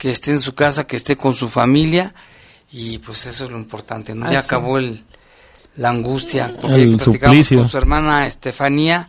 que 0.00 0.10
esté 0.10 0.30
en 0.32 0.38
su 0.40 0.54
casa, 0.54 0.86
que 0.86 0.96
esté 0.96 1.16
con 1.16 1.34
su 1.34 1.48
familia 1.50 2.14
y 2.72 2.98
pues 3.00 3.26
eso 3.26 3.44
es 3.44 3.50
lo 3.50 3.58
importante, 3.58 4.14
¿no? 4.14 4.24
Así. 4.24 4.34
Ya 4.34 4.40
acabó 4.40 4.78
el 4.78 5.04
la 5.76 5.90
angustia, 5.90 6.54
porque 6.60 6.82
El 6.82 6.98
con 6.98 7.68
su 7.68 7.78
hermana 7.78 8.26
Estefanía, 8.26 9.08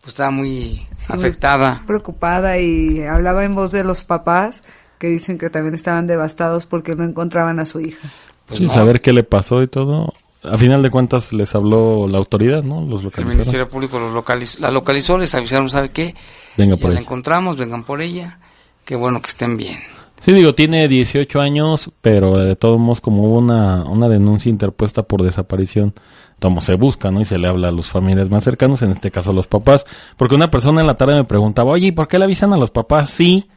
pues 0.00 0.12
estaba 0.14 0.30
muy 0.30 0.86
Sí, 0.96 1.06
muy 1.10 1.18
afectada. 1.18 1.82
preocupada 1.86 2.58
y 2.58 3.02
hablaba 3.04 3.44
en 3.44 3.54
voz 3.54 3.70
de 3.72 3.84
los 3.84 4.02
papás 4.04 4.62
que 4.98 5.06
dicen 5.08 5.38
que 5.38 5.50
también 5.50 5.74
estaban 5.74 6.06
devastados 6.06 6.66
porque 6.66 6.94
no 6.96 7.04
encontraban 7.04 7.58
a 7.60 7.64
su 7.64 7.80
hija. 7.80 8.08
Pues 8.46 8.58
Sin 8.58 8.66
no. 8.66 8.72
saber 8.74 9.00
qué 9.00 9.12
le 9.12 9.22
pasó 9.24 9.62
y 9.62 9.68
todo. 9.68 10.12
A 10.42 10.58
final 10.58 10.82
de 10.82 10.90
cuentas 10.90 11.32
les 11.32 11.54
habló 11.54 12.06
la 12.06 12.18
autoridad, 12.18 12.62
¿no? 12.62 12.82
Los 12.86 13.02
El. 13.16 13.24
Ministerio 13.24 13.66
Público 13.68 13.98
los 13.98 14.12
localiz- 14.12 14.58
la 14.58 14.70
localizó, 14.70 15.16
les 15.16 15.34
avisaron, 15.34 15.70
¿sabe 15.70 15.90
qué? 15.90 16.14
Venga 16.58 16.76
ya 16.76 16.82
por 16.82 16.92
la 16.92 17.00
encontramos, 17.00 17.56
vengan 17.56 17.84
por 17.84 18.02
ella. 18.02 18.38
Qué 18.84 18.94
bueno 18.96 19.22
que 19.22 19.28
estén 19.30 19.56
bien. 19.56 19.78
Sí, 20.24 20.32
digo, 20.32 20.54
tiene 20.54 20.88
18 20.88 21.40
años, 21.40 21.90
pero 22.00 22.38
de 22.38 22.56
todos 22.56 22.80
modos, 22.80 23.00
como 23.02 23.24
hubo 23.24 23.38
una, 23.38 23.82
una 23.84 24.08
denuncia 24.08 24.48
interpuesta 24.48 25.02
por 25.02 25.22
desaparición, 25.22 25.92
como 26.40 26.60
se 26.62 26.74
busca, 26.76 27.10
¿no? 27.10 27.20
Y 27.20 27.24
se 27.26 27.36
le 27.36 27.46
habla 27.48 27.68
a 27.68 27.72
los 27.72 27.86
familiares 27.88 28.30
más 28.30 28.42
cercanos, 28.44 28.80
en 28.82 28.90
este 28.92 29.10
caso 29.10 29.30
a 29.30 29.34
los 29.34 29.46
papás. 29.46 29.84
Porque 30.16 30.34
una 30.34 30.50
persona 30.50 30.80
en 30.80 30.86
la 30.86 30.94
tarde 30.94 31.14
me 31.14 31.24
preguntaba, 31.24 31.72
oye, 31.72 31.88
¿y 31.88 31.92
por 31.92 32.08
qué 32.08 32.18
le 32.18 32.24
avisan 32.24 32.52
a 32.54 32.56
los 32.56 32.70
papás? 32.70 33.10
Sí, 33.10 33.48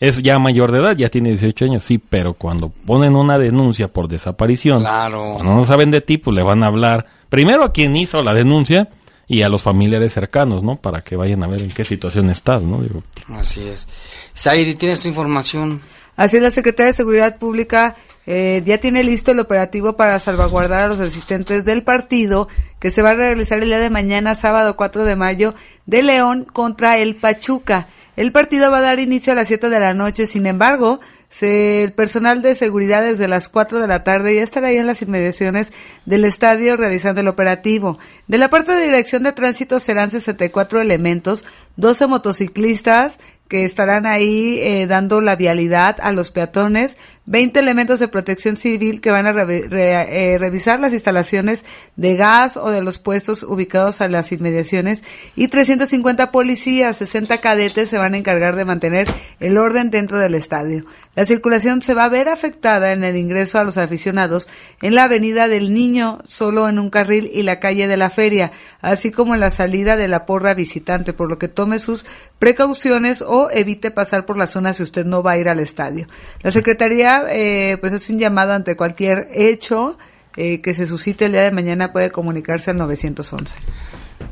es 0.00 0.22
ya 0.22 0.38
mayor 0.38 0.72
de 0.72 0.78
edad, 0.78 0.96
ya 0.96 1.10
tiene 1.10 1.28
18 1.30 1.66
años, 1.66 1.84
sí, 1.84 1.98
pero 1.98 2.32
cuando 2.34 2.70
ponen 2.70 3.16
una 3.16 3.38
denuncia 3.38 3.88
por 3.88 4.08
desaparición, 4.08 4.80
Claro. 4.80 5.32
cuando 5.34 5.54
no 5.54 5.64
saben 5.66 5.90
de 5.90 6.00
ti, 6.00 6.16
pues 6.16 6.34
le 6.34 6.42
van 6.42 6.62
a 6.62 6.68
hablar 6.68 7.06
primero 7.28 7.64
a 7.64 7.72
quien 7.72 7.96
hizo 7.96 8.22
la 8.22 8.32
denuncia 8.34 8.88
y 9.26 9.42
a 9.42 9.48
los 9.50 9.62
familiares 9.62 10.12
cercanos, 10.12 10.62
¿no? 10.62 10.76
Para 10.76 11.02
que 11.02 11.16
vayan 11.16 11.42
a 11.44 11.46
ver 11.46 11.60
en 11.60 11.70
qué 11.70 11.84
situación 11.84 12.30
estás, 12.30 12.62
¿no? 12.62 12.80
Digo, 12.82 13.02
Así 13.28 13.60
es. 13.62 13.86
Saidi, 14.34 14.74
¿tienes 14.74 15.00
tu 15.00 15.08
información? 15.08 15.80
Así 16.16 16.36
es, 16.36 16.42
la 16.42 16.50
Secretaría 16.50 16.92
de 16.92 16.96
Seguridad 16.96 17.38
Pública 17.38 17.96
eh, 18.26 18.62
ya 18.64 18.78
tiene 18.78 19.04
listo 19.04 19.32
el 19.32 19.40
operativo 19.40 19.94
para 19.94 20.18
salvaguardar 20.18 20.80
a 20.80 20.88
los 20.88 21.00
asistentes 21.00 21.64
del 21.64 21.82
partido 21.82 22.48
que 22.78 22.90
se 22.90 23.02
va 23.02 23.10
a 23.10 23.14
realizar 23.14 23.58
el 23.58 23.66
día 23.66 23.78
de 23.78 23.90
mañana, 23.90 24.34
sábado 24.34 24.76
4 24.76 25.04
de 25.04 25.16
mayo, 25.16 25.54
de 25.86 26.02
León 26.02 26.44
contra 26.44 26.98
el 26.98 27.16
Pachuca. 27.16 27.88
El 28.16 28.30
partido 28.30 28.70
va 28.70 28.78
a 28.78 28.82
dar 28.82 29.00
inicio 29.00 29.32
a 29.32 29.36
las 29.36 29.48
7 29.48 29.68
de 29.68 29.80
la 29.80 29.92
noche, 29.92 30.26
sin 30.26 30.46
embargo, 30.46 31.00
se, 31.28 31.82
el 31.82 31.92
personal 31.92 32.42
de 32.42 32.54
seguridad 32.54 33.02
desde 33.02 33.26
las 33.26 33.48
4 33.48 33.80
de 33.80 33.88
la 33.88 34.04
tarde 34.04 34.36
ya 34.36 34.42
estará 34.42 34.68
ahí 34.68 34.76
en 34.76 34.86
las 34.86 35.02
inmediaciones 35.02 35.72
del 36.06 36.24
estadio 36.24 36.76
realizando 36.76 37.22
el 37.22 37.28
operativo. 37.28 37.98
De 38.28 38.38
la 38.38 38.50
parte 38.50 38.72
de 38.72 38.84
dirección 38.84 39.24
de 39.24 39.32
tránsito 39.32 39.80
serán 39.80 40.12
64 40.12 40.80
elementos, 40.80 41.44
12 41.76 42.06
motociclistas 42.06 43.18
que 43.48 43.64
estarán 43.64 44.06
ahí 44.06 44.58
eh, 44.60 44.86
dando 44.86 45.20
la 45.20 45.36
vialidad 45.36 45.96
a 46.00 46.12
los 46.12 46.30
peatones, 46.30 46.96
20 47.26 47.58
elementos 47.58 48.00
de 48.00 48.08
protección 48.08 48.56
civil 48.56 49.00
que 49.00 49.10
van 49.10 49.26
a 49.26 49.30
eh, 49.30 50.36
revisar 50.38 50.78
las 50.78 50.92
instalaciones 50.92 51.64
de 51.96 52.16
gas 52.16 52.58
o 52.58 52.70
de 52.70 52.82
los 52.82 52.98
puestos 52.98 53.42
ubicados 53.42 54.02
a 54.02 54.08
las 54.08 54.30
inmediaciones 54.30 55.02
y 55.34 55.48
350 55.48 56.30
policías, 56.30 56.98
60 56.98 57.40
cadetes 57.40 57.88
se 57.88 57.98
van 57.98 58.14
a 58.14 58.18
encargar 58.18 58.56
de 58.56 58.66
mantener 58.66 59.08
el 59.40 59.56
orden 59.56 59.90
dentro 59.90 60.18
del 60.18 60.34
estadio. 60.34 60.84
La 61.14 61.24
circulación 61.24 61.80
se 61.80 61.94
va 61.94 62.04
a 62.04 62.08
ver 62.08 62.28
afectada 62.28 62.92
en 62.92 63.04
el 63.04 63.16
ingreso 63.16 63.58
a 63.58 63.64
los 63.64 63.78
aficionados 63.78 64.48
en 64.82 64.94
la 64.94 65.04
avenida 65.04 65.48
del 65.48 65.72
Niño, 65.72 66.18
solo 66.26 66.68
en 66.68 66.78
un 66.78 66.90
carril 66.90 67.30
y 67.32 67.42
la 67.42 67.60
calle 67.60 67.86
de 67.86 67.96
la 67.96 68.10
feria, 68.10 68.50
así 68.80 69.12
como 69.12 69.32
en 69.34 69.40
la 69.40 69.50
salida 69.50 69.96
de 69.96 70.08
la 70.08 70.26
porra 70.26 70.54
visitante, 70.54 71.12
por 71.12 71.30
lo 71.30 71.38
que 71.38 71.48
tome 71.48 71.78
sus 71.78 72.04
precauciones 72.38 73.22
o 73.22 73.48
evite 73.50 73.92
pasar 73.92 74.26
por 74.26 74.36
la 74.36 74.46
zona 74.46 74.72
si 74.72 74.82
usted 74.82 75.06
no 75.06 75.22
va 75.22 75.32
a 75.32 75.38
ir 75.38 75.48
al 75.48 75.60
estadio. 75.60 76.08
La 76.42 76.50
Secretaría 76.50 77.13
eh, 77.30 77.76
pues 77.80 77.92
hace 77.92 78.12
un 78.12 78.18
llamado 78.18 78.52
ante 78.52 78.76
cualquier 78.76 79.28
hecho 79.32 79.98
eh, 80.36 80.60
que 80.60 80.74
se 80.74 80.86
suscite 80.86 81.26
el 81.26 81.32
día 81.32 81.42
de 81.42 81.52
mañana 81.52 81.92
puede 81.92 82.10
comunicarse 82.10 82.70
al 82.70 82.78
911. 82.78 83.56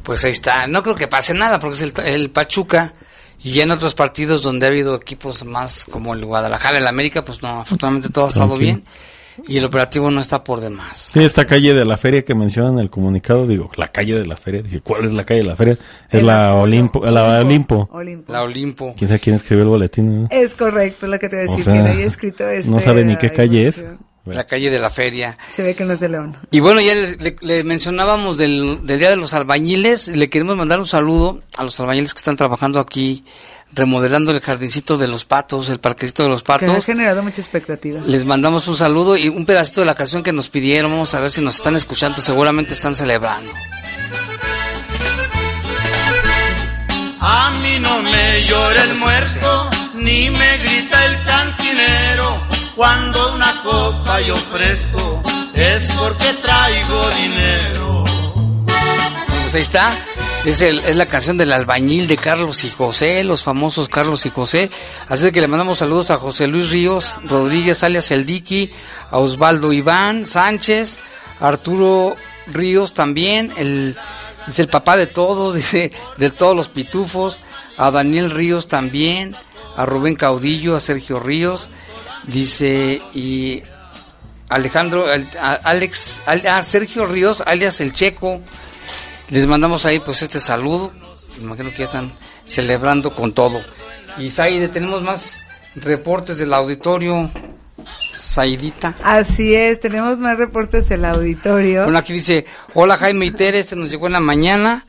Pues 0.02 0.24
ahí 0.24 0.32
está. 0.32 0.66
No 0.66 0.82
creo 0.82 0.94
que 0.94 1.08
pase 1.08 1.34
nada 1.34 1.58
porque 1.58 1.76
es 1.76 1.82
el, 1.82 1.92
el 2.04 2.30
Pachuca. 2.30 2.92
Y 3.44 3.60
en 3.60 3.72
otros 3.72 3.94
partidos 3.94 4.42
donde 4.42 4.66
ha 4.66 4.68
habido 4.68 4.94
equipos 4.94 5.44
más 5.44 5.84
como 5.84 6.14
el 6.14 6.24
Guadalajara, 6.24 6.78
el 6.78 6.86
América, 6.86 7.24
pues 7.24 7.42
no, 7.42 7.60
afortunadamente 7.60 8.08
todo 8.08 8.26
ha 8.26 8.28
estado 8.28 8.56
bien. 8.56 8.84
Y 9.48 9.58
el 9.58 9.64
operativo 9.64 10.10
no 10.10 10.20
está 10.20 10.44
por 10.44 10.60
demás. 10.60 11.10
Sí, 11.12 11.22
esta 11.24 11.46
calle 11.46 11.74
de 11.74 11.84
la 11.84 11.96
feria 11.96 12.22
que 12.24 12.34
mencionan 12.34 12.74
en 12.74 12.78
el 12.80 12.90
comunicado, 12.90 13.46
digo, 13.46 13.70
la 13.76 13.88
calle 13.88 14.14
de 14.18 14.26
la 14.26 14.36
feria, 14.36 14.62
dije, 14.62 14.80
¿cuál 14.80 15.04
es 15.04 15.12
la 15.12 15.24
calle 15.24 15.40
de 15.40 15.46
la 15.46 15.56
feria? 15.56 15.74
Es 16.08 16.20
El 16.20 16.26
la 16.26 16.54
Olimpo, 16.54 17.04
la 17.04 17.40
Olimpo. 17.40 17.88
Olimpo. 17.92 18.32
La 18.32 18.42
Olimpo. 18.42 18.94
¿Quién 18.96 19.08
sabe 19.08 19.20
quién 19.20 19.36
escribió 19.36 19.62
el 19.64 19.68
boletín? 19.70 20.22
no? 20.22 20.28
Es 20.30 20.54
correcto 20.54 21.06
lo 21.06 21.18
que 21.18 21.28
te 21.28 21.36
voy 21.36 21.46
a 21.46 21.48
O 21.48 21.50
decir, 21.56 21.64
sea, 21.64 21.84
que 21.84 21.90
ahí 21.90 22.02
escrito 22.02 22.48
este, 22.48 22.70
no 22.70 22.80
sabe 22.80 23.04
ni 23.04 23.16
qué 23.16 23.32
calle 23.32 23.66
es. 23.68 23.84
La 24.24 24.44
calle 24.46 24.70
de 24.70 24.78
la 24.78 24.88
feria. 24.88 25.36
Se 25.52 25.64
ve 25.64 25.74
que 25.74 25.84
no 25.84 25.94
es 25.94 25.98
de 26.00 26.08
León. 26.08 26.36
Y 26.52 26.60
bueno, 26.60 26.80
ya 26.80 26.94
le, 26.94 27.16
le- 27.16 27.36
le 27.40 27.64
mencionábamos 27.64 28.38
del, 28.38 28.86
del 28.86 29.00
Día 29.00 29.10
de 29.10 29.16
los 29.16 29.34
Albañiles. 29.34 30.06
Le 30.06 30.30
queremos 30.30 30.56
mandar 30.56 30.78
un 30.78 30.86
saludo 30.86 31.40
a 31.56 31.64
los 31.64 31.80
albañiles 31.80 32.14
que 32.14 32.18
están 32.18 32.36
trabajando 32.36 32.78
aquí, 32.78 33.24
remodelando 33.74 34.32
el 34.32 34.40
jardincito 34.40 34.96
de 34.96 35.08
los 35.08 35.24
patos, 35.24 35.68
el 35.68 35.80
parquecito 35.80 36.22
de 36.24 36.28
los 36.28 36.42
Que 36.42 36.52
ha 36.52 36.58
patos. 36.58 36.84
generado 36.84 37.22
mucha 37.22 37.40
expectativa. 37.40 38.00
Les 38.06 38.24
mandamos 38.24 38.68
un 38.68 38.76
saludo 38.76 39.16
y 39.16 39.28
un 39.28 39.44
pedacito 39.46 39.80
de 39.80 39.86
la 39.86 39.94
canción 39.94 40.22
que 40.22 40.32
nos 40.32 40.48
pidieron. 40.48 40.90
Vamos 40.90 41.14
a 41.14 41.20
ver 41.20 41.30
si 41.30 41.40
nos 41.40 41.56
están 41.56 41.76
escuchando. 41.76 42.20
Seguramente 42.20 42.72
están 42.74 42.94
celebrando. 42.94 43.50
A 47.24 47.52
mí 47.62 47.78
no 47.80 48.02
me 48.02 48.44
llora 48.46 48.82
el 48.82 48.94
muerto, 48.96 49.70
ni 49.94 50.28
me 50.30 50.58
grita 50.58 51.06
el 51.06 51.24
cantinero. 51.24 52.46
Cuando 52.74 53.34
una 53.34 53.62
copa 53.62 54.20
yo 54.22 54.34
ofrezco, 54.34 55.22
es 55.54 55.92
porque 55.92 56.26
traigo 56.42 57.10
dinero. 57.22 58.01
Pues 59.52 59.54
ahí 59.54 59.62
está. 59.62 59.92
Es, 60.46 60.62
el- 60.62 60.78
es 60.78 60.96
la 60.96 61.04
canción 61.04 61.36
del 61.36 61.52
albañil 61.52 62.08
de 62.08 62.16
Carlos 62.16 62.64
y 62.64 62.70
José, 62.70 63.22
los 63.22 63.42
famosos 63.42 63.86
Carlos 63.90 64.24
y 64.24 64.30
José. 64.30 64.70
Así 65.08 65.30
que 65.30 65.42
le 65.42 65.46
mandamos 65.46 65.76
saludos 65.78 66.10
a 66.10 66.16
José 66.16 66.46
Luis 66.46 66.70
Ríos 66.70 67.20
Rodríguez, 67.24 67.82
alias 67.82 68.10
El 68.12 68.24
Diqui, 68.24 68.72
a 69.10 69.18
Osvaldo 69.18 69.70
Iván 69.74 70.24
Sánchez, 70.24 71.00
Arturo 71.38 72.16
Ríos 72.46 72.94
también, 72.94 73.52
el, 73.58 73.94
es 74.48 74.58
el 74.58 74.68
papá 74.68 74.96
de 74.96 75.06
todos, 75.06 75.54
dice, 75.62 75.92
de 76.16 76.30
todos 76.30 76.56
los 76.56 76.68
pitufos, 76.68 77.38
a 77.76 77.90
Daniel 77.90 78.30
Ríos 78.30 78.68
también, 78.68 79.36
a 79.76 79.84
Rubén 79.84 80.16
Caudillo, 80.16 80.76
a 80.76 80.80
Sergio 80.80 81.20
Ríos, 81.20 81.68
dice, 82.26 83.02
y 83.12 83.62
Alejandro, 84.48 85.06
al- 85.12 85.28
a- 85.38 85.60
Alex, 85.62 86.22
al- 86.24 86.46
a 86.46 86.62
Sergio 86.62 87.04
Ríos, 87.04 87.42
alias 87.46 87.82
El 87.82 87.92
Checo, 87.92 88.40
les 89.32 89.46
mandamos 89.46 89.86
ahí 89.86 89.98
pues 89.98 90.22
este 90.22 90.38
saludo. 90.38 90.92
Me 91.38 91.44
imagino 91.44 91.70
que 91.70 91.78
ya 91.78 91.84
están 91.84 92.12
celebrando 92.44 93.14
con 93.14 93.32
todo. 93.32 93.60
Y 94.18 94.28
Saide, 94.30 94.68
tenemos 94.68 95.02
más 95.02 95.40
reportes 95.74 96.36
del 96.38 96.52
auditorio. 96.52 97.30
Saidita. 98.12 98.94
Así 99.02 99.54
es, 99.54 99.80
tenemos 99.80 100.18
más 100.18 100.36
reportes 100.36 100.88
del 100.88 101.04
auditorio. 101.06 101.84
Bueno, 101.84 101.98
aquí 101.98 102.12
dice, 102.12 102.44
hola 102.74 102.98
Jaime 102.98 103.26
Iter, 103.26 103.54
este 103.54 103.74
nos 103.74 103.90
llegó 103.90 104.06
en 104.06 104.12
la 104.12 104.20
mañana. 104.20 104.84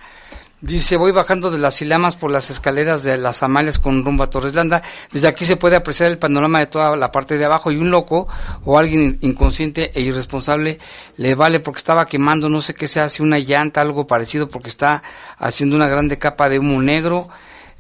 Dice, 0.63 0.95
voy 0.95 1.11
bajando 1.11 1.51
de 1.51 1.57
las 1.57 1.75
Silamas 1.75 2.15
por 2.15 2.31
las 2.31 2.49
escaleras 2.49 3.03
de 3.03 3.17
las 3.17 3.43
Amalias 3.43 3.79
con 3.79 4.05
rumbo 4.05 4.23
a 4.23 4.29
Torres 4.29 4.55
Landa. 4.55 4.81
Desde 5.11 5.27
aquí 5.27 5.43
se 5.43 5.57
puede 5.57 5.75
apreciar 5.75 6.07
el 6.07 6.17
panorama 6.17 6.59
de 6.59 6.67
toda 6.67 6.95
la 6.95 7.11
parte 7.11 7.37
de 7.37 7.43
abajo 7.43 7.69
y 7.69 7.75
un 7.75 7.91
loco 7.91 8.29
o 8.63 8.79
alguien 8.79 9.17
inconsciente 9.19 9.91
e 9.93 9.99
irresponsable 9.99 10.79
le 11.17 11.35
vale 11.35 11.59
porque 11.59 11.79
estaba 11.79 12.05
quemando, 12.05 12.47
no 12.47 12.61
sé 12.61 12.73
qué 12.73 12.87
se 12.87 13.01
hace, 13.01 13.21
una 13.21 13.39
llanta, 13.39 13.81
algo 13.81 14.07
parecido 14.07 14.47
porque 14.47 14.69
está 14.69 15.03
haciendo 15.37 15.75
una 15.75 15.89
grande 15.89 16.17
capa 16.17 16.47
de 16.47 16.59
humo 16.59 16.81
negro. 16.81 17.27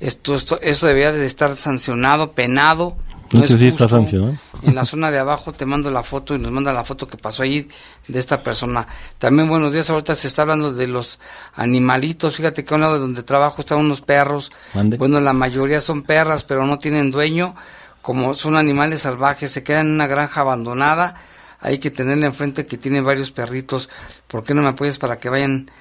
Esto, 0.01 0.35
esto, 0.35 0.59
esto 0.61 0.85
debería 0.85 1.13
de 1.13 1.25
estar 1.25 1.55
sancionado, 1.55 2.33
penado. 2.33 2.97
No 3.33 3.43
es 3.43 3.47
sí 3.59 3.67
está 3.67 3.83
justo. 3.85 3.89
sancionado. 3.97 4.37
En 4.61 4.75
la 4.75 4.85
zona 4.85 5.11
de 5.11 5.19
abajo 5.19 5.51
te 5.51 5.65
mando 5.65 5.89
la 5.91 6.03
foto 6.03 6.35
y 6.35 6.39
nos 6.39 6.51
manda 6.51 6.71
la 6.71 6.83
foto 6.83 7.07
que 7.07 7.17
pasó 7.17 7.43
ahí 7.43 7.67
de 8.07 8.19
esta 8.19 8.41
persona. 8.43 8.87
También 9.17 9.49
buenos 9.49 9.73
días, 9.73 9.89
ahorita 9.89 10.15
se 10.15 10.27
está 10.27 10.43
hablando 10.43 10.71
de 10.73 10.87
los 10.87 11.19
animalitos. 11.55 12.35
Fíjate 12.35 12.63
que 12.63 12.73
a 12.73 12.75
un 12.75 12.81
lado 12.81 12.93
de 12.95 12.99
donde 12.99 13.23
trabajo 13.23 13.61
están 13.61 13.79
unos 13.79 14.01
perros. 14.01 14.51
Mande. 14.73 14.97
Bueno, 14.97 15.19
la 15.19 15.33
mayoría 15.33 15.81
son 15.81 16.03
perras, 16.03 16.43
pero 16.43 16.65
no 16.65 16.77
tienen 16.77 17.11
dueño. 17.11 17.55
Como 18.01 18.33
son 18.33 18.55
animales 18.57 19.01
salvajes, 19.01 19.51
se 19.51 19.63
quedan 19.63 19.87
en 19.87 19.93
una 19.93 20.07
granja 20.07 20.41
abandonada. 20.41 21.15
Hay 21.59 21.77
que 21.77 21.89
tenerle 21.91 22.25
enfrente 22.25 22.65
que 22.65 22.77
tiene 22.77 22.99
varios 23.01 23.31
perritos. 23.31 23.89
¿Por 24.27 24.43
qué 24.43 24.53
no 24.53 24.61
me 24.61 24.67
apoyas 24.69 24.97
para 24.97 25.17
que 25.17 25.29
vayan 25.29 25.71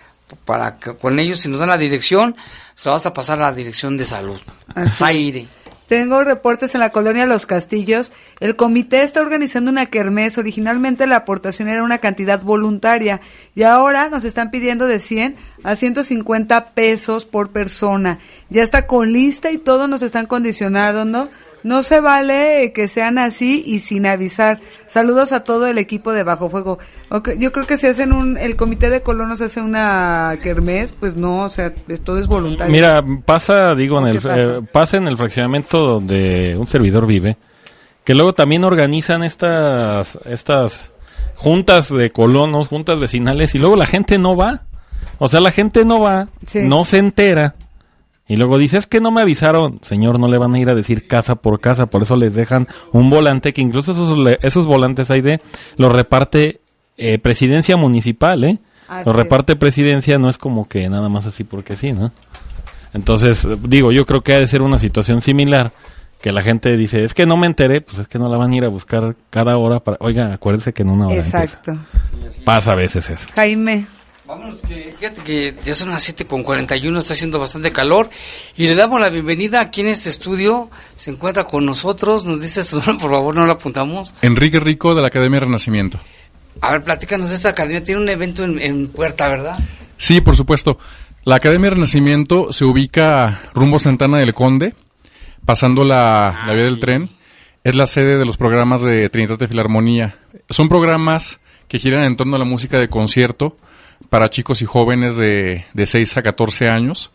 para 0.44 0.78
que- 0.78 0.94
con 0.96 1.18
ellos? 1.18 1.38
Si 1.40 1.48
nos 1.48 1.58
dan 1.58 1.68
la 1.70 1.78
dirección, 1.78 2.36
se 2.76 2.88
la 2.88 2.94
vas 2.94 3.06
a 3.06 3.12
pasar 3.12 3.38
a 3.42 3.46
la 3.46 3.52
dirección 3.52 3.96
de 3.96 4.04
salud. 4.04 4.40
Zaire. 4.86 5.48
Tengo 5.92 6.24
reportes 6.24 6.74
en 6.74 6.80
la 6.80 6.88
colonia 6.88 7.26
Los 7.26 7.44
Castillos. 7.44 8.14
El 8.40 8.56
comité 8.56 9.02
está 9.02 9.20
organizando 9.20 9.70
una 9.70 9.84
kermés. 9.84 10.38
Originalmente 10.38 11.06
la 11.06 11.16
aportación 11.16 11.68
era 11.68 11.82
una 11.82 11.98
cantidad 11.98 12.40
voluntaria 12.40 13.20
y 13.54 13.64
ahora 13.64 14.08
nos 14.08 14.24
están 14.24 14.50
pidiendo 14.50 14.86
de 14.86 15.00
100 15.00 15.36
a 15.62 15.76
150 15.76 16.70
pesos 16.70 17.26
por 17.26 17.50
persona. 17.50 18.20
Ya 18.48 18.62
está 18.62 18.86
con 18.86 19.12
lista 19.12 19.50
y 19.50 19.58
todo 19.58 19.86
nos 19.86 20.00
están 20.00 20.24
condicionando, 20.24 21.04
¿no? 21.04 21.28
No 21.62 21.82
se 21.82 22.00
vale 22.00 22.72
que 22.74 22.88
sean 22.88 23.18
así 23.18 23.62
y 23.64 23.78
sin 23.80 24.06
avisar. 24.06 24.60
Saludos 24.86 25.32
a 25.32 25.44
todo 25.44 25.66
el 25.66 25.78
equipo 25.78 26.12
de 26.12 26.24
Bajo 26.24 26.50
Fuego. 26.50 26.78
Ok, 27.08 27.30
yo 27.38 27.52
creo 27.52 27.66
que 27.66 27.76
si 27.78 27.86
hacen 27.86 28.12
un, 28.12 28.36
el 28.36 28.56
comité 28.56 28.90
de 28.90 29.02
colonos 29.02 29.40
hace 29.40 29.60
una 29.60 30.36
kermés, 30.42 30.92
pues 30.98 31.14
no, 31.16 31.44
o 31.44 31.48
sea, 31.50 31.72
todo 32.04 32.18
es 32.18 32.26
voluntario. 32.26 32.72
Mira, 32.72 33.04
pasa, 33.24 33.74
digo, 33.74 33.98
en 33.98 34.04
¿O 34.04 34.08
el, 34.08 34.20
pasa? 34.20 34.40
eh, 34.40 34.60
pasa 34.72 34.96
en 34.96 35.06
el 35.08 35.16
fraccionamiento 35.16 35.78
donde 35.78 36.56
un 36.58 36.66
servidor 36.66 37.06
vive, 37.06 37.36
que 38.04 38.14
luego 38.14 38.32
también 38.34 38.64
organizan 38.64 39.22
estas, 39.22 40.18
estas 40.24 40.90
juntas 41.36 41.92
de 41.94 42.10
colonos, 42.10 42.68
juntas 42.68 42.98
vecinales, 42.98 43.54
y 43.54 43.58
luego 43.58 43.76
la 43.76 43.86
gente 43.86 44.18
no 44.18 44.36
va. 44.36 44.62
O 45.18 45.28
sea, 45.28 45.40
la 45.40 45.52
gente 45.52 45.84
no 45.84 46.00
va, 46.00 46.28
no 46.54 46.84
se 46.84 46.98
entera. 46.98 47.54
Y 48.28 48.36
luego 48.36 48.56
dice, 48.56 48.78
es 48.78 48.86
que 48.86 49.00
no 49.00 49.10
me 49.10 49.20
avisaron. 49.20 49.80
Señor, 49.82 50.18
no 50.18 50.28
le 50.28 50.38
van 50.38 50.54
a 50.54 50.58
ir 50.58 50.70
a 50.70 50.74
decir 50.74 51.06
casa 51.06 51.34
por 51.34 51.60
casa, 51.60 51.86
por 51.86 52.02
eso 52.02 52.16
les 52.16 52.34
dejan 52.34 52.68
un 52.92 53.10
volante, 53.10 53.52
que 53.52 53.60
incluso 53.60 53.92
esos, 53.92 54.16
esos 54.42 54.66
volantes 54.66 55.10
hay 55.10 55.20
de, 55.20 55.40
los 55.76 55.92
reparte 55.92 56.60
eh, 56.96 57.18
presidencia 57.18 57.76
municipal, 57.76 58.44
¿eh? 58.44 58.58
Así 58.88 59.04
Los 59.06 59.14
es. 59.14 59.22
reparte 59.22 59.56
presidencia, 59.56 60.18
no 60.18 60.28
es 60.28 60.38
como 60.38 60.68
que 60.68 60.88
nada 60.88 61.08
más 61.08 61.26
así 61.26 61.44
porque 61.44 61.76
sí, 61.76 61.92
¿no? 61.92 62.12
Entonces, 62.94 63.46
digo, 63.62 63.90
yo 63.90 64.04
creo 64.06 64.20
que 64.22 64.34
ha 64.34 64.38
de 64.38 64.46
ser 64.46 64.62
una 64.62 64.78
situación 64.78 65.22
similar, 65.22 65.72
que 66.20 66.30
la 66.30 66.42
gente 66.42 66.76
dice, 66.76 67.02
es 67.02 67.14
que 67.14 67.26
no 67.26 67.36
me 67.36 67.46
enteré, 67.46 67.80
pues 67.80 67.98
es 67.98 68.08
que 68.08 68.18
no 68.18 68.28
la 68.28 68.36
van 68.36 68.52
a 68.52 68.56
ir 68.56 68.64
a 68.64 68.68
buscar 68.68 69.16
cada 69.30 69.56
hora 69.56 69.80
para, 69.80 69.96
oiga, 70.00 70.32
acuérdese 70.32 70.72
que 70.72 70.82
en 70.82 70.90
una 70.90 71.06
hora 71.06 71.16
empieza. 71.16 71.42
Exacto. 71.42 71.78
Pasa 72.44 72.72
a 72.72 72.76
veces 72.76 73.10
eso. 73.10 73.28
Jaime. 73.34 73.86
Vámonos, 74.32 74.62
que, 74.62 74.94
fíjate 74.98 75.20
que 75.20 75.54
ya 75.62 75.74
son 75.74 75.90
las 75.90 76.02
7 76.04 76.24
con 76.24 76.42
41, 76.42 76.98
está 76.98 77.12
haciendo 77.12 77.38
bastante 77.38 77.70
calor 77.70 78.08
y 78.56 78.66
le 78.66 78.74
damos 78.74 78.98
la 78.98 79.10
bienvenida 79.10 79.60
aquí 79.60 79.82
en 79.82 79.88
este 79.88 80.08
estudio. 80.08 80.70
Se 80.94 81.10
encuentra 81.10 81.44
con 81.44 81.66
nosotros, 81.66 82.24
nos 82.24 82.40
dice 82.40 82.62
su 82.62 82.76
nombre, 82.76 82.96
por 82.96 83.10
favor, 83.10 83.34
no 83.34 83.44
lo 83.44 83.52
apuntamos. 83.52 84.14
Enrique 84.22 84.58
Rico 84.58 84.94
de 84.94 85.02
la 85.02 85.08
Academia 85.08 85.40
Renacimiento. 85.40 86.00
A 86.62 86.72
ver, 86.72 86.82
platícanos, 86.82 87.30
esta 87.30 87.50
academia 87.50 87.84
tiene 87.84 88.00
un 88.00 88.08
evento 88.08 88.42
en, 88.42 88.58
en 88.58 88.88
Puerta, 88.88 89.28
¿verdad? 89.28 89.58
Sí, 89.98 90.22
por 90.22 90.34
supuesto. 90.34 90.78
La 91.24 91.34
Academia 91.34 91.68
Renacimiento 91.68 92.54
se 92.54 92.64
ubica 92.64 93.42
rumbo 93.52 93.78
Santana 93.78 94.16
del 94.16 94.32
Conde, 94.32 94.74
pasando 95.44 95.84
la, 95.84 96.44
la 96.46 96.54
vía 96.54 96.64
del 96.64 96.80
tren. 96.80 97.10
Es 97.64 97.74
la 97.74 97.86
sede 97.86 98.16
de 98.16 98.24
los 98.24 98.38
programas 98.38 98.80
de 98.80 99.10
Trinidad 99.10 99.38
de 99.38 99.48
Filarmonía. 99.48 100.16
Son 100.48 100.70
programas 100.70 101.38
que 101.68 101.78
giran 101.78 102.04
en 102.04 102.16
torno 102.16 102.36
a 102.36 102.38
la 102.38 102.46
música 102.46 102.80
de 102.80 102.88
concierto 102.88 103.58
para 104.08 104.30
chicos 104.30 104.62
y 104.62 104.64
jóvenes 104.64 105.16
de, 105.16 105.66
de 105.72 105.86
6 105.86 106.16
a 106.16 106.22
14 106.22 106.68
años. 106.68 107.10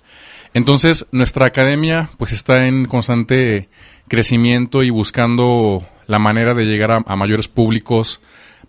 Entonces, 0.53 1.05
nuestra 1.11 1.45
academia 1.45 2.09
pues 2.17 2.31
está 2.31 2.67
en 2.67 2.85
constante 2.85 3.69
crecimiento 4.07 4.83
y 4.83 4.89
buscando 4.89 5.85
la 6.07 6.19
manera 6.19 6.53
de 6.53 6.65
llegar 6.65 6.91
a, 6.91 7.03
a 7.05 7.15
mayores 7.15 7.47
públicos, 7.47 8.21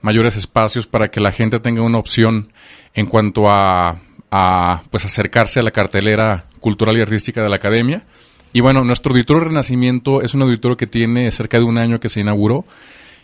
mayores 0.02 0.36
espacios 0.36 0.86
para 0.86 1.10
que 1.10 1.20
la 1.20 1.32
gente 1.32 1.60
tenga 1.60 1.82
una 1.82 1.98
opción 1.98 2.52
en 2.94 3.06
cuanto 3.06 3.50
a, 3.50 4.00
a 4.30 4.82
pues 4.90 5.04
acercarse 5.04 5.60
a 5.60 5.62
la 5.62 5.70
cartelera 5.70 6.46
cultural 6.60 6.96
y 6.98 7.02
artística 7.02 7.42
de 7.42 7.48
la 7.48 7.56
academia. 7.56 8.04
Y 8.52 8.60
bueno, 8.60 8.82
nuestro 8.84 9.12
auditorio 9.12 9.44
Renacimiento 9.44 10.22
es 10.22 10.34
un 10.34 10.42
auditorio 10.42 10.76
que 10.76 10.86
tiene 10.86 11.30
cerca 11.32 11.58
de 11.58 11.64
un 11.64 11.78
año 11.78 12.00
que 12.00 12.08
se 12.08 12.20
inauguró 12.20 12.64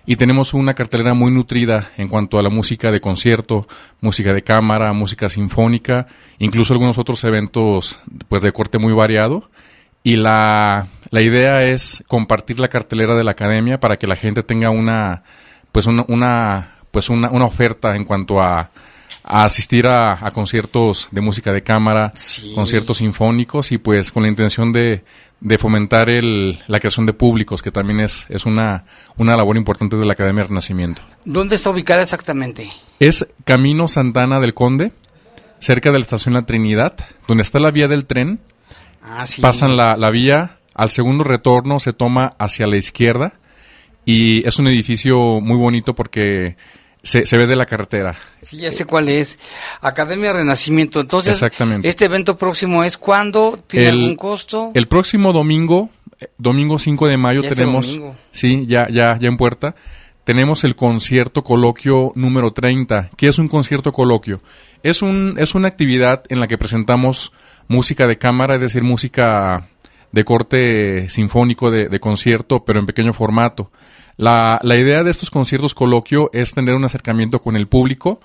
y 0.07 0.17
tenemos 0.17 0.55
una 0.55 0.75
cartelera 0.75 1.15
muy 1.15 1.31
nutrida 1.31 1.91
en 1.97 2.09
cuanto 2.09 2.39
a 2.39 2.43
la 2.43 2.51
música 2.51 2.91
de 2.91 3.01
concierto, 3.01 3.67
música 4.01 4.33
de 4.33 4.43
cámara, 4.43 4.93
música 4.93 5.29
sinfónica, 5.29 6.07
incluso 6.39 6.75
algunos 6.75 6.99
otros 6.99 7.25
eventos 7.25 8.01
pues 8.29 8.43
de 8.43 8.53
corte 8.53 8.79
muy 8.79 8.93
variado. 8.93 9.51
Y 10.03 10.17
la, 10.17 10.89
la 11.11 11.23
idea 11.23 11.65
es 11.65 12.05
compartir 12.07 12.61
la 12.61 12.69
cartelera 12.69 13.15
de 13.15 13.25
la 13.25 13.31
academia 13.31 13.81
para 13.81 13.97
que 13.97 14.07
la 14.07 14.17
gente 14.17 14.43
tenga 14.43 14.69
una 14.69 15.23
pues 15.73 15.87
una, 15.87 16.05
una 16.09 16.75
pues 16.91 17.09
una, 17.09 17.31
una 17.31 17.47
oferta 17.47 17.97
en 17.97 18.05
cuanto 18.05 18.43
a, 18.43 18.71
a 19.25 19.47
asistir 19.47 19.87
a, 19.87 20.13
a, 20.13 20.31
conciertos 20.33 21.09
de 21.11 21.23
música 21.23 21.53
de 21.53 21.63
cámara, 21.63 22.13
sí. 22.15 22.53
conciertos 22.55 22.99
sinfónicos 22.99 23.73
y 23.73 23.79
pues 23.79 24.13
con 24.13 24.23
la 24.23 24.29
intención 24.29 24.71
de, 24.71 25.03
de 25.41 25.59
fomentar 25.59 26.11
el, 26.11 26.59
la 26.69 26.79
creación 26.79 27.07
de 27.07 27.15
públicos, 27.15 27.63
que 27.63 27.71
también 27.71 28.01
es, 28.01 28.27
es 28.29 28.45
una, 28.45 28.85
una 29.17 29.37
labor 29.37 29.57
importante 29.57 29.97
de 29.97 30.05
la 30.05 30.13
Academia 30.13 30.45
Renacimiento. 30.45 31.01
¿Dónde 31.25 31.57
está 31.57 31.71
ubicada 31.71 32.03
exactamente? 32.03 32.69
Es 33.01 33.27
Camino 33.45 33.89
Santana 33.89 34.41
del 34.41 34.53
Conde, 34.53 34.93
cerca 35.59 35.91
de 35.91 35.99
la 35.99 36.05
estación 36.05 36.35
La 36.35 36.45
Trinidad, 36.45 36.95
donde 37.27 37.43
está 37.43 37.59
la 37.61 37.71
vía 37.71 37.89
del 37.89 38.05
tren. 38.05 38.41
Ah, 39.03 39.27
sí. 39.27 39.41
Pasan 39.41 39.77
la, 39.79 39.97
la 39.97 40.11
vía, 40.11 40.59
al 40.75 40.91
segundo 40.91 41.25
retorno 41.25 41.81
se 41.81 41.95
toma 41.95 42.35
hacia 42.39 42.67
la 42.67 42.77
izquierda 42.77 43.35
y 44.05 44.47
es 44.47 44.59
un 44.59 44.69
edificio 44.69 45.41
muy 45.41 45.57
bonito 45.57 45.95
porque 45.95 46.57
se, 47.05 47.27
se, 47.27 47.37
ve 47.37 47.47
de 47.47 47.55
la 47.55 47.67
carretera. 47.67 48.17
Sí, 48.43 48.57
ya 48.57 48.71
sé 48.71 48.85
cuál 48.85 49.09
es. 49.09 49.39
Academia 49.81 50.33
Renacimiento. 50.33 51.01
Entonces, 51.01 51.35
Exactamente. 51.35 51.87
¿este 51.89 52.07
evento 52.07 52.37
próximo 52.37 52.83
es 52.83 52.99
cuándo? 52.99 53.59
¿Tiene 53.67 53.89
el, 53.89 53.95
algún 53.95 54.17
costo? 54.17 54.73
El 54.75 54.89
próximo 54.89 55.33
domingo, 55.33 55.91
eh, 56.19 56.29
domingo 56.39 56.79
5 56.79 57.07
de 57.07 57.17
mayo, 57.17 57.43
ya 57.43 57.51
tenemos. 57.51 57.97
Sí, 58.33 58.65
ya, 58.67 58.89
ya, 58.89 59.19
ya 59.19 59.29
en 59.29 59.37
puerta. 59.37 59.77
Tenemos 60.25 60.65
el 60.65 60.75
concierto 60.75 61.45
coloquio 61.45 62.13
número 62.15 62.53
30. 62.53 63.11
¿Qué 63.17 63.29
es 63.29 63.39
un 63.39 63.49
concierto 63.49 63.93
coloquio? 63.93 64.41
Es, 64.83 65.03
un, 65.03 65.35
es 65.39 65.55
una 65.55 65.69
actividad 65.69 66.25
en 66.31 66.41
la 66.41 66.47
que 66.47 66.57
presentamos 66.57 67.33
música 67.69 68.07
de 68.07 68.17
cámara, 68.17 68.55
es 68.55 68.61
decir, 68.63 68.83
música 68.83 69.69
de 70.13 70.25
corte 70.25 71.11
sinfónico 71.11 71.71
de, 71.71 71.89
de 71.89 72.01
concierto, 72.01 72.65
pero 72.65 72.81
en 72.81 72.87
pequeño 72.87 73.13
formato. 73.13 73.71
La, 74.17 74.61
la, 74.63 74.77
idea 74.77 75.03
de 75.03 75.11
estos 75.11 75.31
conciertos 75.31 75.75
coloquio 75.75 76.31
es 76.33 76.55
tener 76.55 76.75
un 76.75 76.85
acercamiento 76.85 77.41
con 77.41 77.57
el 77.57 77.67
público 77.67 78.21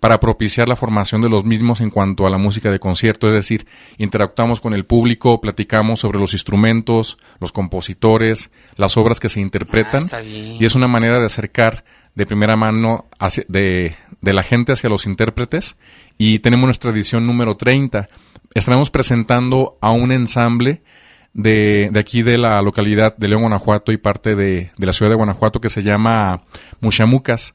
para 0.00 0.20
propiciar 0.20 0.68
la 0.68 0.76
formación 0.76 1.20
de 1.20 1.28
los 1.28 1.44
mismos 1.44 1.80
en 1.80 1.90
cuanto 1.90 2.26
a 2.26 2.30
la 2.30 2.38
música 2.38 2.70
de 2.70 2.78
concierto, 2.78 3.28
es 3.28 3.34
decir, 3.34 3.66
interactuamos 3.98 4.60
con 4.60 4.74
el 4.74 4.84
público, 4.84 5.40
platicamos 5.40 6.00
sobre 6.00 6.18
los 6.18 6.32
instrumentos, 6.32 7.18
los 7.40 7.52
compositores, 7.52 8.50
las 8.76 8.96
obras 8.96 9.20
que 9.20 9.28
se 9.28 9.40
interpretan. 9.40 10.04
Ah, 10.12 10.22
y 10.22 10.64
es 10.64 10.74
una 10.74 10.88
manera 10.88 11.20
de 11.20 11.26
acercar 11.26 11.84
de 12.14 12.26
primera 12.26 12.56
mano 12.56 13.06
hacia, 13.18 13.44
de, 13.48 13.96
de 14.20 14.32
la 14.32 14.42
gente 14.42 14.72
hacia 14.72 14.90
los 14.90 15.06
intérpretes. 15.06 15.76
Y 16.18 16.38
tenemos 16.40 16.66
nuestra 16.66 16.90
edición 16.90 17.26
número 17.26 17.56
30. 17.56 18.08
Estaremos 18.54 18.90
presentando 18.90 19.78
a 19.80 19.90
un 19.90 20.12
ensamble 20.12 20.82
de, 21.34 21.90
de, 21.92 22.00
aquí 22.00 22.22
de 22.22 22.38
la 22.38 22.62
localidad 22.62 23.16
de 23.16 23.28
León, 23.28 23.42
Guanajuato 23.42 23.92
y 23.92 23.96
parte 23.98 24.34
de, 24.36 24.70
de 24.76 24.86
la 24.86 24.92
ciudad 24.92 25.10
de 25.10 25.16
Guanajuato 25.16 25.60
que 25.60 25.68
se 25.68 25.82
llama 25.82 26.42
Muchamucas, 26.80 27.54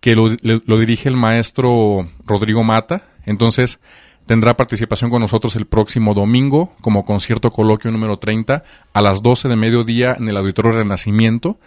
que 0.00 0.16
lo, 0.16 0.30
lo, 0.42 0.78
dirige 0.78 1.08
el 1.08 1.16
maestro 1.16 2.08
Rodrigo 2.26 2.64
Mata. 2.64 3.04
Entonces 3.24 3.78
tendrá 4.26 4.56
participación 4.56 5.10
con 5.10 5.20
nosotros 5.20 5.54
el 5.56 5.66
próximo 5.66 6.14
domingo 6.14 6.74
como 6.80 7.04
concierto 7.04 7.50
coloquio 7.52 7.90
número 7.92 8.18
30 8.18 8.64
a 8.92 9.00
las 9.00 9.22
12 9.22 9.48
de 9.48 9.56
mediodía 9.56 10.16
en 10.18 10.28
el 10.28 10.36
Auditorio 10.36 10.72
Renacimiento. 10.72 11.58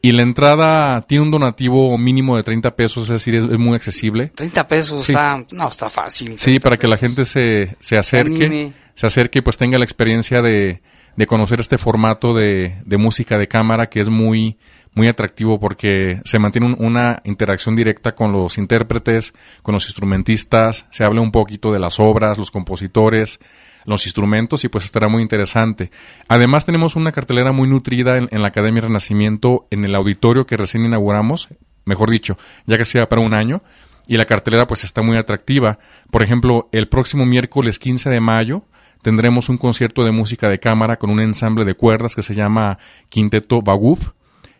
Y 0.00 0.12
la 0.12 0.22
entrada 0.22 1.00
tiene 1.02 1.24
un 1.24 1.30
donativo 1.30 1.96
mínimo 1.96 2.36
de 2.36 2.42
30 2.42 2.76
pesos, 2.76 3.04
es 3.04 3.08
decir, 3.08 3.34
es, 3.36 3.44
es 3.44 3.58
muy 3.58 3.74
accesible. 3.74 4.28
30 4.34 4.66
pesos, 4.68 5.06
Sí. 5.06 5.12
está, 5.12 5.42
no, 5.52 5.68
está 5.68 5.88
fácil. 5.88 6.38
Sí, 6.38 6.58
para 6.60 6.76
que 6.76 6.86
la 6.88 6.98
gente 6.98 7.24
se, 7.24 7.74
se 7.80 7.96
acerque, 7.96 8.44
anime. 8.46 8.72
se 8.94 9.06
acerque 9.06 9.38
y 9.38 9.42
pues 9.42 9.56
tenga 9.56 9.78
la 9.78 9.84
experiencia 9.86 10.42
de, 10.42 10.82
de 11.16 11.26
conocer 11.26 11.60
este 11.60 11.78
formato 11.78 12.34
de, 12.34 12.76
de 12.84 12.96
música 12.96 13.38
de 13.38 13.48
cámara 13.48 13.88
que 13.88 14.00
es 14.00 14.08
muy, 14.08 14.58
muy 14.94 15.06
atractivo 15.08 15.60
porque 15.60 16.20
se 16.24 16.38
mantiene 16.38 16.66
un- 16.68 16.76
una 16.84 17.20
interacción 17.24 17.76
directa 17.76 18.14
con 18.14 18.32
los 18.32 18.58
intérpretes, 18.58 19.32
con 19.62 19.74
los 19.74 19.86
instrumentistas, 19.86 20.86
se 20.90 21.04
habla 21.04 21.20
un 21.20 21.32
poquito 21.32 21.72
de 21.72 21.78
las 21.78 22.00
obras, 22.00 22.38
los 22.38 22.50
compositores, 22.50 23.38
los 23.84 24.06
instrumentos 24.06 24.64
y 24.64 24.68
pues 24.68 24.84
estará 24.84 25.08
muy 25.08 25.22
interesante. 25.22 25.90
Además 26.28 26.64
tenemos 26.64 26.96
una 26.96 27.12
cartelera 27.12 27.52
muy 27.52 27.68
nutrida 27.68 28.16
en, 28.18 28.42
la 28.42 28.48
Academia 28.48 28.82
Renacimiento, 28.82 29.66
en 29.70 29.84
el 29.84 29.94
auditorio 29.94 30.46
que 30.46 30.56
recién 30.56 30.84
inauguramos, 30.84 31.48
mejor 31.84 32.10
dicho, 32.10 32.38
ya 32.66 32.78
que 32.78 32.84
sea 32.86 33.08
para 33.08 33.20
un 33.20 33.34
año, 33.34 33.60
y 34.06 34.16
la 34.16 34.24
cartelera 34.24 34.66
pues 34.66 34.84
está 34.84 35.02
muy 35.02 35.16
atractiva. 35.16 35.78
Por 36.10 36.22
ejemplo, 36.22 36.68
el 36.72 36.88
próximo 36.88 37.24
miércoles 37.26 37.78
15 37.78 38.10
de 38.10 38.20
mayo 38.20 38.64
tendremos 39.04 39.48
un 39.48 39.56
concierto 39.58 40.02
de 40.02 40.10
música 40.10 40.48
de 40.48 40.58
cámara 40.58 40.96
con 40.96 41.10
un 41.10 41.20
ensamble 41.20 41.64
de 41.64 41.74
cuerdas 41.74 42.16
que 42.16 42.22
se 42.22 42.34
llama 42.34 42.78
Quinteto 43.08 43.62
Baguf, 43.62 44.08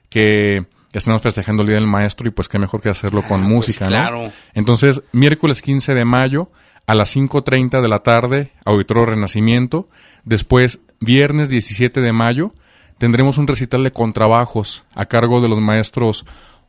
que 0.08 0.66
estamos 0.92 1.20
festejando 1.22 1.62
el 1.62 1.68
Día 1.68 1.76
del 1.76 1.88
Maestro 1.88 2.28
y 2.28 2.30
pues 2.30 2.48
qué 2.48 2.60
mejor 2.60 2.80
que 2.80 2.90
hacerlo 2.90 3.22
con 3.22 3.42
música, 3.42 3.86
pues, 3.86 3.90
claro. 3.90 4.22
¿no? 4.24 4.32
Entonces, 4.52 5.02
miércoles 5.10 5.60
15 5.62 5.94
de 5.94 6.04
mayo 6.04 6.50
a 6.86 6.94
las 6.94 7.16
5.30 7.16 7.80
de 7.80 7.88
la 7.88 8.00
tarde, 8.00 8.52
Auditorio 8.64 9.06
Renacimiento. 9.06 9.88
Después, 10.24 10.80
viernes 11.00 11.48
17 11.48 12.00
de 12.00 12.12
mayo, 12.12 12.52
tendremos 12.98 13.38
un 13.38 13.46
recital 13.48 13.82
de 13.82 13.90
contrabajos 13.90 14.84
a 14.94 15.06
cargo 15.06 15.40
de 15.40 15.48
los 15.48 15.60
maestros 15.60 16.24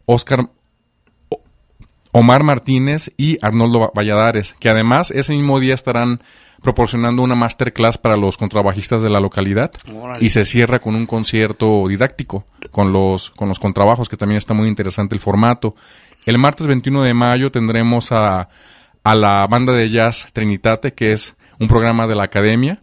Oscar 0.06 0.50
Omar 2.14 2.44
Martínez 2.44 3.12
y 3.18 3.38
Arnoldo 3.42 3.80
Va- 3.82 3.92
Valladares, 3.94 4.56
que 4.60 4.70
además 4.70 5.12
ese 5.12 5.34
mismo 5.34 5.60
día 5.60 5.74
estarán 5.74 6.22
proporcionando 6.66 7.22
una 7.22 7.36
masterclass 7.36 7.99
para 7.99 8.18
los 8.18 8.38
contrabajistas 8.38 9.03
de 9.03 9.11
la 9.11 9.20
localidad 9.20 9.72
y 10.20 10.32
se 10.32 10.45
cierra 10.45 10.80
con 10.80 10.95
un 10.95 11.05
concierto 11.05 11.88
didáctico 11.88 12.43
con 12.72 12.91
los 12.91 13.30
con 13.30 13.47
los 13.47 13.59
contrabajos 13.59 14.09
que 14.09 14.18
también 14.18 14.39
está 14.39 14.55
muy 14.55 14.68
interesante 14.68 15.13
el 15.13 15.22
formato. 15.22 15.76
El 16.26 16.39
martes 16.39 16.66
21 16.66 17.03
de 17.03 17.13
mayo 17.13 17.51
tendremos 17.51 18.11
a 18.11 18.49
a 19.03 19.16
la 19.16 19.45
banda 19.45 19.74
de 19.74 19.91
jazz 19.91 20.28
Trinitate, 20.34 20.93
que 20.93 21.11
es 21.11 21.36
un 21.59 21.68
programa 21.68 22.07
de 22.07 22.16
la 22.16 22.24
academia, 22.24 22.82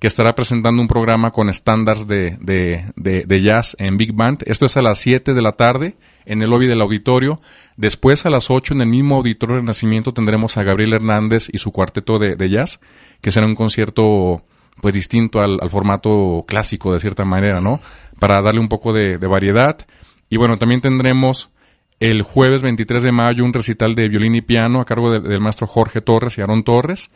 que 0.00 0.06
estará 0.06 0.34
presentando 0.34 0.80
un 0.82 0.88
programa 0.88 1.30
con 1.30 1.48
estándares 1.50 2.06
de, 2.08 2.38
de, 2.40 2.86
de, 2.96 3.24
de 3.26 3.40
jazz 3.42 3.76
en 3.78 3.96
Big 3.98 4.12
Band. 4.14 4.42
Esto 4.46 4.64
es 4.66 4.76
a 4.78 4.82
las 4.82 4.98
7 4.98 5.34
de 5.34 5.42
la 5.42 5.52
tarde 5.52 5.94
en 6.24 6.40
el 6.42 6.48
lobby 6.50 6.66
del 6.66 6.80
auditorio. 6.80 7.40
Después 7.76 8.24
a 8.26 8.30
las 8.30 8.50
8 8.50 8.74
en 8.74 8.80
el 8.80 8.88
mismo 8.88 9.16
auditorio 9.16 9.56
de 9.56 9.60
Renacimiento 9.60 10.12
tendremos 10.12 10.56
a 10.56 10.62
Gabriel 10.62 10.94
Hernández 10.94 11.48
y 11.52 11.58
su 11.58 11.70
cuarteto 11.70 12.18
de, 12.18 12.48
jazz, 12.48 12.80
que 13.20 13.30
será 13.30 13.44
un 13.46 13.54
concierto 13.54 14.42
pues 14.80 14.94
distinto 14.94 15.40
al, 15.42 15.58
al 15.60 15.68
formato 15.68 16.44
clásico 16.48 16.94
de 16.94 17.00
cierta 17.00 17.26
manera, 17.26 17.60
¿no? 17.60 17.80
Para 18.18 18.40
darle 18.40 18.60
un 18.60 18.68
poco 18.68 18.94
de, 18.94 19.18
variedad. 19.18 19.86
Y 20.30 20.38
bueno, 20.38 20.56
también 20.56 20.80
tendremos 20.80 21.50
el 21.98 22.22
jueves 22.22 22.62
23 22.62 23.02
de 23.02 23.12
mayo 23.12 23.44
un 23.44 23.52
recital 23.52 23.94
de 23.94 24.08
violín 24.08 24.34
y 24.34 24.40
piano 24.40 24.80
a 24.80 24.86
cargo 24.86 25.10
de- 25.10 25.20
del 25.20 25.40
maestro 25.40 25.66
Jorge 25.66 26.00
Torres 26.00 26.38
y 26.38 26.40
Aarón 26.40 26.64
Torres. 26.64 27.10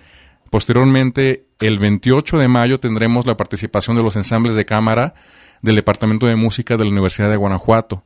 Posteriormente, 0.55 1.49
el 1.59 1.81
28 1.81 2.39
de 2.39 2.47
mayo 2.47 2.79
tendremos 2.79 3.27
la 3.27 3.37
participación 3.37 3.97
de 3.97 4.05
los 4.05 4.15
ensambles 4.15 4.55
de 4.55 4.65
cámara 4.65 5.15
del 5.63 5.75
Departamento 5.75 6.29
de 6.29 6.37
Música 6.37 6.77
de 6.77 6.85
la 6.85 6.93
Universidad 6.93 7.29
de 7.29 7.35
Guanajuato. 7.35 8.05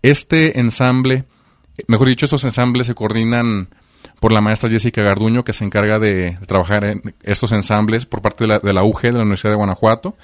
Este 0.00 0.60
ensamble, 0.60 1.24
mejor 1.88 2.06
dicho, 2.06 2.26
estos 2.26 2.44
ensambles 2.44 2.86
se 2.86 2.94
coordinan 2.94 3.70
por 4.20 4.30
la 4.30 4.40
maestra 4.40 4.70
Jessica 4.70 5.02
Garduño, 5.02 5.42
que 5.42 5.52
se 5.52 5.64
encarga 5.64 5.98
de, 5.98 6.38
trabajar 6.46 6.84
en 6.84 7.16
estos 7.24 7.50
ensambles 7.50 8.06
por 8.06 8.22
parte 8.22 8.44
de 8.44 8.48
la, 8.48 8.60
de 8.60 8.72
la 8.72 8.84
UG 8.84 9.00
de 9.00 9.12
la 9.14 9.22
Universidad 9.22 9.50
de 9.50 9.56
Guanajuato. 9.56 10.16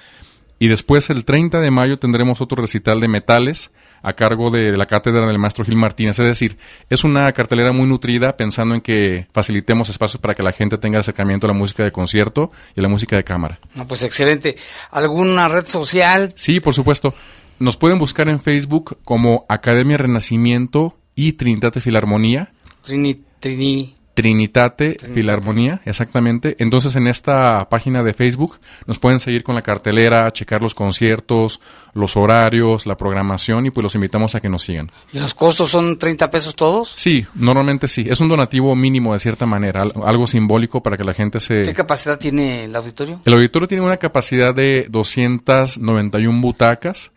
Y 0.58 0.68
después, 0.68 1.10
el 1.10 1.24
30 1.24 1.60
de 1.60 1.70
mayo, 1.70 1.98
tendremos 1.98 2.40
otro 2.40 2.62
recital 2.62 3.00
de 3.00 3.08
metales 3.08 3.70
a 4.02 4.14
cargo 4.14 4.50
de 4.50 4.76
la 4.76 4.86
cátedra 4.86 5.26
del 5.26 5.38
maestro 5.38 5.64
Gil 5.64 5.76
Martínez. 5.76 6.18
Es 6.18 6.26
decir, 6.26 6.56
es 6.88 7.04
una 7.04 7.30
cartelera 7.32 7.72
muy 7.72 7.86
nutrida 7.86 8.36
pensando 8.36 8.74
en 8.74 8.80
que 8.80 9.26
facilitemos 9.32 9.88
espacios 9.90 10.20
para 10.20 10.34
que 10.34 10.42
la 10.42 10.52
gente 10.52 10.78
tenga 10.78 11.00
acercamiento 11.00 11.46
a 11.46 11.48
la 11.48 11.54
música 11.54 11.84
de 11.84 11.92
concierto 11.92 12.50
y 12.74 12.80
a 12.80 12.82
la 12.82 12.88
música 12.88 13.16
de 13.16 13.24
cámara. 13.24 13.58
No, 13.74 13.86
pues 13.86 14.02
excelente. 14.02 14.56
¿Alguna 14.90 15.48
red 15.48 15.66
social? 15.66 16.32
Sí, 16.36 16.60
por 16.60 16.72
supuesto. 16.72 17.14
Nos 17.58 17.76
pueden 17.76 17.98
buscar 17.98 18.28
en 18.28 18.40
Facebook 18.40 18.98
como 19.04 19.44
Academia 19.48 19.96
Renacimiento 19.96 20.98
y 21.14 21.32
Trinitate 21.32 21.80
Filarmonía. 21.80 22.52
Trini, 22.82 23.22
Trini. 23.40 23.95
Trinitate, 24.16 24.96
Filarmonía, 25.12 25.82
exactamente. 25.84 26.56
Entonces 26.58 26.96
en 26.96 27.06
esta 27.06 27.68
página 27.68 28.02
de 28.02 28.14
Facebook 28.14 28.58
nos 28.86 28.98
pueden 28.98 29.20
seguir 29.20 29.42
con 29.44 29.54
la 29.54 29.60
cartelera, 29.60 30.32
checar 30.32 30.62
los 30.62 30.74
conciertos, 30.74 31.60
los 31.92 32.16
horarios, 32.16 32.86
la 32.86 32.96
programación 32.96 33.66
y 33.66 33.70
pues 33.70 33.82
los 33.82 33.94
invitamos 33.94 34.34
a 34.34 34.40
que 34.40 34.48
nos 34.48 34.62
sigan. 34.62 34.90
¿Y 35.12 35.18
los 35.18 35.34
costos 35.34 35.68
son 35.68 35.98
30 35.98 36.30
pesos 36.30 36.56
todos? 36.56 36.94
Sí, 36.96 37.26
normalmente 37.34 37.86
sí. 37.88 38.06
Es 38.08 38.18
un 38.20 38.30
donativo 38.30 38.74
mínimo 38.74 39.12
de 39.12 39.18
cierta 39.18 39.44
manera, 39.44 39.82
al- 39.82 39.92
algo 40.06 40.26
simbólico 40.26 40.82
para 40.82 40.96
que 40.96 41.04
la 41.04 41.12
gente 41.12 41.38
se... 41.38 41.60
¿Qué 41.60 41.74
capacidad 41.74 42.18
tiene 42.18 42.64
el 42.64 42.74
auditorio? 42.74 43.20
El 43.24 43.34
auditorio 43.34 43.68
tiene 43.68 43.84
una 43.84 43.98
capacidad 43.98 44.54
de 44.54 44.86
291 44.88 46.40
butacas. 46.40 47.12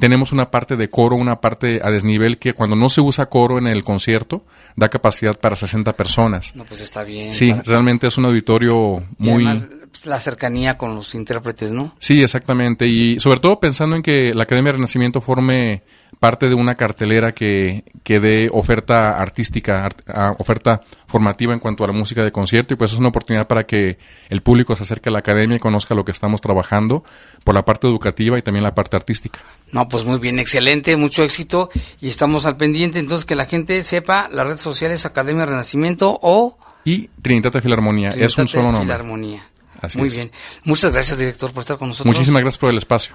Tenemos 0.00 0.32
una 0.32 0.50
parte 0.50 0.76
de 0.76 0.88
coro, 0.90 1.14
una 1.16 1.40
parte 1.40 1.80
a 1.82 1.90
desnivel 1.90 2.38
que 2.38 2.54
cuando 2.54 2.74
no 2.74 2.88
se 2.88 3.00
usa 3.00 3.26
coro 3.26 3.58
en 3.58 3.66
el 3.66 3.84
concierto 3.84 4.44
da 4.76 4.88
capacidad 4.88 5.38
para 5.38 5.54
60 5.56 5.92
personas. 5.94 6.54
No, 6.56 6.64
pues 6.64 6.80
está 6.80 7.04
bien. 7.04 7.32
Sí, 7.32 7.50
para- 7.50 7.62
realmente 7.62 8.06
es 8.08 8.18
un 8.18 8.24
auditorio 8.24 9.04
Y 9.18 9.28
muy... 9.30 9.46
además, 9.46 9.66
pues, 9.90 10.06
la 10.06 10.18
cercanía 10.20 10.76
con 10.78 10.94
los 10.94 11.14
intérpretes, 11.14 11.72
¿no? 11.72 11.94
Sí, 11.98 12.22
exactamente. 12.22 12.86
Y 12.86 13.18
sobre 13.20 13.40
todo 13.40 13.60
pensando 13.60 13.96
en 13.96 14.02
que 14.02 14.34
la 14.34 14.44
Academia 14.44 14.68
de 14.72 14.76
Renacimiento 14.78 15.20
forme 15.20 15.82
parte 16.18 16.48
de 16.48 16.54
una 16.54 16.74
cartelera 16.74 17.32
que, 17.32 17.84
que 18.02 18.20
dé 18.20 18.50
oferta 18.52 19.12
artística, 19.20 19.84
art- 19.86 20.02
a- 20.10 20.34
oferta 20.38 20.82
formativa 21.06 21.54
en 21.54 21.60
cuanto 21.60 21.82
a 21.82 21.86
la 21.86 21.92
música 21.94 22.22
de 22.22 22.30
concierto. 22.30 22.74
Y 22.74 22.76
pues 22.76 22.92
es 22.92 22.98
una 22.98 23.08
oportunidad 23.08 23.46
para 23.46 23.64
que 23.64 23.96
el 24.28 24.42
público 24.42 24.76
se 24.76 24.82
acerque 24.82 25.08
a 25.08 25.12
la 25.12 25.20
academia 25.20 25.56
y 25.56 25.60
conozca 25.60 25.94
lo 25.94 26.04
que 26.04 26.12
estamos 26.12 26.40
trabajando 26.42 27.04
por 27.42 27.54
la 27.54 27.64
parte 27.64 27.86
educativa 27.86 28.38
y 28.38 28.42
también 28.42 28.64
la 28.64 28.74
parte 28.74 28.96
artística. 28.96 29.38
No, 29.72 29.88
pues 29.88 30.04
muy 30.04 30.18
bien, 30.18 30.38
excelente, 30.38 30.96
mucho 30.96 31.22
éxito 31.24 31.70
y 32.00 32.08
estamos 32.08 32.44
al 32.44 32.56
pendiente. 32.58 32.98
Entonces, 32.98 33.24
que 33.24 33.34
la 33.34 33.46
gente 33.46 33.82
sepa, 33.82 34.28
las 34.30 34.46
redes 34.46 34.60
sociales 34.60 35.06
Academia 35.06 35.46
Renacimiento 35.46 36.18
o 36.20 36.58
Y 36.84 37.08
Trinitate 37.22 37.62
Filarmonía, 37.62 38.08
es 38.10 38.14
un 38.16 38.20
Trinitate 38.46 38.48
solo 38.48 38.62
nombre. 38.72 38.82
Filarmonía. 38.82 39.42
Así 39.80 39.98
muy 39.98 40.08
es. 40.08 40.14
bien. 40.14 40.32
Muchas 40.64 40.92
gracias, 40.92 41.18
director, 41.18 41.52
por 41.52 41.62
estar 41.62 41.78
con 41.78 41.88
nosotros. 41.88 42.12
Muchísimas 42.12 42.42
gracias 42.42 42.58
por 42.58 42.70
el 42.70 42.78
espacio. 42.78 43.14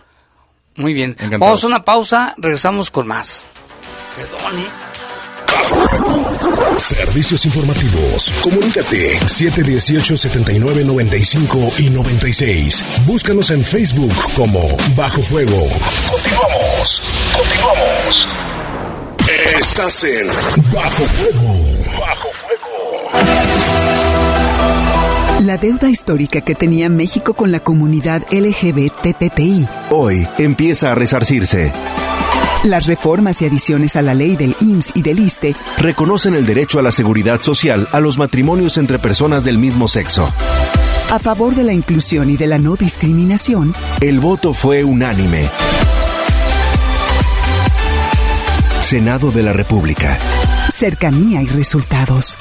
Muy 0.75 0.93
bien. 0.93 1.11
Encantado. 1.11 1.39
Vamos 1.39 1.63
a 1.63 1.67
una 1.67 1.85
pausa, 1.85 2.35
regresamos 2.37 2.91
con 2.91 3.07
más. 3.07 3.45
Perdone. 4.15 4.65
Servicios 6.77 7.45
informativos. 7.45 8.31
Comunícate 8.41 9.19
718-7995 9.21 11.79
y 11.79 11.89
96. 11.89 12.83
Búscanos 13.05 13.49
en 13.51 13.63
Facebook 13.63 14.13
como 14.35 14.75
Bajo 14.95 15.21
Fuego. 15.23 15.65
Continuamos. 16.11 17.01
Continuamos. 17.35 18.27
Estás 19.59 20.03
en 20.03 20.27
Bajo 20.73 21.03
Fuego. 21.05 21.55
Bajo 21.99 22.29
La 25.45 25.57
deuda 25.57 25.89
histórica 25.89 26.41
que 26.41 26.55
tenía 26.55 26.89
México 26.89 27.35
con 27.35 27.51
la 27.51 27.59
comunidad 27.59 28.23
LGBTTI. 28.31 29.67
Hoy 29.91 30.27
empieza 30.39 30.91
a 30.91 30.95
resarcirse. 30.95 31.71
Las 32.63 32.87
reformas 32.87 33.43
y 33.43 33.45
adiciones 33.45 33.95
a 33.95 34.01
la 34.01 34.15
ley 34.15 34.35
del 34.35 34.55
IMSS 34.59 34.93
y 34.95 35.03
del 35.03 35.19
ISTE 35.19 35.55
Reconocen 35.77 36.33
el 36.33 36.47
derecho 36.47 36.79
a 36.79 36.81
la 36.81 36.89
seguridad 36.89 37.41
social 37.41 37.87
a 37.91 37.99
los 37.99 38.17
matrimonios 38.17 38.79
entre 38.79 38.97
personas 38.97 39.43
del 39.43 39.59
mismo 39.59 39.87
sexo. 39.87 40.33
a 41.11 41.19
favor 41.19 41.53
de 41.53 41.61
la 41.61 41.73
inclusión 41.73 42.31
y 42.31 42.37
de 42.37 42.47
la 42.47 42.57
no 42.57 42.75
discriminación. 42.75 43.75
El 44.01 44.19
voto 44.19 44.51
fue 44.51 44.83
unánime. 44.83 45.47
Senado 48.81 49.29
de 49.29 49.43
la 49.43 49.53
República. 49.53 50.17
Cercanía 50.71 51.43
y 51.43 51.47
resultados. 51.47 52.35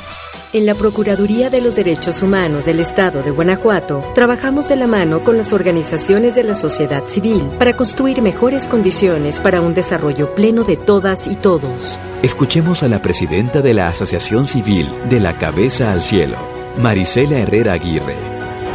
En 0.55 0.67
la 0.67 0.77
Procuraduría 0.77 1.51
de 1.51 1.61
los 1.61 1.75
Derechos 1.75 2.23
Humanos 2.23 2.65
del 2.65 2.79
Estado 2.79 3.25
de 3.25 3.33
Guanajuato, 3.33 4.05
trabajamos 4.15 4.69
de 4.69 4.77
la 4.77 4.87
mano 4.87 5.25
con 5.25 5.37
las 5.37 5.53
organizaciones 5.53 6.37
de 6.37 6.45
la 6.45 6.55
sociedad 6.55 7.07
civil 7.07 7.43
para 7.59 7.75
construir 7.75 8.23
mejores 8.23 8.69
condiciones 8.69 9.41
para 9.41 9.61
un 9.61 9.75
desarrollo 9.75 10.33
pleno 10.37 10.63
de 10.63 10.77
todas 10.77 11.27
y 11.27 11.35
todos. 11.35 11.99
Escuchemos 12.23 12.85
a 12.85 12.89
la 12.89 13.03
presidenta 13.03 13.63
de 13.63 13.75
la 13.75 13.89
Asociación 13.89 14.47
Civil 14.47 14.89
de 15.11 15.19
la 15.19 15.37
Cabeza 15.39 15.91
al 15.91 16.03
Cielo, 16.03 16.37
Marisela 16.79 17.37
Herrera 17.37 17.73
Aguirre. 17.73 18.15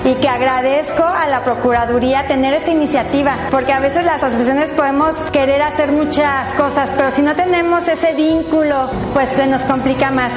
y 0.03 0.15
que 0.15 0.27
agradezco 0.27 1.03
a 1.03 1.27
la 1.27 1.45
Procuraduría 1.45 2.27
tener 2.27 2.53
esta 2.55 2.71
iniciativa, 2.71 3.37
porque 3.51 3.71
a 3.71 3.79
veces 3.79 4.03
las 4.03 4.21
asociaciones 4.21 4.71
podemos 4.71 5.15
querer 5.31 5.61
hacer 5.61 5.93
muchas 5.93 6.53
cosas, 6.55 6.89
pero 6.97 7.11
si 7.15 7.21
no 7.21 7.35
tenemos 7.35 7.87
ese 7.87 8.15
vínculo, 8.15 8.89
pues 9.13 9.29
se 9.29 9.47
nos 9.47 9.61
complica 9.61 10.11
más. 10.11 10.31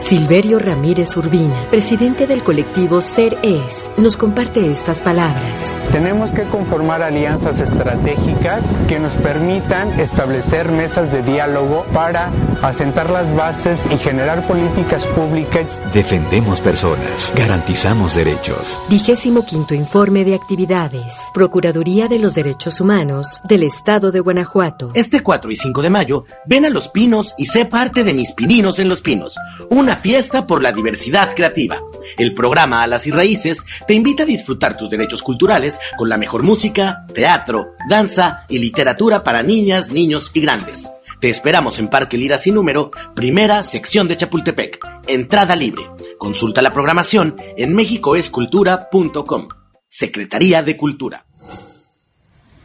Silverio 0.00 0.58
Ramírez 0.58 1.16
Urbina, 1.16 1.66
presidente 1.70 2.26
del 2.26 2.42
colectivo 2.42 3.00
Ser 3.00 3.38
Es, 3.42 3.92
nos 3.96 4.16
comparte 4.16 4.70
estas 4.70 5.00
palabras. 5.00 5.76
Tenemos 5.92 6.32
que 6.32 6.42
conformar 6.44 7.02
alianzas 7.02 7.60
estratégicas 7.60 8.74
que 8.88 8.98
nos 8.98 9.16
permitan 9.16 10.00
establecer 10.00 10.70
mesas 10.72 11.12
de 11.12 11.22
diálogo 11.22 11.84
para 11.92 12.30
asentar 12.62 13.10
las 13.10 13.32
bases 13.36 13.80
y 13.92 13.98
generar 13.98 14.46
políticas 14.46 15.06
públicas. 15.08 15.80
Defendemos 15.92 16.60
personas, 16.60 17.32
garantizamos 17.36 18.14
derechos. 18.14 18.80
Vigésimo 18.88 19.44
quinto 19.44 19.74
informe 19.74 20.24
de 20.24 20.34
actividades. 20.34 21.28
Procuraduría 21.32 22.08
de 22.08 22.18
los 22.18 22.34
Derechos 22.34 22.80
Humanos 22.80 23.42
del 23.44 23.62
Estado 23.62 24.10
de 24.10 24.20
Guanajuato. 24.20 24.90
Este 24.94 25.22
4 25.22 25.50
y 25.50 25.56
5 25.56 25.82
de 25.82 25.90
mayo, 25.90 26.24
ven 26.46 26.64
a 26.64 26.70
Los 26.70 26.88
Pinos 26.88 27.34
y 27.38 27.46
sé 27.46 27.64
parte 27.64 28.02
de 28.02 28.14
Mis 28.14 28.32
Pininos 28.32 28.78
en 28.78 28.88
Los 28.88 29.02
Pinos, 29.02 29.36
una 29.70 29.89
fiesta 29.96 30.46
por 30.46 30.62
la 30.62 30.72
diversidad 30.72 31.34
creativa. 31.34 31.80
El 32.18 32.34
programa 32.34 32.82
Alas 32.82 33.06
y 33.06 33.10
Raíces 33.10 33.64
te 33.86 33.94
invita 33.94 34.24
a 34.24 34.26
disfrutar 34.26 34.76
tus 34.76 34.90
derechos 34.90 35.22
culturales 35.22 35.78
con 35.96 36.08
la 36.08 36.16
mejor 36.16 36.42
música, 36.42 37.04
teatro, 37.14 37.74
danza 37.88 38.44
y 38.48 38.58
literatura 38.58 39.22
para 39.22 39.42
niñas, 39.42 39.90
niños 39.90 40.30
y 40.34 40.40
grandes. 40.40 40.90
Te 41.20 41.28
esperamos 41.28 41.78
en 41.78 41.88
Parque 41.88 42.16
Lira 42.16 42.38
sin 42.38 42.54
número, 42.54 42.90
primera 43.14 43.62
sección 43.62 44.08
de 44.08 44.16
Chapultepec. 44.16 44.78
Entrada 45.06 45.54
libre. 45.54 45.82
Consulta 46.18 46.62
la 46.62 46.72
programación 46.72 47.36
en 47.56 47.74
mexicoescultura.com. 47.74 49.48
Secretaría 49.88 50.62
de 50.62 50.76
Cultura. 50.76 51.22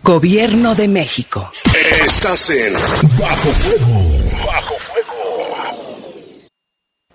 Gobierno 0.03 0.75
de 0.75 0.87
México. 0.87 1.51
Estás 2.05 2.51
en 2.51 2.73
Bajo 3.19 3.49
Fuego. 3.49 4.45
Bajo 4.45 4.75
Fuego. 4.75 5.05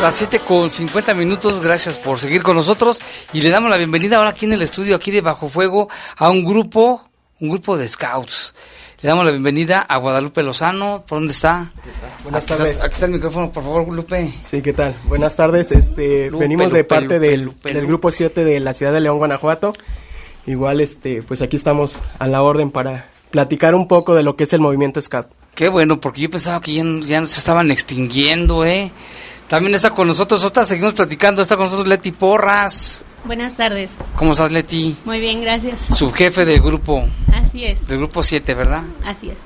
Las 0.00 0.14
7 0.14 0.40
con 0.40 0.70
50 0.70 1.14
minutos, 1.14 1.60
gracias 1.60 1.98
por 1.98 2.18
seguir 2.18 2.42
con 2.42 2.56
nosotros 2.56 3.00
y 3.32 3.42
le 3.42 3.50
damos 3.50 3.70
la 3.70 3.76
bienvenida 3.76 4.16
ahora 4.16 4.30
aquí 4.30 4.46
en 4.46 4.52
el 4.54 4.62
estudio, 4.62 4.96
aquí 4.96 5.10
de 5.10 5.20
Bajo 5.20 5.48
Fuego, 5.48 5.88
a 6.16 6.30
un 6.30 6.44
grupo, 6.44 7.02
un 7.40 7.50
grupo 7.50 7.76
de 7.76 7.86
scouts. 7.86 8.54
Le 9.02 9.08
damos 9.08 9.24
la 9.24 9.30
bienvenida 9.30 9.80
a 9.80 9.98
Guadalupe 9.98 10.42
Lozano, 10.42 11.04
¿por 11.06 11.18
dónde 11.18 11.32
está? 11.32 11.70
Buenas 12.22 12.44
Aquí 12.44 12.52
está- 12.52 12.64
tardes. 12.64 12.82
aquí 12.84 12.92
está 12.94 13.06
el 13.06 13.12
micrófono, 13.12 13.50
por 13.52 13.62
favor, 13.62 13.88
Lupe. 13.88 14.34
Sí, 14.42 14.60
¿qué 14.62 14.72
tal? 14.72 14.94
Buenas 15.04 15.36
tardes. 15.36 15.70
Este, 15.72 16.30
Lupe, 16.30 16.44
venimos 16.44 16.72
de 16.72 16.84
parte 16.84 17.36
Lupe, 17.38 17.68
del, 17.68 17.74
del 17.74 17.86
grupo 17.86 18.10
7 18.10 18.44
de 18.44 18.60
la 18.60 18.74
ciudad 18.74 18.92
de 18.92 19.00
León, 19.00 19.18
Guanajuato. 19.18 19.74
Igual, 20.46 20.80
este, 20.80 21.22
pues 21.22 21.40
aquí 21.42 21.56
estamos 21.56 22.00
a 22.18 22.26
la 22.26 22.42
orden 22.42 22.70
para 22.70 23.08
platicar 23.30 23.74
un 23.74 23.86
poco 23.88 24.14
de 24.14 24.22
lo 24.22 24.36
que 24.36 24.44
es 24.44 24.52
el 24.52 24.60
movimiento 24.60 25.00
Scout. 25.00 25.28
Qué 25.54 25.68
bueno, 25.68 26.00
porque 26.00 26.22
yo 26.22 26.30
pensaba 26.30 26.60
que 26.60 26.74
ya, 26.74 26.84
no- 26.84 27.00
ya 27.04 27.24
se 27.26 27.38
estaban 27.38 27.70
extinguiendo, 27.70 28.64
¿eh? 28.64 28.92
También 29.50 29.74
está 29.74 29.90
con 29.90 30.06
nosotros, 30.06 30.44
otra 30.44 30.64
seguimos 30.64 30.94
platicando, 30.94 31.42
está 31.42 31.56
con 31.56 31.64
nosotros 31.64 31.88
Leti 31.88 32.12
Porras. 32.12 33.04
Buenas 33.24 33.54
tardes. 33.56 33.90
¿Cómo 34.14 34.30
estás, 34.30 34.52
Leti? 34.52 34.96
Muy 35.04 35.18
bien, 35.18 35.42
gracias. 35.42 35.88
Subjefe 35.92 36.44
del 36.44 36.60
grupo. 36.60 37.04
Así 37.34 37.64
es. 37.64 37.88
Del 37.88 37.98
grupo 37.98 38.22
7, 38.22 38.54
¿verdad? 38.54 38.84
Así 39.04 39.28
es. 39.28 39.38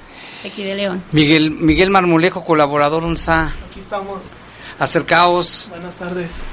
Aquí 0.45 0.63
de 0.63 0.75
León. 0.75 1.03
Miguel 1.13 1.53
Miguel 1.53 1.89
Marmolejo, 1.89 2.45
colaborador, 2.45 3.03
¿dónde 3.03 3.19
está? 3.19 3.47
Aquí 3.71 3.81
estamos. 3.81 4.21
Acercaos. 4.79 5.69
Buenas 5.71 5.97
tardes. 5.97 6.49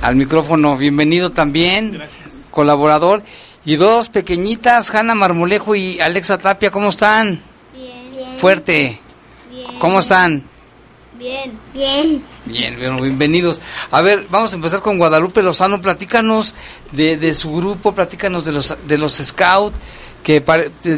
Al 0.00 0.16
micrófono, 0.16 0.74
bienvenido 0.78 1.28
también. 1.28 1.92
Gracias. 1.92 2.28
Colaborador. 2.50 3.22
Y 3.66 3.76
dos 3.76 4.08
pequeñitas, 4.08 4.90
Hanna 4.94 5.14
Marmolejo 5.14 5.74
y 5.74 6.00
Alexa 6.00 6.38
Tapia, 6.38 6.70
¿cómo 6.70 6.88
están? 6.88 7.42
Bien. 7.74 8.38
Fuerte. 8.38 8.98
Bien. 9.50 9.78
¿Cómo 9.78 10.00
están? 10.00 10.50
Bien. 11.18 11.58
Bien. 11.74 12.24
Bien, 12.46 12.78
bien, 12.78 12.96
bienvenidos. 12.96 13.60
A 13.90 14.00
ver, 14.00 14.26
vamos 14.30 14.52
a 14.52 14.56
empezar 14.56 14.80
con 14.80 14.98
Guadalupe 14.98 15.42
Lozano. 15.42 15.80
Platícanos 15.80 16.54
de, 16.92 17.16
de 17.16 17.34
su 17.34 17.54
grupo, 17.54 17.92
platícanos 17.92 18.44
de 18.44 18.52
los, 18.52 18.74
de 18.86 18.98
los 18.98 19.12
Scout, 19.14 19.74
que 20.22 20.42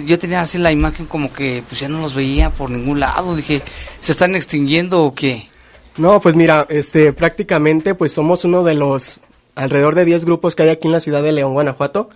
yo 0.06 0.18
tenía 0.18 0.40
así 0.40 0.58
la 0.58 0.70
imagen 0.70 1.06
como 1.06 1.32
que 1.32 1.64
pues 1.68 1.80
ya 1.80 1.88
no 1.88 2.00
los 2.00 2.14
veía 2.14 2.50
por 2.50 2.70
ningún 2.70 3.00
lado. 3.00 3.34
Dije, 3.34 3.62
¿se 3.98 4.12
están 4.12 4.36
extinguiendo 4.36 5.02
o 5.02 5.14
qué? 5.14 5.48
No, 5.96 6.20
pues 6.20 6.36
mira, 6.36 6.66
este, 6.68 7.12
prácticamente 7.12 7.94
pues 7.94 8.12
somos 8.12 8.44
uno 8.44 8.62
de 8.62 8.74
los 8.74 9.18
alrededor 9.56 9.94
de 9.94 10.04
10 10.04 10.24
grupos 10.24 10.54
que 10.54 10.64
hay 10.64 10.68
aquí 10.68 10.86
en 10.86 10.92
la 10.92 11.00
ciudad 11.00 11.22
de 11.22 11.32
León, 11.32 11.54
Guanajuato. 11.54 12.08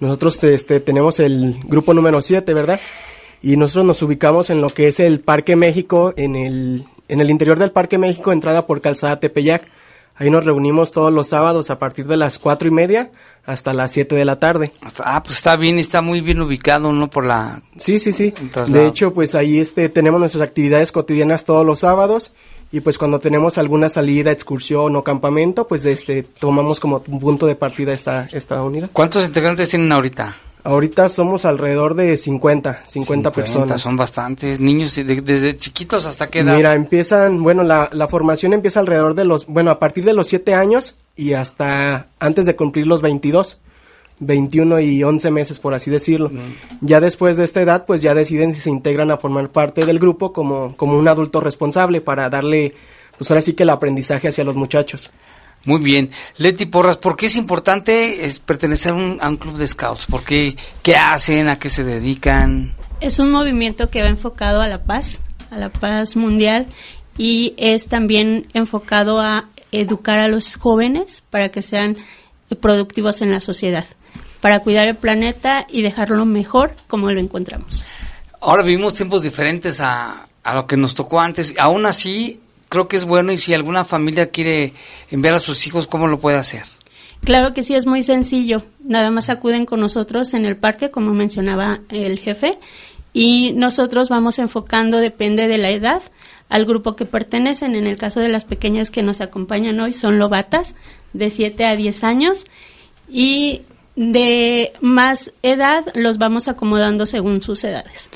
Nosotros 0.00 0.42
este, 0.44 0.80
tenemos 0.80 1.18
el 1.18 1.58
grupo 1.64 1.94
número 1.94 2.20
7, 2.22 2.52
¿verdad? 2.54 2.80
Y 3.42 3.56
nosotros 3.56 3.84
nos 3.84 4.02
ubicamos 4.02 4.50
en 4.50 4.60
lo 4.60 4.70
que 4.70 4.88
es 4.88 5.00
el 5.00 5.20
Parque 5.20 5.56
México, 5.56 6.12
en 6.16 6.36
el, 6.36 6.86
en 7.08 7.20
el 7.20 7.30
interior 7.30 7.58
del 7.58 7.72
Parque 7.72 7.98
México, 7.98 8.32
entrada 8.32 8.66
por 8.66 8.80
Calzada 8.80 9.20
Tepeyac. 9.20 9.66
Ahí 10.16 10.30
nos 10.30 10.44
reunimos 10.44 10.90
todos 10.90 11.12
los 11.12 11.28
sábados 11.28 11.70
a 11.70 11.78
partir 11.78 12.06
de 12.06 12.16
las 12.16 12.38
cuatro 12.38 12.66
y 12.66 12.72
media 12.72 13.12
hasta 13.46 13.72
las 13.72 13.92
7 13.92 14.16
de 14.16 14.24
la 14.24 14.40
tarde. 14.40 14.72
Ah, 14.98 15.22
pues 15.22 15.36
está 15.36 15.56
bien, 15.56 15.78
está 15.78 16.02
muy 16.02 16.20
bien 16.20 16.40
ubicado, 16.40 16.92
¿no? 16.92 17.08
Por 17.08 17.24
la... 17.24 17.62
Sí, 17.76 18.00
sí, 18.00 18.12
sí. 18.12 18.34
Entonces, 18.40 18.74
De 18.74 18.86
hecho, 18.86 19.14
pues 19.14 19.36
ahí 19.36 19.58
este 19.58 19.88
tenemos 19.88 20.18
nuestras 20.18 20.42
actividades 20.42 20.90
cotidianas 20.90 21.44
todos 21.44 21.64
los 21.64 21.78
sábados 21.78 22.32
y 22.72 22.80
pues 22.80 22.98
cuando 22.98 23.20
tenemos 23.20 23.58
alguna 23.58 23.88
salida, 23.88 24.32
excursión 24.32 24.96
o 24.96 25.04
campamento, 25.04 25.66
pues 25.66 25.84
este 25.84 26.24
tomamos 26.24 26.80
como 26.80 27.00
punto 27.00 27.46
de 27.46 27.54
partida 27.54 27.94
esta 27.94 28.28
esta 28.32 28.62
unidad. 28.62 28.90
¿Cuántos 28.92 29.24
integrantes 29.24 29.70
tienen 29.70 29.90
ahorita? 29.92 30.36
Ahorita 30.64 31.08
somos 31.08 31.44
alrededor 31.44 31.94
de 31.94 32.16
50, 32.16 32.82
50, 32.84 33.30
personas. 33.32 33.80
Son 33.80 33.96
bastantes 33.96 34.60
niños, 34.60 34.94
de- 34.94 35.04
desde 35.22 35.56
chiquitos 35.56 36.04
hasta 36.06 36.28
qué 36.28 36.40
edad. 36.40 36.54
Mira, 36.56 36.74
empiezan, 36.74 37.42
bueno, 37.42 37.62
la, 37.62 37.88
la 37.92 38.08
formación 38.08 38.52
empieza 38.52 38.80
alrededor 38.80 39.14
de 39.14 39.24
los, 39.24 39.46
bueno, 39.46 39.70
a 39.70 39.78
partir 39.78 40.04
de 40.04 40.12
los 40.14 40.26
7 40.28 40.54
años 40.54 40.96
y 41.16 41.32
hasta 41.32 42.08
antes 42.18 42.44
de 42.44 42.54
cumplir 42.56 42.86
los 42.86 43.00
22, 43.02 43.58
21 44.20 44.80
y 44.80 45.02
11 45.04 45.30
meses, 45.30 45.58
por 45.60 45.74
así 45.74 45.90
decirlo. 45.90 46.30
Ya 46.80 47.00
después 47.00 47.36
de 47.36 47.44
esta 47.44 47.62
edad, 47.62 47.86
pues 47.86 48.02
ya 48.02 48.14
deciden 48.14 48.52
si 48.52 48.60
se 48.60 48.70
integran 48.70 49.10
a 49.10 49.16
formar 49.16 49.48
parte 49.50 49.86
del 49.86 49.98
grupo 49.98 50.32
como, 50.32 50.76
como 50.76 50.98
un 50.98 51.06
adulto 51.08 51.40
responsable 51.40 52.00
para 52.00 52.28
darle, 52.28 52.74
pues 53.16 53.30
ahora 53.30 53.40
sí 53.40 53.52
que 53.54 53.62
el 53.62 53.70
aprendizaje 53.70 54.28
hacia 54.28 54.44
los 54.44 54.56
muchachos. 54.56 55.10
Muy 55.68 55.80
bien. 55.80 56.10
Leti 56.38 56.64
Porras, 56.64 56.96
¿por 56.96 57.14
qué 57.14 57.26
es 57.26 57.36
importante 57.36 58.24
es 58.24 58.38
pertenecer 58.38 58.92
a 58.92 58.94
un, 58.94 59.18
a 59.20 59.28
un 59.28 59.36
club 59.36 59.58
de 59.58 59.66
scouts? 59.66 60.06
¿Por 60.06 60.24
qué? 60.24 60.56
¿Qué 60.82 60.96
hacen? 60.96 61.46
¿A 61.46 61.58
qué 61.58 61.68
se 61.68 61.84
dedican? 61.84 62.72
Es 63.02 63.18
un 63.18 63.30
movimiento 63.30 63.90
que 63.90 64.00
va 64.00 64.08
enfocado 64.08 64.62
a 64.62 64.66
la 64.66 64.84
paz, 64.84 65.18
a 65.50 65.58
la 65.58 65.68
paz 65.68 66.16
mundial 66.16 66.68
y 67.18 67.52
es 67.58 67.86
también 67.86 68.46
enfocado 68.54 69.20
a 69.20 69.44
educar 69.70 70.20
a 70.20 70.28
los 70.28 70.56
jóvenes 70.56 71.22
para 71.28 71.50
que 71.50 71.60
sean 71.60 71.98
productivos 72.60 73.20
en 73.20 73.30
la 73.30 73.42
sociedad, 73.42 73.84
para 74.40 74.60
cuidar 74.60 74.88
el 74.88 74.96
planeta 74.96 75.66
y 75.68 75.82
dejarlo 75.82 76.24
mejor 76.24 76.74
como 76.86 77.10
lo 77.10 77.20
encontramos. 77.20 77.84
Ahora 78.40 78.62
vivimos 78.62 78.94
tiempos 78.94 79.20
diferentes 79.20 79.82
a, 79.82 80.28
a 80.42 80.54
lo 80.54 80.66
que 80.66 80.78
nos 80.78 80.94
tocó 80.94 81.20
antes. 81.20 81.54
Aún 81.58 81.84
así, 81.84 82.40
creo 82.68 82.88
que 82.88 82.96
es 82.96 83.04
bueno 83.04 83.32
y 83.32 83.36
si 83.36 83.54
alguna 83.54 83.84
familia 83.84 84.30
quiere 84.30 84.72
enviar 85.10 85.34
a 85.34 85.38
sus 85.38 85.66
hijos, 85.66 85.86
¿cómo 85.86 86.06
lo 86.06 86.18
puede 86.18 86.36
hacer? 86.36 86.62
Claro 87.24 87.52
que 87.52 87.62
sí, 87.62 87.74
es 87.74 87.86
muy 87.86 88.02
sencillo. 88.02 88.62
Nada 88.84 89.10
más 89.10 89.28
acuden 89.28 89.66
con 89.66 89.80
nosotros 89.80 90.34
en 90.34 90.44
el 90.44 90.56
parque, 90.56 90.90
como 90.90 91.14
mencionaba 91.14 91.80
el 91.88 92.18
jefe, 92.18 92.58
y 93.12 93.52
nosotros 93.52 94.08
vamos 94.08 94.38
enfocando, 94.38 94.98
depende 94.98 95.48
de 95.48 95.58
la 95.58 95.70
edad, 95.70 96.02
al 96.48 96.64
grupo 96.64 96.96
que 96.96 97.04
pertenecen. 97.04 97.74
En 97.74 97.86
el 97.86 97.96
caso 97.96 98.20
de 98.20 98.28
las 98.28 98.44
pequeñas 98.44 98.90
que 98.90 99.02
nos 99.02 99.20
acompañan 99.20 99.80
hoy 99.80 99.92
son 99.92 100.18
lobatas 100.18 100.74
de 101.12 101.30
7 101.30 101.64
a 101.66 101.76
10 101.76 102.04
años 102.04 102.46
y 103.08 103.62
de 103.96 104.72
más 104.80 105.32
edad 105.42 105.84
los 105.94 106.18
vamos 106.18 106.46
acomodando 106.48 107.06
según 107.06 107.42
sus 107.42 107.64
edades. 107.64 108.08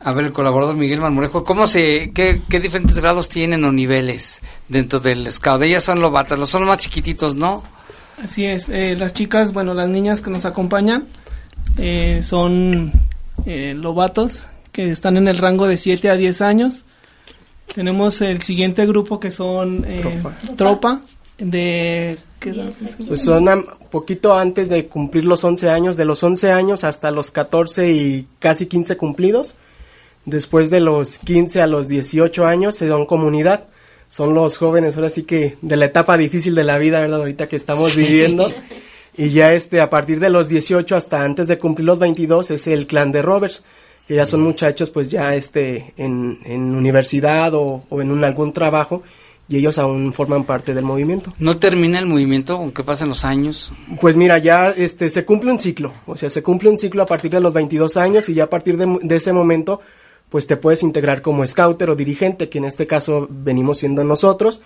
A 0.00 0.12
ver, 0.12 0.26
el 0.26 0.32
colaborador 0.32 0.76
Miguel 0.76 1.00
Marmolejo, 1.00 1.42
¿cómo 1.42 1.66
se, 1.66 2.12
qué, 2.12 2.40
qué 2.48 2.60
diferentes 2.60 3.00
grados 3.00 3.28
tienen 3.28 3.64
o 3.64 3.72
niveles 3.72 4.40
dentro 4.68 5.00
del 5.00 5.30
scout? 5.32 5.62
Ellas 5.62 5.82
son 5.82 6.00
lobatas, 6.00 6.38
los 6.38 6.48
son 6.48 6.62
los 6.62 6.68
más 6.68 6.78
chiquititos, 6.78 7.34
¿no? 7.34 7.64
Así 8.22 8.44
es, 8.44 8.68
eh, 8.68 8.96
las 8.98 9.12
chicas, 9.14 9.52
bueno, 9.52 9.74
las 9.74 9.88
niñas 9.88 10.20
que 10.20 10.30
nos 10.30 10.44
acompañan 10.44 11.06
eh, 11.76 12.20
son 12.22 12.92
eh, 13.46 13.74
lobatos 13.74 14.44
que 14.72 14.90
están 14.90 15.16
en 15.16 15.28
el 15.28 15.38
rango 15.38 15.66
de 15.66 15.76
7 15.76 16.10
a 16.10 16.16
10 16.16 16.40
años. 16.42 16.84
Tenemos 17.74 18.20
el 18.20 18.42
siguiente 18.42 18.86
grupo 18.86 19.20
que 19.20 19.30
son 19.30 19.84
eh, 19.86 20.22
tropa. 20.56 21.02
de... 21.38 22.18
¿qué 22.40 22.50
edad 22.50 22.68
es? 22.68 23.06
Pues 23.06 23.22
son 23.22 23.48
un 23.48 23.66
poquito 23.90 24.34
antes 24.34 24.68
de 24.68 24.86
cumplir 24.86 25.24
los 25.24 25.42
11 25.42 25.70
años, 25.70 25.96
de 25.96 26.04
los 26.04 26.22
11 26.22 26.52
años 26.52 26.84
hasta 26.84 27.10
los 27.10 27.30
14 27.30 27.90
y 27.90 28.26
casi 28.38 28.66
15 28.66 28.96
cumplidos. 28.96 29.54
Después 30.28 30.68
de 30.68 30.80
los 30.80 31.18
15 31.18 31.62
a 31.62 31.66
los 31.66 31.88
18 31.88 32.46
años 32.46 32.74
se 32.74 32.86
dan 32.86 33.06
comunidad. 33.06 33.64
Son 34.10 34.34
los 34.34 34.58
jóvenes, 34.58 34.96
ahora 34.96 35.08
sí 35.10 35.22
que 35.22 35.56
de 35.62 35.76
la 35.76 35.86
etapa 35.86 36.16
difícil 36.18 36.54
de 36.54 36.64
la 36.64 36.76
vida, 36.78 37.00
¿verdad? 37.00 37.20
Ahorita 37.20 37.48
que 37.48 37.56
estamos 37.56 37.92
Sí. 37.92 38.00
viviendo. 38.02 38.52
Y 39.16 39.30
ya 39.30 39.52
este, 39.54 39.80
a 39.80 39.88
partir 39.90 40.20
de 40.20 40.28
los 40.30 40.48
18 40.48 40.96
hasta 40.96 41.22
antes 41.24 41.48
de 41.48 41.56
cumplir 41.58 41.86
los 41.86 41.98
22 41.98 42.50
es 42.50 42.66
el 42.66 42.86
clan 42.86 43.10
de 43.10 43.22
Roberts, 43.22 43.64
que 44.06 44.14
ya 44.14 44.26
son 44.26 44.42
muchachos 44.42 44.90
pues 44.90 45.10
ya 45.10 45.34
este, 45.34 45.92
en, 45.96 46.38
en 46.44 46.74
universidad 46.74 47.52
o, 47.54 47.84
o 47.88 48.00
en 48.02 48.10
un, 48.10 48.22
algún 48.22 48.52
trabajo 48.52 49.02
y 49.48 49.56
ellos 49.56 49.78
aún 49.78 50.12
forman 50.12 50.44
parte 50.44 50.74
del 50.74 50.84
movimiento. 50.84 51.32
¿No 51.38 51.56
termina 51.58 51.98
el 51.98 52.06
movimiento 52.06 52.54
aunque 52.54 52.84
pasen 52.84 53.08
los 53.08 53.24
años? 53.24 53.72
Pues 54.00 54.14
mira, 54.16 54.36
ya 54.38 54.68
este 54.70 55.08
se 55.10 55.24
cumple 55.24 55.50
un 55.50 55.58
ciclo, 55.58 55.92
o 56.06 56.16
sea, 56.16 56.28
se 56.30 56.42
cumple 56.42 56.68
un 56.68 56.76
ciclo 56.78 57.02
a 57.02 57.06
partir 57.06 57.30
de 57.30 57.40
los 57.40 57.52
22 57.54 57.96
años 57.96 58.28
y 58.28 58.34
ya 58.34 58.44
a 58.44 58.50
partir 58.50 58.76
de, 58.76 58.98
de 59.02 59.16
ese 59.16 59.32
momento 59.32 59.80
pues 60.30 60.46
te 60.46 60.56
puedes 60.56 60.82
integrar 60.82 61.22
como 61.22 61.46
scouter 61.46 61.90
o 61.90 61.96
dirigente, 61.96 62.48
que 62.48 62.58
en 62.58 62.64
este 62.64 62.86
caso 62.86 63.26
venimos 63.30 63.78
siendo 63.78 64.04
nosotros 64.04 64.60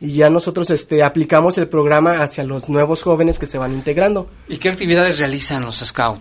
y 0.00 0.12
ya 0.12 0.30
nosotros 0.30 0.70
este 0.70 1.02
aplicamos 1.02 1.58
el 1.58 1.68
programa 1.68 2.22
hacia 2.22 2.44
los 2.44 2.68
nuevos 2.68 3.02
jóvenes 3.02 3.38
que 3.38 3.46
se 3.46 3.58
van 3.58 3.74
integrando. 3.74 4.28
¿Y 4.48 4.58
qué 4.58 4.68
actividades 4.68 5.18
realizan 5.18 5.64
los 5.64 5.78
scouts? 5.78 6.20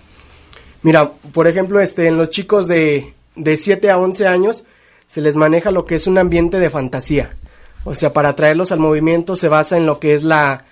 Mira, 0.82 1.12
por 1.12 1.48
ejemplo, 1.48 1.80
este 1.80 2.08
en 2.08 2.18
los 2.18 2.30
chicos 2.30 2.68
de 2.68 3.14
de 3.38 3.56
7 3.56 3.90
a 3.90 3.98
11 3.98 4.28
años 4.28 4.66
se 5.06 5.22
les 5.22 5.36
maneja 5.36 5.72
lo 5.72 5.86
que 5.86 5.96
es 5.96 6.08
un 6.08 6.18
ambiente 6.18 6.60
de 6.60 6.70
fantasía. 6.70 7.38
O 7.86 7.96
sea, 7.96 8.12
para 8.12 8.36
traerlos 8.36 8.74
al 8.74 8.80
movimiento 8.80 9.38
se 9.38 9.48
basa 9.48 9.78
en 9.78 9.86
lo 9.86 10.00
que 10.00 10.14
es 10.14 10.24
la 10.24 10.66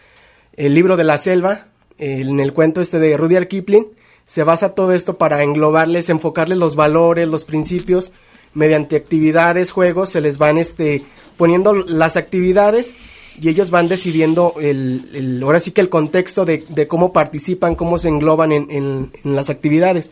el 0.58 0.74
libro 0.74 0.98
de 0.98 1.04
la 1.04 1.18
selva, 1.18 1.68
en 1.98 2.40
el 2.40 2.54
cuento 2.54 2.82
este 2.82 3.00
de 3.00 3.16
Rudyard 3.16 3.48
Kipling, 3.48 3.88
se 4.26 4.44
basa 4.44 4.70
todo 4.74 4.94
esto 4.94 5.18
para 5.18 5.44
englobarles, 5.44 6.10
enfocarles 6.10 6.58
los 6.58 6.76
valores, 6.76 7.28
los 7.28 7.46
principios, 7.46 8.12
mediante 8.54 8.96
actividades, 8.96 9.72
juegos, 9.72 10.10
se 10.10 10.22
les 10.22 10.38
van 10.38 10.58
este 10.58 11.04
poniendo 11.38 11.74
las 11.74 12.16
actividades 12.18 12.94
y 13.40 13.50
ellos 13.50 13.70
van 13.70 13.90
decidiendo 13.90 14.56
el, 14.62 15.10
el- 15.14 15.44
ahora 15.44 15.60
sí 15.60 15.72
que 15.72 15.82
el 15.82 15.90
contexto 15.90 16.46
de, 16.46 16.64
de 16.70 16.88
cómo 16.88 17.12
participan, 17.12 17.76
cómo 17.76 18.00
se 18.00 18.08
engloban 18.08 18.52
en, 18.54 18.68
en- 18.72 19.12
las 19.36 19.50
actividades. 19.50 20.10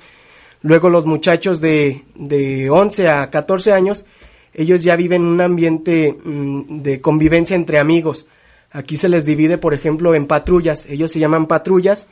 Luego 0.62 0.90
los 0.90 1.06
muchachos 1.06 1.60
de, 1.62 2.04
de 2.16 2.70
11 2.70 3.08
a 3.10 3.30
14 3.30 3.72
años, 3.74 4.06
ellos 4.54 4.84
ya 4.84 4.96
viven 4.96 5.24
un 5.24 5.40
ambiente 5.42 6.16
mm, 6.24 6.82
de 6.82 7.02
convivencia 7.02 7.56
entre 7.56 7.80
amigos. 7.80 8.28
Aquí 8.72 8.98
se 8.98 9.10
les 9.10 9.26
divide, 9.26 9.58
por 9.58 9.74
ejemplo, 9.74 10.14
en 10.16 10.26
patrullas. 10.28 10.86
Ellos 10.88 11.12
se 11.12 11.20
llaman 11.20 11.48
patrullas 11.48 12.08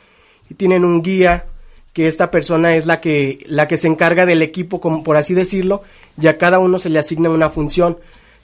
y 0.49 0.53
tienen 0.55 0.83
un 0.85 1.01
guía 1.01 1.45
que 1.93 2.07
esta 2.07 2.31
persona 2.31 2.75
es 2.75 2.85
la 2.85 3.01
que 3.01 3.43
la 3.47 3.67
que 3.67 3.77
se 3.77 3.87
encarga 3.87 4.25
del 4.25 4.41
equipo, 4.41 4.79
como 4.79 5.03
por 5.03 5.17
así 5.17 5.33
decirlo, 5.33 5.83
y 6.19 6.27
a 6.27 6.37
cada 6.37 6.59
uno 6.59 6.79
se 6.79 6.89
le 6.89 6.99
asigna 6.99 7.29
una 7.29 7.49
función, 7.49 7.97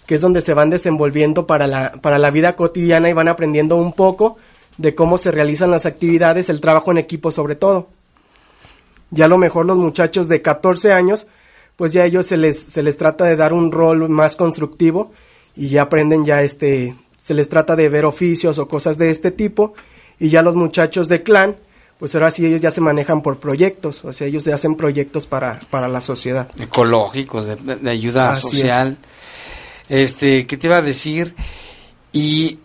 que 0.06 0.16
es 0.16 0.22
donde 0.22 0.42
se 0.42 0.54
van 0.54 0.70
desenvolviendo 0.70 1.48
para 1.48 1.68
la 1.68 1.94
para 1.94 2.20
la 2.20 2.32
vida 2.32 2.56
cotidiana 2.56 3.10
y 3.10 3.14
van 3.14 3.28
aprendiendo 3.28 3.78
un 3.78 3.94
poco 3.94 4.38
de 4.78 4.96
cómo 4.96 5.18
se 5.18 5.32
realizan 5.32 5.72
las 5.72 5.86
actividades, 5.86 6.50
el 6.50 6.62
trabajo 6.62 6.92
en 6.92 6.98
equipo 6.98 7.32
sobre 7.32 7.56
todo. 7.56 7.88
Ya 9.10 9.26
a 9.26 9.30
lo 9.30 9.38
mejor 9.38 9.66
los 9.66 9.78
muchachos 9.78 10.28
de 10.28 10.42
14 10.42 10.92
años, 10.92 11.28
pues 11.78 11.94
ya 11.94 12.04
a 12.04 12.06
ellos 12.06 12.28
se 12.28 12.38
les, 12.38 12.60
se 12.60 12.84
les 12.84 12.98
trata 12.98 13.24
de 13.26 13.38
dar 13.38 13.54
un 13.54 13.72
rol 13.72 14.10
más 14.10 14.36
constructivo 14.36 15.12
y 15.56 15.70
ya 15.70 15.84
aprenden 15.84 16.26
ya 16.26 16.42
este 16.42 16.96
se 17.18 17.34
les 17.34 17.50
trata 17.50 17.76
de 17.76 17.90
ver 17.90 18.06
oficios 18.06 18.60
o 18.60 18.68
cosas 18.68 18.98
de 18.98 19.10
este 19.10 19.32
tipo 19.32 19.74
y 20.20 20.30
ya 20.30 20.42
los 20.42 20.56
muchachos 20.56 21.08
de 21.08 21.24
clan 21.24 21.56
pues 22.00 22.14
ahora 22.16 22.32
sí 22.32 22.46
ellos 22.46 22.62
ya 22.62 22.72
se 22.72 22.82
manejan 22.82 23.22
por 23.22 23.40
proyectos, 23.40 24.06
o 24.06 24.14
sea, 24.14 24.28
ellos 24.28 24.44
se 24.44 24.54
hacen 24.54 24.76
proyectos 24.76 25.26
para, 25.26 25.60
para 25.70 25.88
la 25.88 26.02
sociedad. 26.02 26.48
Ecológicos, 26.60 27.48
de, 27.48 27.56
de 27.56 27.90
ayuda 27.90 28.32
Así 28.32 28.42
social. 28.44 28.98
Este, 29.90 30.46
¿qué 30.46 30.58
te 30.58 30.68
iba 30.68 30.78
a 30.78 30.82
decir? 30.82 31.34
¿Y 32.12 32.60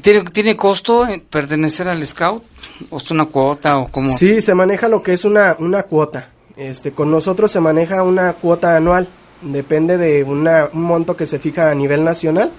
tiene, 0.00 0.22
tiene 0.24 0.56
costo 0.56 1.06
pertenecer 1.30 1.88
al 1.88 2.06
Scout? 2.06 2.44
¿O 2.90 2.98
es 2.98 3.10
una 3.10 3.26
cuota 3.26 3.78
o 3.78 3.88
cómo? 3.88 4.16
Sí, 4.16 4.40
se 4.40 4.54
maneja 4.54 4.88
lo 4.88 5.02
que 5.02 5.12
es 5.12 5.24
una, 5.24 5.56
una 5.58 5.82
cuota. 5.84 6.28
Este, 6.56 6.92
con 6.92 7.10
nosotros 7.10 7.50
se 7.50 7.60
maneja 7.60 8.02
una 8.02 8.34
cuota 8.34 8.76
anual, 8.76 9.08
depende 9.40 9.96
de 9.96 10.22
una, 10.22 10.68
un 10.72 10.82
monto 10.82 11.16
que 11.16 11.26
se 11.26 11.38
fija 11.38 11.70
a 11.70 11.74
nivel 11.74 12.04
nacional 12.04 12.52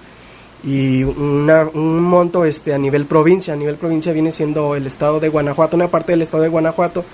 y 0.66 1.02
una, 1.04 1.66
un 1.74 2.00
monto 2.02 2.44
este 2.44 2.72
a 2.74 2.78
nivel 2.78 3.06
provincia. 3.06 3.52
A 3.54 3.56
nivel 3.56 3.76
provincia 3.76 4.12
viene 4.12 4.32
siendo 4.32 4.74
el 4.74 4.86
estado 4.86 5.20
de 5.20 5.28
Guanajuato, 5.28 5.76
una 5.76 5.88
parte 5.88 6.12
del 6.12 6.22
estado 6.22 6.42
de 6.42 6.48
Guanajuato. 6.48 7.04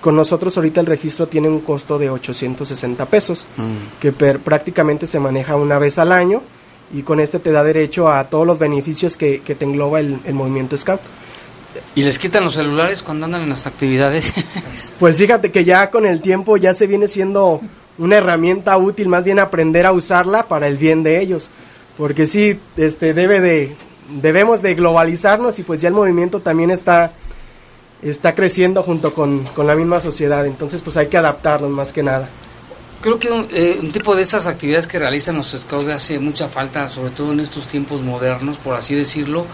Con 0.00 0.16
nosotros 0.16 0.56
ahorita 0.56 0.80
el 0.80 0.86
registro 0.86 1.28
tiene 1.28 1.48
un 1.48 1.60
costo 1.60 1.98
de 1.98 2.10
860 2.10 3.06
pesos, 3.06 3.46
Mm. 3.56 3.98
que 4.00 4.12
per- 4.12 4.40
prácticamente 4.40 5.06
se 5.06 5.20
maneja 5.20 5.54
una 5.56 5.78
vez 5.78 5.98
al 5.98 6.10
año 6.12 6.42
y 6.92 7.02
con 7.02 7.20
este 7.20 7.38
te 7.38 7.52
da 7.52 7.62
derecho 7.64 8.08
a 8.10 8.28
todos 8.28 8.46
los 8.46 8.58
beneficios 8.58 9.16
que, 9.16 9.40
que 9.42 9.54
te 9.54 9.64
engloba 9.64 10.00
el, 10.00 10.18
el 10.24 10.34
movimiento 10.34 10.76
Scout. 10.76 11.00
¿Y 11.94 12.02
les 12.02 12.18
quitan 12.18 12.44
los 12.44 12.52
celulares 12.54 13.02
cuando 13.02 13.24
andan 13.26 13.42
en 13.42 13.48
las 13.48 13.66
actividades? 13.66 14.34
Pues 14.98 15.16
fíjate 15.16 15.50
que 15.52 15.64
ya 15.64 15.90
con 15.90 16.04
el 16.04 16.20
tiempo 16.20 16.56
ya 16.56 16.74
se 16.74 16.86
viene 16.86 17.06
siendo 17.08 17.60
una 17.98 18.16
herramienta 18.16 18.76
útil, 18.78 19.08
más 19.08 19.22
bien 19.24 19.38
aprender 19.38 19.86
a 19.86 19.92
usarla 19.92 20.48
para 20.48 20.66
el 20.68 20.76
bien 20.76 21.02
de 21.02 21.22
ellos. 21.22 21.48
Porque 21.96 22.26
sí, 22.26 22.58
este 22.76 23.14
debe 23.14 23.40
de 23.40 23.76
debemos 24.08 24.62
de 24.62 24.74
globalizarnos 24.74 25.58
y 25.58 25.62
pues 25.62 25.80
ya 25.80 25.88
el 25.88 25.94
movimiento 25.94 26.40
también 26.40 26.70
está 26.70 27.12
está 28.02 28.34
creciendo 28.34 28.82
junto 28.82 29.14
con, 29.14 29.44
con 29.44 29.66
la 29.66 29.76
misma 29.76 30.00
sociedad, 30.00 30.44
entonces 30.44 30.82
pues 30.82 30.96
hay 30.96 31.06
que 31.06 31.16
adaptarnos 31.16 31.70
más 31.70 31.92
que 31.92 32.02
nada. 32.02 32.28
Creo 33.00 33.18
que 33.18 33.30
un, 33.30 33.48
eh, 33.52 33.78
un 33.80 33.90
tipo 33.92 34.14
de 34.14 34.22
esas 34.22 34.46
actividades 34.46 34.86
que 34.86 34.98
realizan 34.98 35.36
los 35.36 35.50
scouts 35.52 35.88
hace 35.88 36.18
mucha 36.18 36.48
falta, 36.48 36.88
sobre 36.88 37.10
todo 37.10 37.32
en 37.32 37.40
estos 37.40 37.66
tiempos 37.66 38.02
modernos, 38.02 38.58
por 38.58 38.74
así 38.74 38.94
decirlo, 38.94 39.46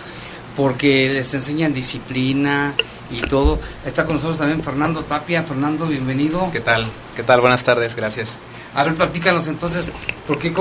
porque 0.56 1.08
les 1.08 1.32
enseñan 1.34 1.72
disciplina 1.72 2.74
y 3.10 3.20
todo. 3.20 3.58
Está 3.86 4.04
con 4.04 4.16
nosotros 4.16 4.38
también 4.38 4.62
Fernando 4.62 5.02
Tapia. 5.02 5.44
Fernando, 5.44 5.86
bienvenido. 5.86 6.50
¿Qué 6.50 6.60
tal? 6.60 6.86
¿Qué 7.16 7.22
tal? 7.22 7.40
Buenas 7.40 7.64
tardes, 7.64 7.96
gracias. 7.96 8.36
A 8.74 8.84
ver, 8.84 8.94
platícanos 8.94 9.48
entonces, 9.48 9.90
¿por 10.26 10.38
qué, 10.38 10.52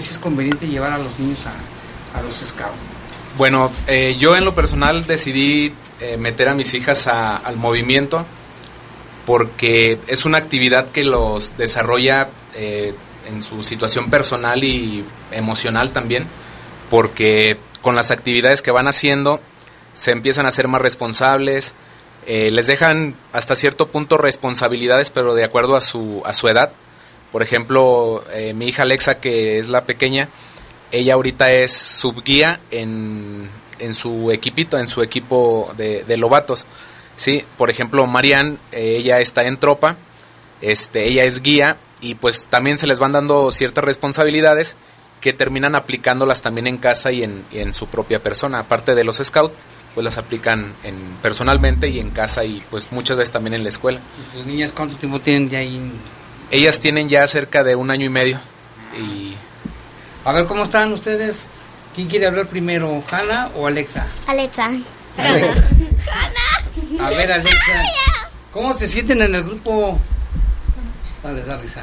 sí 0.00 0.10
es 0.10 0.18
conveniente 0.18 0.66
llevar 0.66 0.92
a 0.92 0.98
los 0.98 1.18
niños 1.18 1.46
a, 1.46 2.18
a 2.18 2.22
los 2.22 2.34
scouts? 2.34 2.72
Bueno, 3.38 3.70
eh, 3.86 4.16
yo 4.18 4.36
en 4.36 4.44
lo 4.44 4.54
personal 4.54 5.06
decidí 5.06 5.72
eh, 6.00 6.16
meter 6.16 6.48
a 6.48 6.54
mis 6.54 6.74
hijas 6.74 7.06
a- 7.06 7.36
al 7.36 7.56
movimiento 7.56 8.24
porque 9.24 9.98
es 10.06 10.24
una 10.24 10.38
actividad 10.38 10.88
que 10.88 11.04
los 11.04 11.56
desarrolla 11.56 12.28
eh, 12.54 12.94
en 13.28 13.42
su 13.42 13.62
situación 13.62 14.08
personal 14.08 14.62
y 14.62 15.04
emocional 15.32 15.90
también, 15.90 16.26
porque 16.90 17.58
con 17.82 17.94
las 17.96 18.10
actividades 18.10 18.62
que 18.62 18.70
van 18.70 18.86
haciendo 18.86 19.40
se 19.94 20.12
empiezan 20.12 20.46
a 20.46 20.50
ser 20.50 20.68
más 20.68 20.80
responsables, 20.80 21.74
eh, 22.26 22.50
les 22.50 22.66
dejan 22.66 23.14
hasta 23.32 23.56
cierto 23.56 23.88
punto 23.88 24.16
responsabilidades, 24.18 25.10
pero 25.10 25.34
de 25.34 25.44
acuerdo 25.44 25.74
a 25.76 25.80
su, 25.80 26.22
a 26.24 26.32
su 26.32 26.48
edad. 26.48 26.70
Por 27.32 27.42
ejemplo, 27.42 28.24
eh, 28.32 28.54
mi 28.54 28.68
hija 28.68 28.82
Alexa, 28.82 29.18
que 29.20 29.58
es 29.58 29.68
la 29.68 29.84
pequeña, 29.84 30.28
ella 30.92 31.14
ahorita 31.14 31.50
es 31.50 31.72
subguía 31.76 32.60
en, 32.70 33.50
en 33.78 33.94
su 33.94 34.30
equipito, 34.30 34.78
en 34.78 34.88
su 34.88 35.02
equipo 35.02 35.72
de, 35.76 36.04
de 36.04 36.16
lobatos. 36.16 36.66
Sí, 37.16 37.44
por 37.56 37.70
ejemplo, 37.70 38.06
Marian, 38.06 38.58
eh, 38.72 38.96
ella 38.98 39.20
está 39.20 39.44
en 39.44 39.58
tropa, 39.58 39.96
este, 40.60 41.06
ella 41.08 41.24
es 41.24 41.42
guía 41.42 41.78
y 42.00 42.14
pues 42.14 42.46
también 42.46 42.78
se 42.78 42.86
les 42.86 42.98
van 42.98 43.12
dando 43.12 43.52
ciertas 43.52 43.84
responsabilidades 43.84 44.76
que 45.20 45.32
terminan 45.32 45.74
aplicándolas 45.74 46.42
también 46.42 46.66
en 46.66 46.76
casa 46.76 47.10
y 47.10 47.22
en, 47.22 47.44
y 47.50 47.58
en 47.58 47.74
su 47.74 47.86
propia 47.86 48.22
persona. 48.22 48.60
Aparte 48.60 48.94
de 48.94 49.02
los 49.02 49.16
scouts, 49.16 49.54
pues 49.94 50.04
las 50.04 50.18
aplican 50.18 50.74
en, 50.84 51.16
personalmente 51.22 51.88
y 51.88 51.98
en 51.98 52.10
casa 52.10 52.44
y 52.44 52.62
pues 52.70 52.92
muchas 52.92 53.16
veces 53.16 53.32
también 53.32 53.54
en 53.54 53.62
la 53.62 53.70
escuela. 53.70 53.98
¿Y 53.98 54.36
¿Tus 54.36 54.46
niñas 54.46 54.72
cuánto 54.72 54.96
tiempo 54.96 55.18
tienen 55.20 55.48
ya 55.48 55.58
ahí? 55.58 55.80
Ellas 56.50 56.80
tienen 56.80 57.08
ya 57.08 57.26
cerca 57.26 57.64
de 57.64 57.74
un 57.74 57.90
año 57.90 58.06
y 58.06 58.08
medio 58.08 58.38
y 58.96 59.34
A 60.24 60.32
ver, 60.32 60.46
¿cómo 60.46 60.62
están 60.62 60.92
ustedes? 60.92 61.46
¿Quién 61.94 62.08
quiere 62.08 62.26
hablar 62.26 62.48
primero, 62.48 63.02
Hanna 63.10 63.50
o 63.54 63.66
Alexa? 63.66 64.06
Alexa. 64.26 64.70
A 67.00 67.10
ver, 67.10 67.32
Alexa, 67.32 67.82
¿cómo 68.52 68.74
se 68.74 68.86
sienten 68.86 69.22
en 69.22 69.34
el 69.34 69.44
grupo? 69.44 69.98
Les 71.34 71.46
da 71.46 71.56
risa. 71.56 71.82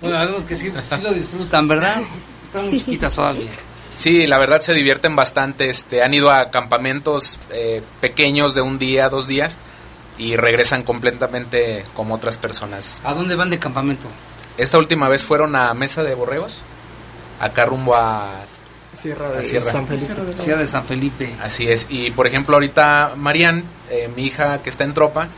Bueno, 0.00 0.16
sabemos 0.16 0.44
que 0.44 0.56
sí, 0.56 0.72
sí 0.80 1.02
lo 1.02 1.12
disfrutan, 1.12 1.66
¿verdad? 1.68 2.00
Están 2.44 2.68
muy 2.68 2.78
chiquitas 2.78 3.14
todavía. 3.14 3.50
Sí, 3.94 4.26
la 4.28 4.38
verdad 4.38 4.60
se 4.60 4.72
divierten 4.72 5.16
bastante. 5.16 5.68
Este, 5.68 6.02
han 6.02 6.14
ido 6.14 6.30
a 6.30 6.50
campamentos 6.50 7.40
eh, 7.50 7.82
pequeños 8.00 8.54
de 8.54 8.60
un 8.60 8.78
día, 8.78 9.08
dos 9.08 9.26
días 9.26 9.58
y 10.18 10.36
regresan 10.36 10.82
completamente 10.82 11.84
como 11.94 12.14
otras 12.14 12.36
personas. 12.36 13.00
¿A 13.04 13.14
dónde 13.14 13.36
van 13.36 13.50
de 13.50 13.58
campamento? 13.58 14.08
Esta 14.56 14.78
última 14.78 15.08
vez 15.08 15.24
fueron 15.24 15.54
a 15.54 15.72
Mesa 15.74 16.02
de 16.02 16.14
Borregos, 16.14 16.58
acá 17.40 17.64
rumbo 17.64 17.94
a 17.94 18.44
Sierra 18.92 19.28
a 19.28 19.32
de 19.32 19.42
San 19.42 19.86
Felipe. 19.86 20.14
Sierra 20.36 20.60
de 20.60 20.66
San 20.66 20.84
Felipe. 20.84 21.36
Así 21.40 21.68
es. 21.68 21.86
Y 21.88 22.10
por 22.10 22.26
ejemplo, 22.26 22.56
ahorita 22.56 23.12
Marian, 23.16 23.62
eh, 23.90 24.10
mi 24.14 24.26
hija 24.26 24.60
que 24.62 24.70
está 24.70 24.84
en 24.84 24.94
tropa, 24.94 25.28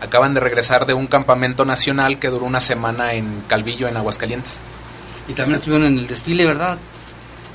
acaban 0.00 0.34
de 0.34 0.40
regresar 0.40 0.86
de 0.86 0.94
un 0.94 1.06
campamento 1.06 1.64
nacional 1.64 2.18
que 2.18 2.28
duró 2.28 2.44
una 2.44 2.60
semana 2.60 3.14
en 3.14 3.42
Calvillo, 3.48 3.88
en 3.88 3.96
Aguascalientes. 3.96 4.60
Y 5.26 5.32
también 5.32 5.56
estuvieron 5.58 5.86
en 5.86 5.98
el 5.98 6.06
desfile, 6.06 6.46
¿verdad? 6.46 6.78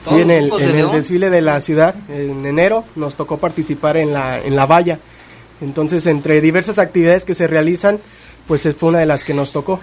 Sí, 0.02 0.16
en 0.20 0.32
el, 0.32 0.42
grupos 0.48 0.62
de 0.62 0.70
en 0.70 0.76
el 0.80 0.92
desfile 0.92 1.30
de 1.30 1.42
la 1.42 1.62
ciudad, 1.62 1.96
en 2.10 2.46
enero, 2.46 2.84
nos 2.96 3.16
tocó 3.16 3.38
participar 3.38 3.96
en 3.96 4.12
la, 4.12 4.40
en 4.40 4.56
la 4.56 4.66
valla. 4.66 5.00
Entonces, 5.64 6.06
entre 6.08 6.42
diversas 6.42 6.78
actividades 6.78 7.26
que 7.26 7.34
se 7.34 7.48
realizan, 7.48 8.00
pues 8.48 8.68
fue 8.78 8.90
una 8.90 9.00
de 9.00 9.06
las 9.06 9.24
que 9.24 9.34
nos 9.34 9.52
tocó. 9.52 9.80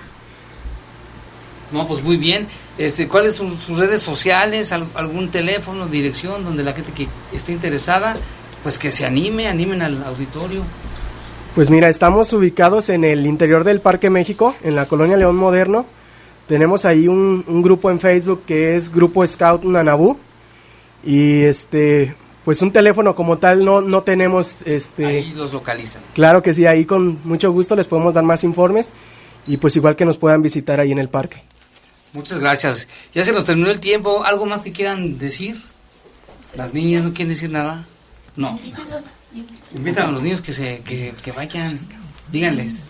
No, 1.73 1.87
pues 1.87 2.03
muy 2.03 2.17
bien. 2.17 2.49
Este, 2.79 3.07
¿Cuáles 3.09 3.37
son 3.37 3.57
sus 3.57 3.79
redes 3.79 4.03
sociales? 4.03 4.73
Al- 4.73 4.89
¿Algún 4.95 5.31
teléfono, 5.31 5.87
dirección 5.87 6.45
donde 6.45 6.63
la 6.65 6.73
gente 6.73 6.93
que 6.93 7.09
esté 7.33 7.53
interesada, 7.53 8.17
pues 8.63 8.79
que 8.79 8.91
se 8.91 9.07
anime, 9.07 9.47
animen 9.49 9.81
al 9.83 10.03
auditorio? 10.05 10.63
Pues 11.55 11.71
mira, 11.71 11.89
estamos 11.89 12.33
ubicados 12.33 12.89
en 12.89 13.05
el 13.05 13.27
interior 13.27 13.65
del 13.65 13.81
Parque 13.81 14.11
México, 14.11 14.55
en 14.63 14.75
la 14.77 14.87
colonia 14.89 15.17
León 15.17 15.37
Moderno. 15.37 15.87
Tenemos 16.49 16.85
ahí 16.85 17.07
un, 17.07 17.45
un 17.47 17.63
grupo 17.63 17.91
en 17.91 18.01
Facebook 18.01 18.43
que 18.47 18.77
es 18.77 18.93
Grupo 18.93 19.25
Scout 19.27 19.63
Nanabú. 19.65 20.19
Y 21.05 21.43
este, 21.45 22.15
pues 22.45 22.63
un 22.63 22.73
teléfono 22.73 23.15
como 23.15 23.39
tal 23.39 23.65
no, 23.65 23.81
no 23.81 24.03
tenemos, 24.03 24.63
este... 24.65 25.07
Ahí 25.07 25.33
los 25.33 25.53
localizan. 25.53 26.03
Claro 26.15 26.43
que 26.43 26.55
sí, 26.55 26.67
ahí 26.67 26.85
con 26.85 27.21
mucho 27.25 27.53
gusto 27.53 27.77
les 27.77 27.87
podemos 27.87 28.15
dar 28.15 28.25
más 28.25 28.45
informes 28.45 28.93
y 29.47 29.59
pues 29.59 29.77
igual 29.77 29.97
que 29.97 30.05
nos 30.05 30.17
puedan 30.17 30.43
visitar 30.43 30.81
ahí 30.81 30.93
en 30.93 30.99
el 30.99 31.09
parque. 31.09 31.43
Muchas 32.13 32.41
gracias. 32.41 32.89
Ya 33.15 33.25
se 33.25 33.33
nos 33.33 33.45
terminó 33.45 33.71
el 33.71 33.81
tiempo. 33.81 34.25
¿Algo 34.25 34.47
más 34.47 34.63
que 34.63 34.73
quieran 34.73 35.19
decir? 35.19 35.57
¿Las 36.57 36.75
niñas 36.75 37.05
no 37.05 37.11
quieren 37.11 37.29
decir 37.29 37.51
nada? 37.51 37.87
No. 38.37 38.59
Invitan 39.75 40.09
a 40.09 40.13
los 40.13 40.23
niños 40.23 40.41
que 40.41 40.53
se 40.53 40.81
que, 40.81 41.15
que 41.23 41.33
vayan. 41.33 41.79
Díganles. 42.33 42.85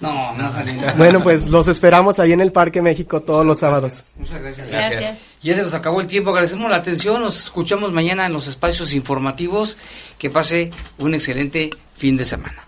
No, 0.00 0.34
no 0.34 0.50
salen. 0.50 0.80
Bueno, 0.96 1.22
pues 1.22 1.48
los 1.48 1.68
esperamos 1.68 2.18
ahí 2.18 2.32
en 2.32 2.40
el 2.40 2.52
Parque 2.52 2.80
México 2.80 3.20
todos 3.20 3.44
los 3.44 3.58
sábados. 3.58 4.12
Muchas 4.18 4.40
gracias. 4.40 4.70
Gracias. 4.70 5.18
Ya 5.42 5.54
se 5.54 5.62
nos 5.62 5.74
acabó 5.74 6.00
el 6.00 6.06
tiempo. 6.06 6.30
Agradecemos 6.30 6.70
la 6.70 6.78
atención. 6.78 7.20
Nos 7.20 7.44
escuchamos 7.44 7.92
mañana 7.92 8.26
en 8.26 8.32
los 8.32 8.48
espacios 8.48 8.94
informativos. 8.94 9.76
Que 10.18 10.30
pase 10.30 10.70
un 10.98 11.14
excelente 11.14 11.70
fin 11.94 12.16
de 12.16 12.24
semana. 12.24 12.64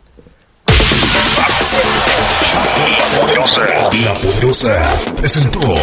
La 4.04 4.14
Poderosa. 4.14 4.96
Presentó. 5.16 5.74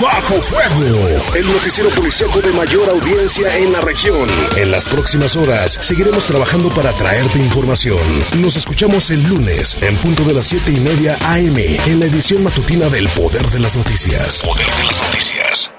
Bajo 0.00 0.40
Fuego, 0.40 1.08
el 1.34 1.52
noticiero 1.52 1.90
policíaco 1.90 2.40
de 2.40 2.52
mayor 2.52 2.88
audiencia 2.88 3.54
en 3.58 3.70
la 3.72 3.80
región. 3.82 4.28
En 4.56 4.70
las 4.70 4.88
próximas 4.88 5.36
horas 5.36 5.78
seguiremos 5.82 6.24
trabajando 6.24 6.70
para 6.70 6.90
traerte 6.92 7.38
información. 7.38 8.00
Nos 8.40 8.56
escuchamos 8.56 9.10
el 9.10 9.22
lunes 9.28 9.76
en 9.82 9.94
punto 9.96 10.24
de 10.24 10.32
las 10.32 10.46
siete 10.46 10.72
y 10.72 10.80
media 10.80 11.18
AM 11.20 11.58
en 11.58 12.00
la 12.00 12.06
edición 12.06 12.42
matutina 12.42 12.88
del 12.88 13.08
Poder 13.08 13.46
de 13.50 13.58
las 13.60 13.76
Noticias. 13.76 14.40
Poder 14.42 14.66
de 14.66 14.84
las 14.84 15.02
Noticias. 15.02 15.70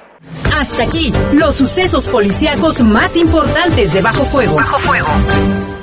Hasta 0.56 0.84
aquí, 0.84 1.12
los 1.34 1.56
sucesos 1.56 2.08
policíacos 2.08 2.84
más 2.84 3.16
importantes 3.16 3.94
de 3.94 4.02
Bajo 4.02 4.24
Fuego. 4.26 4.56
Bajo 4.56 4.80
Fuego. 4.82 5.81